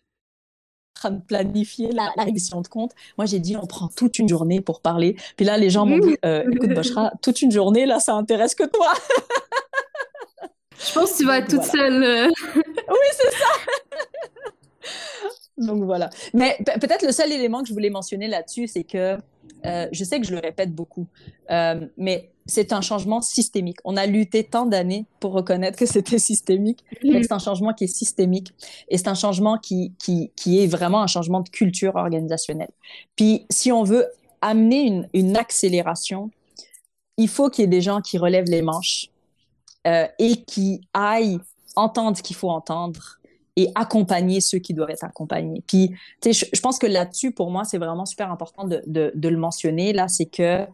train 0.94 1.10
de 1.10 1.20
planifier 1.20 1.92
la, 1.92 2.10
la 2.16 2.24
révision 2.24 2.60
de 2.60 2.68
compte. 2.68 2.92
Moi, 3.18 3.26
j'ai 3.26 3.40
dit, 3.40 3.56
on 3.56 3.66
prend 3.66 3.88
toute 3.88 4.18
une 4.18 4.28
journée 4.28 4.60
pour 4.60 4.80
parler. 4.80 5.16
Puis 5.36 5.44
là, 5.44 5.58
les 5.58 5.70
gens 5.70 5.86
m'ont 5.86 5.98
dit, 5.98 6.16
euh, 6.24 6.48
écoute, 6.50 6.70
Bochra, 6.70 7.12
toute 7.20 7.42
une 7.42 7.50
journée, 7.50 7.84
là, 7.84 7.98
ça 7.98 8.14
intéresse 8.14 8.54
que 8.54 8.64
toi. 8.64 8.92
Je 10.78 10.92
pense 10.92 11.12
que 11.12 11.16
tu 11.18 11.26
vas 11.26 11.38
être 11.38 11.48
toute 11.48 11.64
voilà. 11.64 11.88
seule. 11.88 12.04
Euh. 12.04 12.28
oui, 12.56 13.08
c'est 13.12 13.30
ça. 13.32 13.46
Donc 15.56 15.84
voilà. 15.84 16.10
Mais 16.32 16.58
peut-être 16.80 17.06
le 17.06 17.12
seul 17.12 17.32
élément 17.32 17.62
que 17.62 17.68
je 17.68 17.72
voulais 17.72 17.90
mentionner 17.90 18.26
là-dessus, 18.26 18.66
c'est 18.66 18.84
que 18.84 19.16
euh, 19.66 19.86
je 19.92 20.04
sais 20.04 20.20
que 20.20 20.26
je 20.26 20.32
le 20.32 20.40
répète 20.40 20.72
beaucoup, 20.72 21.06
euh, 21.50 21.86
mais 21.96 22.32
c'est 22.46 22.72
un 22.72 22.80
changement 22.80 23.22
systémique. 23.22 23.78
On 23.84 23.96
a 23.96 24.06
lutté 24.06 24.44
tant 24.44 24.66
d'années 24.66 25.06
pour 25.20 25.32
reconnaître 25.32 25.78
que 25.78 25.86
c'était 25.86 26.18
systémique, 26.18 26.84
mmh. 27.02 27.10
mais 27.10 27.22
c'est 27.22 27.32
un 27.32 27.38
changement 27.38 27.72
qui 27.72 27.84
est 27.84 27.94
systémique 27.94 28.52
et 28.88 28.98
c'est 28.98 29.08
un 29.08 29.14
changement 29.14 29.58
qui, 29.58 29.94
qui, 29.98 30.30
qui 30.36 30.62
est 30.62 30.66
vraiment 30.66 31.02
un 31.02 31.06
changement 31.06 31.40
de 31.40 31.48
culture 31.48 31.96
organisationnelle. 31.96 32.70
Puis 33.16 33.46
si 33.50 33.72
on 33.72 33.82
veut 33.82 34.06
amener 34.42 34.82
une, 34.82 35.08
une 35.14 35.36
accélération, 35.36 36.30
il 37.16 37.28
faut 37.28 37.48
qu'il 37.48 37.62
y 37.62 37.64
ait 37.64 37.68
des 37.68 37.80
gens 37.80 38.00
qui 38.00 38.18
relèvent 38.18 38.48
les 38.48 38.62
manches 38.62 39.08
euh, 39.86 40.06
et 40.18 40.36
qui 40.44 40.82
aillent 40.92 41.38
entendre 41.76 42.16
ce 42.16 42.22
qu'il 42.22 42.36
faut 42.36 42.50
entendre 42.50 43.18
et 43.56 43.70
accompagner 43.74 44.40
ceux 44.40 44.58
qui 44.58 44.74
doivent 44.74 44.90
être 44.90 45.04
accompagnés. 45.04 45.62
Puis, 45.66 45.90
tu 46.20 46.32
sais, 46.32 46.46
je, 46.46 46.56
je, 46.56 46.60
pense 46.60 46.78
que 46.78 46.86
là-dessus, 46.86 47.30
pour 47.30 47.50
moi, 47.50 47.64
c'est 47.64 47.78
vraiment 47.78 48.04
super 48.04 48.32
important 48.32 48.64
de, 48.64 48.82
de, 48.86 49.12
de 49.14 49.28
le 49.28 49.36
mentionner. 49.36 49.92
Là, 49.92 50.08
c'est 50.08 50.26
que 50.26 50.66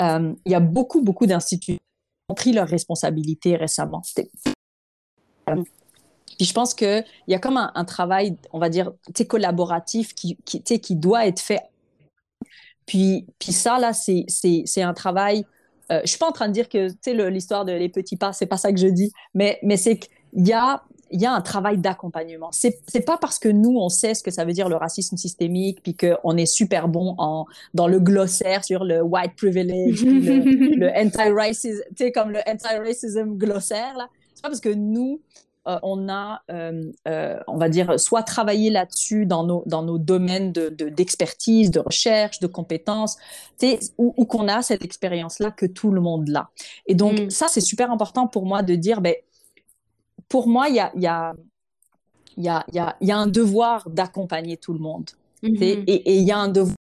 euh, 0.00 0.34
il 0.44 0.52
y 0.52 0.54
a 0.54 0.60
beaucoup, 0.60 1.02
beaucoup 1.02 1.26
d'instituts 1.26 1.74
qui 1.74 1.80
ont 2.28 2.34
pris 2.34 2.52
leurs 2.52 2.68
responsabilités 2.68 3.56
récemment. 3.56 4.02
Euh, 5.48 5.62
puis 6.38 6.46
je 6.46 6.52
pense 6.52 6.74
qu'il 6.74 7.04
y 7.28 7.34
a 7.34 7.38
comme 7.38 7.56
un, 7.56 7.70
un, 7.74 7.84
travail, 7.84 8.36
on 8.52 8.58
va 8.58 8.68
dire, 8.68 8.92
collaboratif 9.28 10.14
qui, 10.14 10.36
qui, 10.44 10.62
qui 10.62 10.96
doit 10.96 11.26
être 11.26 11.40
fait. 11.40 11.62
Puis, 12.86 13.26
puis 13.38 13.52
ça, 13.52 13.78
là, 13.78 13.92
c'est, 13.92 14.26
un 14.82 14.94
travail. 14.94 15.46
Euh, 15.90 16.00
je 16.04 16.08
suis 16.08 16.18
pas 16.18 16.28
en 16.28 16.32
train 16.32 16.48
de 16.48 16.52
dire 16.52 16.68
que, 16.68 16.88
l'histoire 17.28 17.64
de 17.64 17.72
les 17.72 17.88
petits 17.88 18.16
pas, 18.16 18.32
c'est 18.32 18.46
pas 18.46 18.56
ça 18.56 18.72
que 18.72 18.78
je 18.78 18.88
dis, 18.88 19.12
mais, 19.34 19.58
mais 19.62 19.76
c'est 19.76 19.98
qu'il 19.98 20.48
y 20.48 20.52
a 20.52 20.82
il 21.12 21.20
y 21.20 21.26
a 21.26 21.32
un 21.32 21.40
travail 21.40 21.78
d'accompagnement. 21.78 22.50
C'est 22.52 22.80
c'est 22.86 23.04
pas 23.04 23.18
parce 23.18 23.38
que 23.38 23.48
nous 23.48 23.76
on 23.78 23.88
sait 23.88 24.14
ce 24.14 24.22
que 24.22 24.30
ça 24.30 24.44
veut 24.44 24.52
dire 24.52 24.68
le 24.68 24.76
racisme 24.76 25.16
systémique 25.16 25.82
puis 25.82 25.96
qu'on 25.96 26.36
est 26.36 26.46
super 26.46 26.88
bon 26.88 27.14
en 27.18 27.46
dans 27.74 27.86
le 27.86 28.00
glossaire 28.00 28.64
sur 28.64 28.84
le 28.84 29.02
white 29.02 29.36
privilege, 29.36 30.04
le, 30.04 30.76
le 30.76 30.88
anti-racism, 30.88 31.82
tu 31.96 32.04
sais 32.04 32.12
comme 32.12 32.30
le 32.30 32.40
anti-racism 32.46 33.36
glossaire 33.36 33.96
là. 33.96 34.08
C'est 34.34 34.42
pas 34.42 34.48
parce 34.48 34.60
que 34.60 34.74
nous 34.74 35.20
euh, 35.68 35.78
on 35.84 36.08
a, 36.08 36.42
euh, 36.50 36.90
euh, 37.06 37.38
on 37.46 37.56
va 37.56 37.68
dire, 37.68 37.98
soit 38.00 38.24
travaillé 38.24 38.68
là-dessus 38.68 39.26
dans 39.26 39.44
nos, 39.44 39.62
dans 39.66 39.84
nos 39.84 39.96
domaines 39.96 40.50
d'expertise, 40.50 41.70
de, 41.70 41.78
de, 41.78 41.84
recherche, 41.84 42.40
de 42.40 42.48
compétences, 42.48 43.16
ou, 43.96 44.12
ou 44.16 44.24
qu'on 44.24 44.48
a 44.48 44.62
cette 44.62 44.84
expérience-là 44.84 45.52
que 45.52 45.66
tout 45.66 45.92
le 45.92 46.00
monde 46.00 46.26
l'a. 46.28 46.50
Et 46.86 46.96
donc, 46.96 47.20
mm. 47.20 47.30
ça, 47.30 47.46
c'est 47.48 47.60
super 47.60 47.92
important 47.92 48.26
pour 48.26 48.44
moi 48.44 48.62
de 48.62 48.74
dire, 48.74 49.00
ben, 49.00 49.14
pour 50.28 50.48
moi, 50.48 50.68
il 50.68 50.76
y 50.76 50.80
a, 50.80 50.92
y, 50.96 51.06
a, 51.06 51.34
y, 52.36 52.48
a, 52.48 52.64
y, 52.72 52.78
a, 52.78 52.96
y 53.00 53.10
a 53.10 53.18
un 53.18 53.26
devoir 53.26 53.88
d'accompagner 53.90 54.56
tout 54.56 54.72
le 54.72 54.78
monde. 54.78 55.10
Mm 55.42 55.48
-hmm. 55.48 55.84
Et 55.86 56.16
il 56.18 56.24
y 56.24 56.32
a 56.32 56.38
un 56.38 56.48
devoir, 56.48 56.76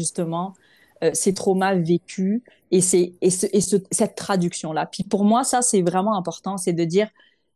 justement, 0.00 0.54
euh, 1.02 1.12
ces 1.14 1.32
traumas 1.34 1.74
vécus 1.74 2.42
et, 2.70 2.80
c'est, 2.80 3.14
et, 3.20 3.30
ce, 3.30 3.46
et 3.52 3.60
ce, 3.60 3.76
cette 3.90 4.14
traduction-là. 4.14 4.86
Puis 4.86 5.04
pour 5.04 5.24
moi, 5.24 5.44
ça, 5.44 5.62
c'est 5.62 5.82
vraiment 5.82 6.14
important, 6.16 6.56
c'est 6.58 6.74
de 6.74 6.84
dire, 6.84 7.08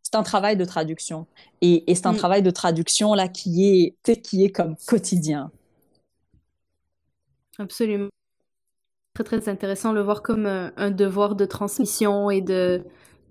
c'est 0.02 0.16
un 0.16 0.22
travail 0.22 0.56
de 0.56 0.64
traduction. 0.64 1.26
Et, 1.60 1.90
et 1.90 1.94
c'est 1.94 2.06
un 2.06 2.12
mm. 2.12 2.22
travail 2.22 2.42
de 2.42 2.52
traduction 2.52 3.14
là 3.14 3.28
qui 3.28 3.50
est, 4.04 4.22
qui 4.22 4.44
est 4.44 4.52
comme 4.58 4.76
quotidien. 4.86 5.50
Absolument. 7.58 8.10
Très, 9.14 9.24
très 9.24 9.48
intéressant 9.48 9.92
le 9.92 10.02
voir 10.02 10.22
comme 10.22 10.46
un, 10.46 10.72
un 10.76 10.90
devoir 10.90 11.34
de 11.36 11.46
transmission 11.46 12.30
et 12.30 12.40
de, 12.40 12.82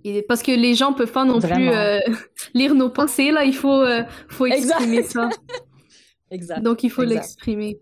et 0.04 0.22
parce 0.22 0.41
que 0.41 0.52
les 0.52 0.74
gens 0.76 0.93
peuvent 0.93 1.12
pas 1.12 1.26
non 1.26 1.39
Vraiment. 1.39 1.72
plus 1.72 1.78
euh, 1.78 1.99
lire 2.54 2.76
nos 2.76 2.89
pensées 2.89 3.32
là, 3.32 3.43
il 3.43 3.56
faut 3.56 3.82
euh, 3.82 4.04
faut 4.30 4.45
exprimer 4.45 4.97
exact. 4.97 5.12
ça. 5.12 5.30
exact. 6.32 6.62
Donc 6.62 6.84
il 6.84 6.89
faut 6.89 7.04
l'exprimer. 7.04 7.80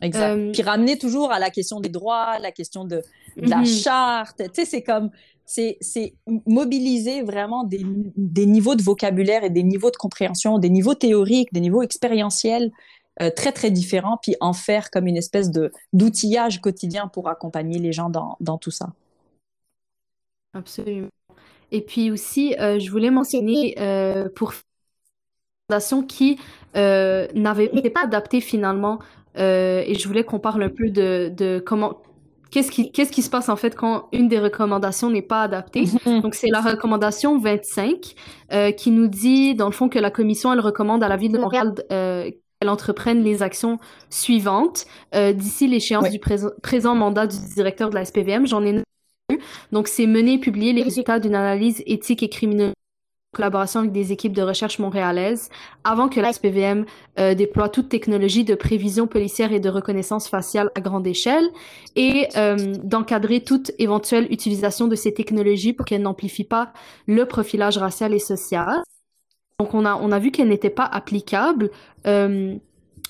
Exact. 0.00 0.38
Euh... 0.38 0.52
Puis 0.52 0.62
ramener 0.62 0.96
toujours 0.98 1.32
à 1.32 1.38
la 1.38 1.50
question 1.50 1.80
des 1.80 1.88
droits, 1.88 2.38
la 2.38 2.52
question 2.52 2.84
de, 2.84 3.02
de 3.36 3.48
la 3.48 3.58
mm 3.58 3.62
-hmm. 3.64 3.82
charte. 3.82 4.36
Tu 4.38 4.50
sais, 4.54 4.64
c'est 4.64 4.82
comme 4.82 5.10
c'est 5.44 5.78
mobiliser 6.46 7.22
vraiment 7.22 7.64
des, 7.64 7.82
des, 8.16 8.44
niveaux 8.44 8.74
de 8.74 8.82
vocabulaire 8.82 9.44
et 9.44 9.50
des 9.50 9.62
niveaux 9.62 9.90
de 9.90 9.96
compréhension, 9.96 10.58
des 10.58 10.68
niveaux 10.68 10.94
théoriques, 10.94 11.52
des 11.54 11.60
niveaux 11.60 11.82
expérientiels 11.82 12.70
euh, 13.22 13.30
très 13.30 13.50
très 13.50 13.70
différents, 13.70 14.18
puis 14.22 14.36
en 14.40 14.52
faire 14.52 14.90
comme 14.90 15.06
une 15.08 15.16
espèce 15.16 15.50
d'outillage 15.92 16.60
quotidien 16.60 17.08
pour 17.08 17.28
accompagner 17.28 17.78
les 17.78 17.92
gens 17.92 18.10
dans, 18.10 18.36
dans 18.40 18.58
tout 18.58 18.70
ça. 18.70 18.92
Absolument. 20.52 21.08
Et 21.72 21.80
puis 21.80 22.10
aussi, 22.10 22.54
euh, 22.60 22.78
je 22.78 22.90
voulais 22.90 23.10
mentionner 23.10 23.74
euh, 23.78 24.28
pour 24.34 24.54
fondation 25.68 26.02
qui 26.02 26.38
euh, 26.76 27.26
n'avait 27.34 27.68
pas 27.90 28.04
adapté 28.04 28.40
finalement, 28.40 28.98
et 29.36 29.94
je 29.96 30.08
voulais 30.08 30.24
qu'on 30.24 30.40
parle 30.40 30.64
un 30.64 30.68
peu 30.68 30.90
de, 30.90 31.30
de 31.32 31.62
comment 31.64 32.02
qu'est-ce 32.50 32.70
qui, 32.70 32.90
qu'est-ce 32.90 33.12
qui 33.12 33.22
se 33.22 33.30
passe 33.30 33.48
en 33.48 33.56
fait 33.56 33.74
quand 33.74 34.08
une 34.12 34.28
des 34.28 34.38
recommandations 34.38 35.10
n'est 35.10 35.22
pas 35.22 35.42
adaptée. 35.42 35.84
Donc 36.22 36.34
c'est 36.34 36.48
la 36.50 36.60
recommandation 36.60 37.38
25 37.38 38.14
euh, 38.52 38.70
qui 38.72 38.90
nous 38.90 39.08
dit 39.08 39.54
dans 39.54 39.66
le 39.66 39.72
fond 39.72 39.88
que 39.88 39.98
la 39.98 40.10
commission 40.10 40.52
elle 40.52 40.60
recommande 40.60 41.02
à 41.02 41.08
la 41.08 41.16
ville 41.16 41.32
de 41.32 41.38
Montréal 41.38 41.74
euh, 41.92 42.30
qu'elle 42.60 42.70
entreprenne 42.70 43.22
les 43.22 43.42
actions 43.42 43.78
suivantes 44.10 44.86
euh, 45.14 45.32
d'ici 45.32 45.68
l'échéance 45.68 46.04
oui. 46.04 46.10
du 46.10 46.18
pré 46.18 46.36
présent 46.62 46.94
mandat 46.94 47.26
du 47.26 47.36
directeur 47.54 47.90
de 47.90 47.94
la 47.94 48.04
SPVM. 48.04 48.46
J'en 48.46 48.64
ai 48.64 48.82
donc 49.72 49.88
c'est 49.88 50.06
mener 50.06 50.34
et 50.34 50.38
publier 50.38 50.72
les 50.72 50.82
résultats 50.82 51.20
d'une 51.20 51.34
analyse 51.34 51.82
éthique 51.86 52.22
et 52.22 52.28
criminologique 52.28 52.74
collaboration 53.34 53.80
avec 53.80 53.92
des 53.92 54.10
équipes 54.10 54.32
de 54.32 54.42
recherche 54.42 54.78
montréalaises 54.78 55.50
avant 55.84 56.08
que 56.08 56.18
la 56.18 56.32
SPVM 56.32 56.86
euh, 57.18 57.34
déploie 57.34 57.68
toute 57.68 57.88
technologie 57.88 58.44
de 58.44 58.54
prévision 58.54 59.06
policière 59.06 59.52
et 59.52 59.60
de 59.60 59.68
reconnaissance 59.68 60.28
faciale 60.28 60.70
à 60.74 60.80
grande 60.80 61.06
échelle 61.06 61.44
et 61.94 62.26
euh, 62.36 62.74
d'encadrer 62.82 63.42
toute 63.44 63.70
éventuelle 63.78 64.26
utilisation 64.32 64.88
de 64.88 64.96
ces 64.96 65.12
technologies 65.12 65.74
pour 65.74 65.84
qu'elles 65.84 66.02
n'amplifient 66.02 66.44
pas 66.44 66.72
le 67.06 67.26
profilage 67.26 67.76
racial 67.76 68.14
et 68.14 68.18
social. 68.18 68.82
Donc 69.60 69.74
on 69.74 69.84
a, 69.84 69.96
on 69.96 70.10
a 70.10 70.18
vu 70.18 70.30
qu'elles 70.30 70.48
n'étaient 70.48 70.70
pas 70.70 70.84
applicables. 70.84 71.70
Euh, 72.06 72.56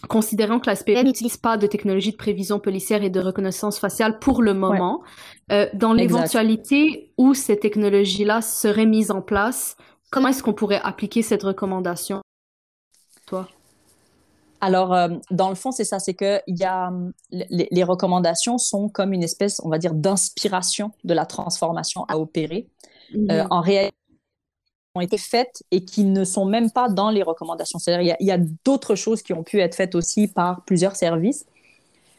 considérant 0.09 0.59
que 0.61 0.67
la 0.71 0.75
SPVM 0.75 1.05
n'utilise 1.05 1.37
pas 1.37 1.57
de 1.57 1.67
technologie 1.67 2.13
de 2.13 2.17
prévision 2.17 2.59
policière 2.59 3.03
et 3.03 3.11
de 3.11 3.21
reconnaissance 3.21 3.79
faciale 3.79 4.19
pour 4.19 4.43
le 4.43 4.55
moment, 4.55 5.03
ouais. 5.51 5.57
euh, 5.57 5.69
dans 5.75 5.93
l'éventualité 5.93 7.13
où 7.19 7.35
ces 7.35 7.59
technologies-là 7.59 8.41
seraient 8.43 8.87
mises 8.87 9.11
en 9.11 9.23
place, 9.23 9.77
Comment 10.11 10.29
est-ce 10.29 10.43
qu'on 10.43 10.55
pourrait 10.55 10.81
appliquer 10.83 11.23
cette 11.23 11.43
recommandation, 11.43 12.23
toi? 13.27 13.49
Alors, 14.61 14.93
euh, 14.93 15.09
dans 15.31 15.51
le 15.51 15.55
fond, 15.55 15.71
c'est 15.71 15.85
ça, 15.85 15.99
c'est 16.01 16.15
que 16.15 16.41
y 16.49 16.65
a 16.65 16.91
les, 17.31 17.69
les, 17.71 17.85
recommandations 17.85 18.59
sont 18.59 18.89
comme 18.89 19.13
une 19.13 19.23
espèce, 19.23 19.61
on 19.63 19.69
va 19.69 19.79
dire, 19.79 19.95
d'inspiration 19.95 20.91
de 21.05 21.15
la 21.15 21.27
transformation 21.27 22.05
à 22.09 22.19
opérer. 22.19 22.69
Mm 23.15 23.27
-hmm. 23.27 23.33
euh, 23.33 23.47
en 23.51 23.61
réalité, 23.61 23.98
ont 24.95 25.01
été 25.01 25.19
faites 25.19 25.63
et 25.71 25.85
qui 25.85 26.05
ne 26.05 26.25
sont 26.25 26.45
même 26.45 26.71
pas 26.71 26.89
dans 26.89 27.11
les 27.11 27.23
recommandations. 27.23 27.79
C'est-à-dire, 27.79 28.17
il 28.19 28.27
y 28.27 28.31
a, 28.31 28.39
d'autres 28.65 28.95
choses 28.95 29.23
qui 29.23 29.33
ont 29.33 29.43
pu 29.43 29.61
être 29.61 29.75
faites 29.75 29.95
aussi 29.95 30.29
par 30.29 30.63
plusieurs 30.65 30.97
services. 30.97 31.47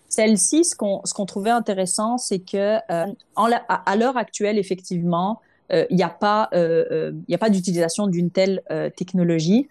Celle-ci, 0.08 0.66
ce 0.66 0.76
qu'on 0.76 1.02
qu 1.02 1.26
trouvait 1.26 1.50
intéressant, 1.52 2.18
c'est 2.18 2.40
que 2.40 2.78
euh, 2.92 3.06
à, 3.36 3.96
l'heure 3.96 4.18
actuelle, 4.18 4.58
effectivement, 4.58 5.40
il 5.70 5.76
euh, 5.76 5.86
n'y 5.92 6.04
a 6.04 6.10
pas, 6.10 6.50
euh, 6.54 6.86
euh, 6.92 7.12
il 7.28 7.36
a 7.36 7.38
pas 7.38 7.50
d'utilisation 7.50 8.08
d'une 8.08 8.32
telle 8.32 8.62
technologie. 8.96 9.68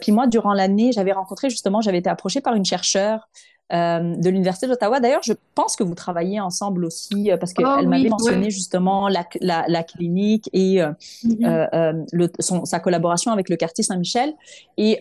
puis 0.00 0.12
moi, 0.12 0.26
durant 0.26 0.52
l'année, 0.52 0.92
j'avais 0.92 1.12
rencontré 1.12 1.50
justement, 1.50 1.80
j'avais 1.80 1.98
été 1.98 2.10
approchée 2.10 2.40
par 2.40 2.54
une 2.54 2.64
chercheure 2.64 3.28
euh, 3.72 4.16
de 4.16 4.28
l'Université 4.28 4.66
d'Ottawa. 4.66 5.00
D'ailleurs, 5.00 5.22
je 5.22 5.32
pense 5.54 5.76
que 5.76 5.84
vous 5.84 5.94
travaillez 5.94 6.40
ensemble 6.40 6.84
aussi, 6.84 7.30
euh, 7.30 7.36
parce 7.36 7.52
qu'elle 7.52 7.66
oh, 7.66 7.86
m'avait 7.86 8.08
mentionné 8.08 8.46
ouais. 8.46 8.50
justement 8.50 9.08
la, 9.08 9.24
la, 9.40 9.64
la, 9.68 9.82
clinique 9.82 10.48
et 10.52 10.82
euh, 10.82 10.90
mm 11.24 11.34
-hmm. 11.34 12.06
le, 12.12 12.28
son, 12.40 12.64
sa 12.64 12.80
collaboration 12.80 13.32
avec 13.32 13.48
le 13.48 13.56
quartier 13.56 13.84
Saint-Michel. 13.84 14.34
Et 14.76 14.98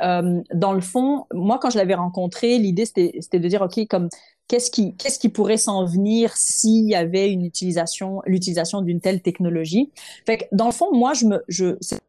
dans 0.54 0.74
le 0.74 0.82
fond, 0.82 1.26
moi, 1.34 1.58
quand 1.62 1.70
je 1.70 1.78
l'avais 1.78 1.96
rencontré, 1.96 2.58
l'idée, 2.58 2.86
c'était 2.86 3.40
de 3.40 3.48
dire, 3.48 3.62
OK, 3.62 3.88
comme 3.88 4.10
qu'est-ce 4.48 4.72
qui, 4.72 4.96
qu'est-ce 5.00 5.20
qui 5.20 5.30
pourrait 5.30 5.62
s'en 5.68 5.86
venir 5.86 6.36
s'il 6.36 6.86
y 6.90 6.96
avait 6.96 7.32
une 7.32 7.46
utilisation, 7.46 8.22
l'utilisation 8.26 8.82
d'une 8.82 9.02
telle 9.02 9.22
technologie? 9.22 9.92
Fait 10.26 10.38
que, 10.40 10.46
dans 10.52 10.66
le 10.72 10.76
fond, 10.80 10.90
moi, 10.94 11.14
je 11.14 11.26
me, 11.26 11.38
je, 11.48 11.78
c'est 11.82 12.00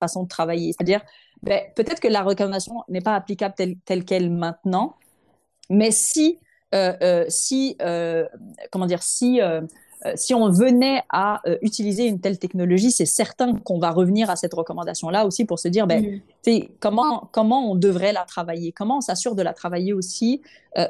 façon 0.00 0.22
de 0.24 0.28
travailler. 0.28 0.72
C'est-à-dire, 0.72 1.02
ben, 1.42 1.60
peut-être 1.76 2.00
que 2.00 2.08
la 2.08 2.22
recommandation 2.22 2.82
n'est 2.88 3.00
pas 3.00 3.14
applicable 3.14 3.54
telle, 3.56 3.76
telle 3.84 4.04
qu'elle 4.04 4.30
maintenant, 4.30 4.96
mais 5.70 5.92
si, 5.92 6.38
euh, 6.74 6.92
euh, 7.02 7.24
si 7.28 7.76
euh, 7.80 8.26
comment 8.70 8.86
dire, 8.86 9.02
si, 9.02 9.40
si 10.14 10.32
on 10.34 10.50
venait 10.50 11.02
à 11.10 11.40
euh, 11.46 11.58
utiliser 11.62 12.06
une 12.06 12.20
telle 12.20 12.38
technologie, 12.38 12.90
c'est 12.90 13.06
certain 13.06 13.54
qu'on 13.56 13.78
va 13.78 13.90
revenir 13.90 14.30
à 14.30 14.36
cette 14.36 14.54
recommandation-là 14.54 15.26
aussi 15.26 15.44
pour 15.44 15.58
se 15.58 15.68
dire, 15.68 15.86
ben, 15.86 16.20
mmh. 16.46 16.60
comment, 16.80 17.28
comment 17.32 17.70
on 17.70 17.74
devrait 17.74 18.12
la 18.12 18.24
travailler, 18.24 18.72
comment 18.72 18.98
on 18.98 19.00
s'assure 19.00 19.34
de 19.34 19.42
la 19.42 19.52
travailler 19.52 19.92
aussi, 19.92 20.42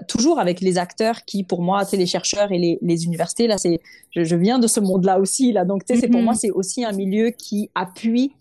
toujours 0.08 0.38
avec 0.38 0.60
les 0.60 0.78
acteurs 0.78 1.24
qui, 1.24 1.42
pour 1.42 1.62
moi, 1.62 1.82
les 1.92 2.06
chercheurs 2.06 2.52
et 2.52 2.58
les, 2.58 2.78
les 2.82 3.04
universités, 3.04 3.46
là, 3.46 3.58
c'est, 3.58 3.80
je, 4.14 4.24
je, 4.24 4.36
viens 4.36 4.58
de 4.58 4.66
ce 4.66 4.78
monde-là 4.78 5.18
aussi, 5.18 5.52
là, 5.52 5.64
donc, 5.64 5.82
mmh. 5.88 6.10
pour 6.10 6.22
moi, 6.22 6.34
c'est 6.34 6.50
aussi 6.50 6.84
un 6.84 6.92
milieu 6.92 7.30
qui 7.30 7.70
appuie 7.74 8.32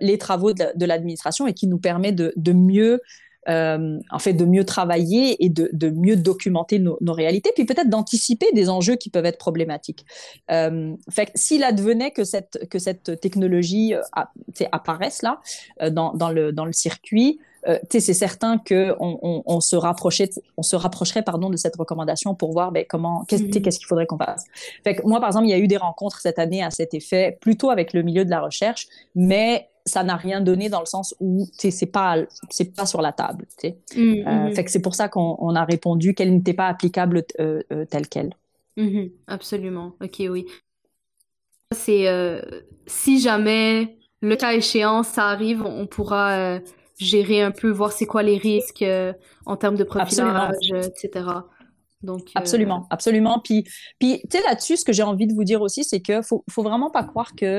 les 0.00 0.18
travaux 0.18 0.52
de 0.52 0.84
l'administration 0.86 1.46
et 1.46 1.52
qui 1.52 1.68
nous 1.68 1.78
permet 1.78 2.10
de, 2.10 2.32
de 2.36 2.52
mieux 2.52 3.00
euh, 3.48 3.98
en 4.10 4.18
fait, 4.18 4.32
de 4.32 4.44
mieux 4.44 4.64
travailler 4.64 5.44
et 5.44 5.48
de, 5.48 5.70
de 5.72 5.90
mieux 5.90 6.16
documenter 6.16 6.78
nos, 6.78 6.98
nos, 7.00 7.12
réalités, 7.12 7.50
puis 7.54 7.64
peut-être 7.64 7.88
d'anticiper 7.88 8.46
des 8.52 8.68
enjeux 8.68 8.96
qui 8.96 9.10
peuvent 9.10 9.26
être 9.26 9.38
problématiques. 9.38 10.04
Euh, 10.50 10.94
fait 11.10 11.30
s'il 11.34 11.62
advenait 11.64 12.10
que 12.10 12.24
cette, 12.24 12.68
que 12.68 12.78
cette 12.78 13.20
technologie 13.20 13.94
euh, 13.94 14.00
apparaisse 14.72 15.22
là, 15.22 15.40
euh, 15.82 15.90
dans, 15.90 16.12
dans, 16.14 16.30
le, 16.30 16.52
dans 16.52 16.64
le 16.64 16.72
circuit, 16.72 17.38
euh, 17.68 17.78
c'est 17.90 18.00
certain 18.00 18.58
qu'on 18.58 18.94
on, 19.00 19.42
on, 19.44 19.60
se 19.60 19.76
rapprochait, 19.76 20.30
on 20.56 20.62
se 20.62 20.76
rapprocherait 20.76 21.22
pardon 21.22 21.50
de 21.50 21.56
cette 21.56 21.76
recommandation 21.76 22.34
pour 22.34 22.52
voir 22.52 22.70
ben, 22.70 22.84
comment 22.88 23.24
qu'est-ce 23.24 23.42
mm 23.42 23.46
-hmm. 23.46 23.62
qu'est-ce 23.62 23.78
qu'il 23.78 23.88
faudrait 23.88 24.06
qu'on 24.06 24.18
fasse. 24.18 24.44
Fait 24.84 24.94
que 24.94 25.02
moi 25.02 25.18
par 25.18 25.28
exemple 25.30 25.46
il 25.46 25.50
y 25.50 25.54
a 25.54 25.58
eu 25.58 25.66
des 25.66 25.76
rencontres 25.76 26.20
cette 26.20 26.38
année 26.38 26.62
à 26.62 26.70
cet 26.70 26.94
effet, 26.94 27.36
plutôt 27.40 27.70
avec 27.70 27.92
le 27.92 28.02
milieu 28.02 28.24
de 28.24 28.30
la 28.30 28.40
recherche, 28.40 28.86
mais 29.14 29.68
ça 29.86 30.02
n'a 30.02 30.16
rien 30.16 30.40
donné 30.40 30.68
dans 30.68 30.80
le 30.80 30.86
sens 30.86 31.14
où 31.20 31.48
c'est 31.56 31.86
pas 31.86 32.16
c'est 32.50 32.74
pas 32.74 32.86
sur 32.86 33.00
la 33.00 33.12
table. 33.12 33.46
Mm 33.62 33.68
-hmm. 33.68 34.28
euh, 34.28 34.54
fait 34.54 34.64
que 34.64 34.70
c'est 34.70 34.82
pour 34.82 34.94
ça 34.94 35.08
qu'on 35.08 35.54
a 35.54 35.64
répondu 35.64 36.14
qu'elle 36.14 36.32
n'était 36.34 36.54
pas 36.54 36.66
applicable 36.66 37.22
euh, 37.40 37.62
euh, 37.72 37.84
telle 37.86 38.08
quelle. 38.08 38.32
Mm 38.76 38.88
-hmm. 38.88 39.10
Absolument. 39.26 39.88
Ok, 40.04 40.16
oui. 40.34 40.44
C'est 41.82 42.04
si 42.86 43.20
jamais 43.20 43.96
le 44.20 44.36
cas 44.36 44.52
échéant 44.52 45.02
ça 45.02 45.24
arrive, 45.34 45.62
on 45.82 45.86
pourra 45.86 46.60
gérer 46.98 47.40
un 47.42 47.52
peu, 47.60 47.70
voir 47.80 47.90
c'est 47.92 48.08
quoi 48.12 48.22
les 48.22 48.38
risques 48.38 48.86
en 49.52 49.56
termes 49.56 49.78
de 49.82 49.84
profilage, 49.84 50.68
etc. 50.88 51.08
Donc, 52.02 52.22
euh... 52.22 52.40
Absolument, 52.40 52.80
absolument. 52.96 53.36
Puis, 53.46 53.60
puis 53.98 54.10
tu 54.28 54.32
sais, 54.32 54.42
là-dessus, 54.48 54.76
ce 54.80 54.84
que 54.84 54.94
j'ai 54.96 55.06
envie 55.12 55.26
de 55.26 55.34
vous 55.38 55.44
dire 55.44 55.60
aussi, 55.66 55.82
c'est 55.90 56.00
qu'il 56.06 56.22
faut, 56.28 56.44
faut 56.54 56.64
vraiment 56.70 56.90
pas 56.96 57.04
croire 57.12 57.32
que 57.40 57.50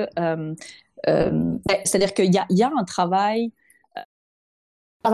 c'est-à-dire 1.05 2.13
qu'il 2.13 2.33
y 2.33 2.37
a, 2.37 2.45
y 2.49 2.63
a 2.63 2.71
un 2.75 2.83
travail 2.83 3.51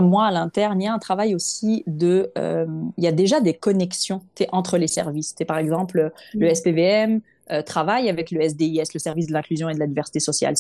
moi 0.02 0.28
à 0.28 0.32
l'interne, 0.32 0.82
il 0.82 0.86
y 0.86 0.88
a 0.88 0.94
un 0.94 1.00
travail 1.00 1.36
aussi 1.36 1.84
de, 1.88 2.32
euh, 2.38 2.66
il 2.98 3.04
y 3.04 3.08
a 3.08 3.12
déjà 3.12 3.40
des 3.42 3.54
connexions 3.54 4.22
entre 4.52 4.78
les 4.78 4.88
services. 4.88 5.36
Par 5.48 5.58
exemple, 5.58 6.12
le 6.34 6.48
mm. 6.48 6.56
SPVM 6.56 7.22
euh, 7.52 7.62
travaille 7.62 8.10
avec 8.10 8.32
le 8.32 8.42
SDIS, 8.42 8.94
le 8.94 9.00
service 9.00 9.28
de 9.28 9.34
l'inclusion 9.34 9.70
et 9.70 9.74
de 9.74 9.80
la 9.80 9.88
diversité 9.88 10.20
sociale 10.20 10.56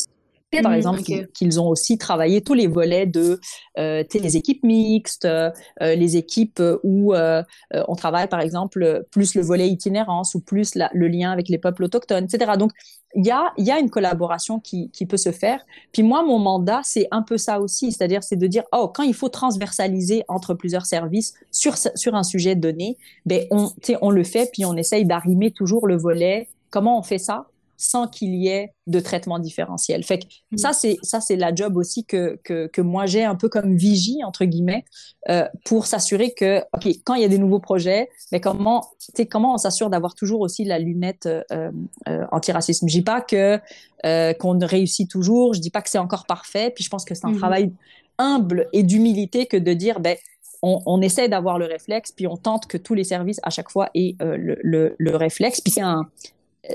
par 0.61 0.71
mm, 0.71 0.75
exemple, 0.75 1.01
qu'ils 1.33 1.59
ont 1.59 1.67
aussi 1.67 1.97
travaillé 1.97 2.41
tous 2.41 2.53
les 2.53 2.67
volets 2.67 3.05
de 3.05 3.39
euh, 3.77 4.03
les 4.13 4.37
équipes 4.37 4.63
mixtes, 4.63 5.25
euh, 5.25 5.51
les 5.79 6.17
équipes 6.17 6.61
où 6.83 7.13
euh, 7.13 7.43
on 7.87 7.95
travaille, 7.95 8.27
par 8.27 8.39
exemple, 8.39 9.05
plus 9.11 9.35
le 9.35 9.41
volet 9.41 9.67
itinérance 9.67 10.35
ou 10.35 10.39
plus 10.39 10.75
le 10.75 11.07
lien 11.07 11.31
avec 11.31 11.49
les 11.49 11.57
peuples 11.57 11.83
autochtones, 11.83 12.25
etc. 12.25 12.53
Donc, 12.57 12.71
il 13.15 13.25
y 13.25 13.31
a, 13.31 13.53
y 13.57 13.71
a 13.71 13.79
une 13.79 13.89
collaboration 13.89 14.59
qui, 14.59 14.89
qui 14.89 15.05
peut 15.05 15.17
se 15.17 15.31
faire. 15.31 15.63
Puis 15.91 16.01
moi, 16.03 16.23
mon 16.23 16.39
mandat, 16.39 16.81
c'est 16.83 17.07
un 17.11 17.21
peu 17.21 17.37
ça 17.37 17.59
aussi, 17.59 17.91
c'est-à-dire 17.91 18.23
c'est 18.23 18.35
de 18.35 18.47
dire, 18.47 18.63
oh, 18.71 18.91
quand 18.93 19.03
il 19.03 19.13
faut 19.13 19.29
transversaliser 19.29 20.23
entre 20.27 20.53
plusieurs 20.53 20.85
services 20.85 21.33
sur, 21.51 21.77
sur 21.77 22.15
un 22.15 22.23
sujet 22.23 22.55
donné, 22.55 22.97
ben 23.25 23.45
on, 23.51 23.71
on 24.01 24.09
le 24.09 24.23
fait, 24.23 24.49
puis 24.51 24.65
on 24.65 24.75
essaye 24.75 25.05
d'arrimer 25.05 25.51
toujours 25.51 25.87
le 25.87 25.95
volet. 25.95 26.49
Comment 26.71 26.97
on 26.97 27.03
fait 27.03 27.19
ça? 27.19 27.47
Sans 27.83 28.07
qu'il 28.07 28.33
y 28.35 28.47
ait 28.47 28.73
de 28.87 28.99
traitement 29.01 29.39
différentiel. 29.39 30.03
Fait 30.03 30.19
que 30.19 30.25
mm. 30.51 30.57
ça, 30.57 30.71
c'est 30.71 30.97
ça, 31.03 31.19
c'est 31.19 31.35
la 31.35 31.53
job 31.53 31.75
aussi 31.75 32.05
que, 32.05 32.39
que, 32.43 32.67
que 32.67 32.81
moi 32.81 33.05
j'ai 33.05 33.25
un 33.25 33.35
peu 33.35 33.49
comme 33.49 33.75
vigie 33.75 34.23
entre 34.23 34.45
guillemets 34.45 34.85
euh, 35.29 35.47
pour 35.65 35.85
s'assurer 35.85 36.33
que 36.33 36.61
ok 36.73 36.87
quand 37.03 37.15
il 37.15 37.21
y 37.21 37.25
a 37.25 37.27
des 37.27 37.37
nouveaux 37.37 37.59
projets, 37.59 38.09
mais 38.31 38.39
comment 38.39 38.87
comment 39.29 39.53
on 39.55 39.57
s'assure 39.57 39.89
d'avoir 39.89 40.15
toujours 40.15 40.39
aussi 40.39 40.63
la 40.63 40.79
lunette 40.79 41.25
euh, 41.25 41.71
euh, 42.07 42.25
anti-racisme? 42.31 42.87
Je 42.87 42.93
dis 42.93 43.03
pas 43.03 43.19
que 43.19 43.59
euh, 44.05 44.33
qu'on 44.33 44.57
réussit 44.59 45.09
toujours, 45.09 45.53
je 45.53 45.59
dis 45.59 45.69
pas 45.69 45.81
que 45.81 45.89
c'est 45.89 45.97
encore 45.97 46.25
parfait, 46.25 46.71
puis 46.73 46.85
je 46.85 46.89
pense 46.89 47.03
que 47.03 47.15
c'est 47.15 47.25
un 47.25 47.31
mm-hmm. 47.31 47.37
travail 47.37 47.73
humble 48.17 48.69
et 48.71 48.83
d'humilité 48.83 49.45
que 49.45 49.57
de 49.57 49.73
dire 49.73 49.99
ben 49.99 50.15
on, 50.61 50.81
on, 50.85 51.01
essaie 51.01 51.27
d'avoir 51.27 51.59
le 51.59 51.65
réflexe, 51.65 52.13
puis 52.13 52.25
on 52.25 52.37
tente 52.37 52.67
que 52.67 52.77
tous 52.77 52.93
les 52.93 53.03
services 53.03 53.41
à 53.43 53.49
chaque 53.49 53.69
fois 53.69 53.89
aient 53.93 54.15
euh, 54.21 54.37
le, 54.37 54.57
le, 54.63 54.95
le, 54.97 55.15
réflexe. 55.17 55.59
Puis 55.59 55.73
c'est 55.73 55.81
un, 55.81 56.09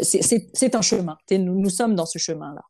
c'est 0.03 0.75
un 0.75 0.83
chemin. 0.83 1.17
Nous, 1.31 1.61
nous, 1.61 1.71
sommes 1.71 1.95
dans 1.95 2.07
ce 2.07 2.19
chemin-là. 2.19 2.63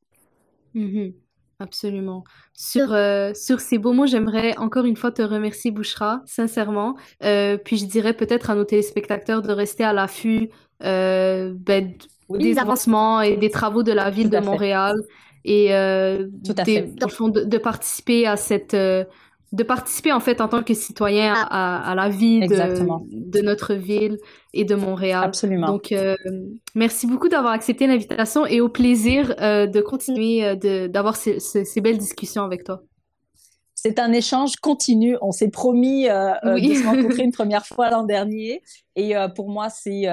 Mm-hmm. 0.74 1.14
Absolument. 1.60 2.22
Sur, 2.54 2.92
euh, 2.92 3.32
sur 3.34 3.60
ces 3.60 3.78
beaux 3.78 3.92
mots, 3.92 4.06
j'aimerais 4.06 4.56
encore 4.58 4.84
une 4.84 4.94
fois 4.94 5.10
te 5.10 5.22
remercier, 5.22 5.72
Bouchra, 5.72 6.22
sincèrement. 6.24 6.96
Euh, 7.24 7.56
puis 7.56 7.78
je 7.78 7.86
dirais 7.86 8.12
peut-être 8.12 8.50
à 8.50 8.54
nos 8.54 8.64
téléspectateurs 8.64 9.42
de 9.42 9.50
rester 9.50 9.82
à 9.82 9.92
l'affût 9.92 10.50
euh, 10.84 11.52
ben, 11.56 11.94
des 12.30 12.58
avancements 12.58 13.22
et 13.22 13.36
des 13.36 13.50
travaux 13.50 13.82
de 13.82 13.90
la 13.90 14.10
ville 14.10 14.30
de 14.30 14.38
Montréal 14.38 14.94
et 15.44 15.68
Tout 16.44 16.54
à 16.56 16.64
fait. 16.64 16.82
De, 16.82 17.44
de, 17.44 17.58
participer 17.58 18.26
à 18.26 18.36
cette 18.36 18.76
de 19.52 19.62
participer 19.62 20.12
en 20.12 20.20
fait 20.20 20.40
en 20.40 20.48
tant 20.48 20.62
que 20.62 20.74
citoyen 20.74 21.32
à, 21.34 21.90
à, 21.90 21.94
la 21.94 22.08
vie 22.10 22.40
de, 22.40 23.30
de, 23.30 23.40
notre 23.40 23.74
ville 23.74 24.18
et 24.52 24.64
de 24.64 24.74
Montréal. 24.74 25.24
Absolument. 25.24 25.68
Donc, 25.68 25.92
euh, 25.92 26.16
merci 26.74 27.06
beaucoup 27.06 27.28
d'avoir 27.28 27.52
accepté 27.54 27.86
l'invitation 27.86 28.44
et 28.44 28.60
au 28.60 28.68
plaisir 28.68 29.34
euh, 29.40 29.66
de 29.66 29.80
continuer 29.80 30.44
euh, 30.44 30.88
d'avoir 30.88 31.16
ces, 31.16 31.40
ces, 31.40 31.80
belles 31.80 31.96
discussions 31.96 32.42
avec 32.42 32.64
toi. 32.64 32.82
C'est 33.74 33.98
un 33.98 34.12
échange 34.12 34.56
continu. 34.56 35.16
On 35.22 35.30
s'est 35.30 35.50
promis 35.50 36.08
euh, 36.08 36.34
de 36.42 36.74
se 36.74 36.84
rencontrer 36.84 37.22
une 37.22 37.32
première 37.32 37.64
fois 37.64 37.90
l'an 37.90 38.02
dernier. 38.02 38.60
Et 38.96 39.14
pour 39.36 39.48
moi, 39.48 39.68
c'est, 39.70 40.06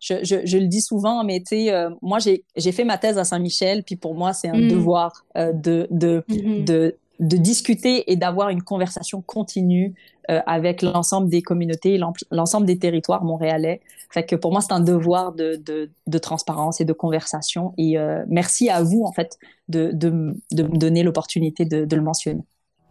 je, 0.00 0.14
je, 0.22 0.36
je, 0.44 0.56
le 0.56 0.68
dis 0.68 0.80
souvent, 0.80 1.24
mais 1.24 1.40
tu 1.40 1.66
sais, 1.66 1.86
moi, 2.00 2.20
j'ai 2.20 2.72
fait 2.72 2.84
ma 2.84 2.98
thèse 2.98 3.18
à 3.18 3.24
Saint-Michel, 3.24 3.82
puis 3.82 3.96
pour 3.96 4.14
moi, 4.14 4.32
c'est 4.32 4.48
un 4.48 4.56
mm. 4.56 4.68
devoir 4.68 5.24
de, 5.34 5.88
de, 5.90 6.22
mm-hmm. 6.28 6.62
de 6.62 6.96
de 7.20 7.36
discuter 7.36 8.10
et 8.10 8.16
d'avoir 8.16 8.48
une 8.48 8.62
conversation 8.62 9.22
continue 9.22 9.94
euh, 10.30 10.40
avec 10.46 10.82
l'ensemble 10.82 11.28
des 11.28 11.42
communautés, 11.42 12.00
l'ensemble 12.30 12.66
des 12.66 12.78
territoires 12.78 13.24
montréalais. 13.24 13.80
Fait 14.10 14.24
que 14.24 14.36
pour 14.36 14.52
moi, 14.52 14.60
c'est 14.60 14.72
un 14.72 14.80
devoir 14.80 15.32
de, 15.32 15.56
de, 15.56 15.90
de, 16.06 16.18
transparence 16.18 16.80
et 16.80 16.84
de 16.84 16.92
conversation. 16.92 17.74
Et 17.78 17.98
euh, 17.98 18.24
merci 18.28 18.70
à 18.70 18.82
vous, 18.82 19.04
en 19.04 19.12
fait, 19.12 19.38
de, 19.68 19.90
de, 19.92 20.34
de 20.52 20.62
me 20.62 20.76
donner 20.76 21.02
l'opportunité 21.02 21.64
de, 21.64 21.84
de 21.84 21.96
le 21.96 22.02
mentionner. 22.02 22.42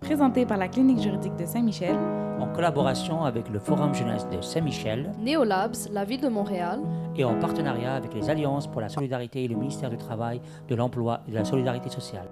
Présenté 0.02 0.46
par 0.46 0.58
la 0.58 0.68
Clinique 0.68 1.00
juridique 1.00 1.36
de 1.36 1.46
Saint-Michel. 1.46 1.96
En 2.40 2.48
collaboration 2.48 3.24
avec 3.24 3.50
le 3.50 3.60
Forum 3.60 3.94
jeunesse 3.94 4.26
de 4.32 4.42
Saint-Michel. 4.42 5.12
Néolabs, 5.20 5.90
la 5.92 6.06
ville 6.06 6.22
de 6.22 6.28
Montréal. 6.28 6.80
Et 7.16 7.24
en 7.24 7.38
partenariat 7.38 7.94
avec 7.94 8.14
les 8.16 8.30
Alliances 8.30 8.66
pour 8.66 8.82
la 8.82 8.90
solidarité 8.90 9.44
et 9.44 9.48
le 9.48 9.56
ministère 9.56 9.92
du 9.92 9.98
Travail, 9.98 10.42
de 10.68 10.76
l'Emploi 10.76 11.22
et 11.28 11.32
de 11.32 11.36
la 11.36 11.46
Solidarité 11.46 11.90
sociale. 11.90 12.28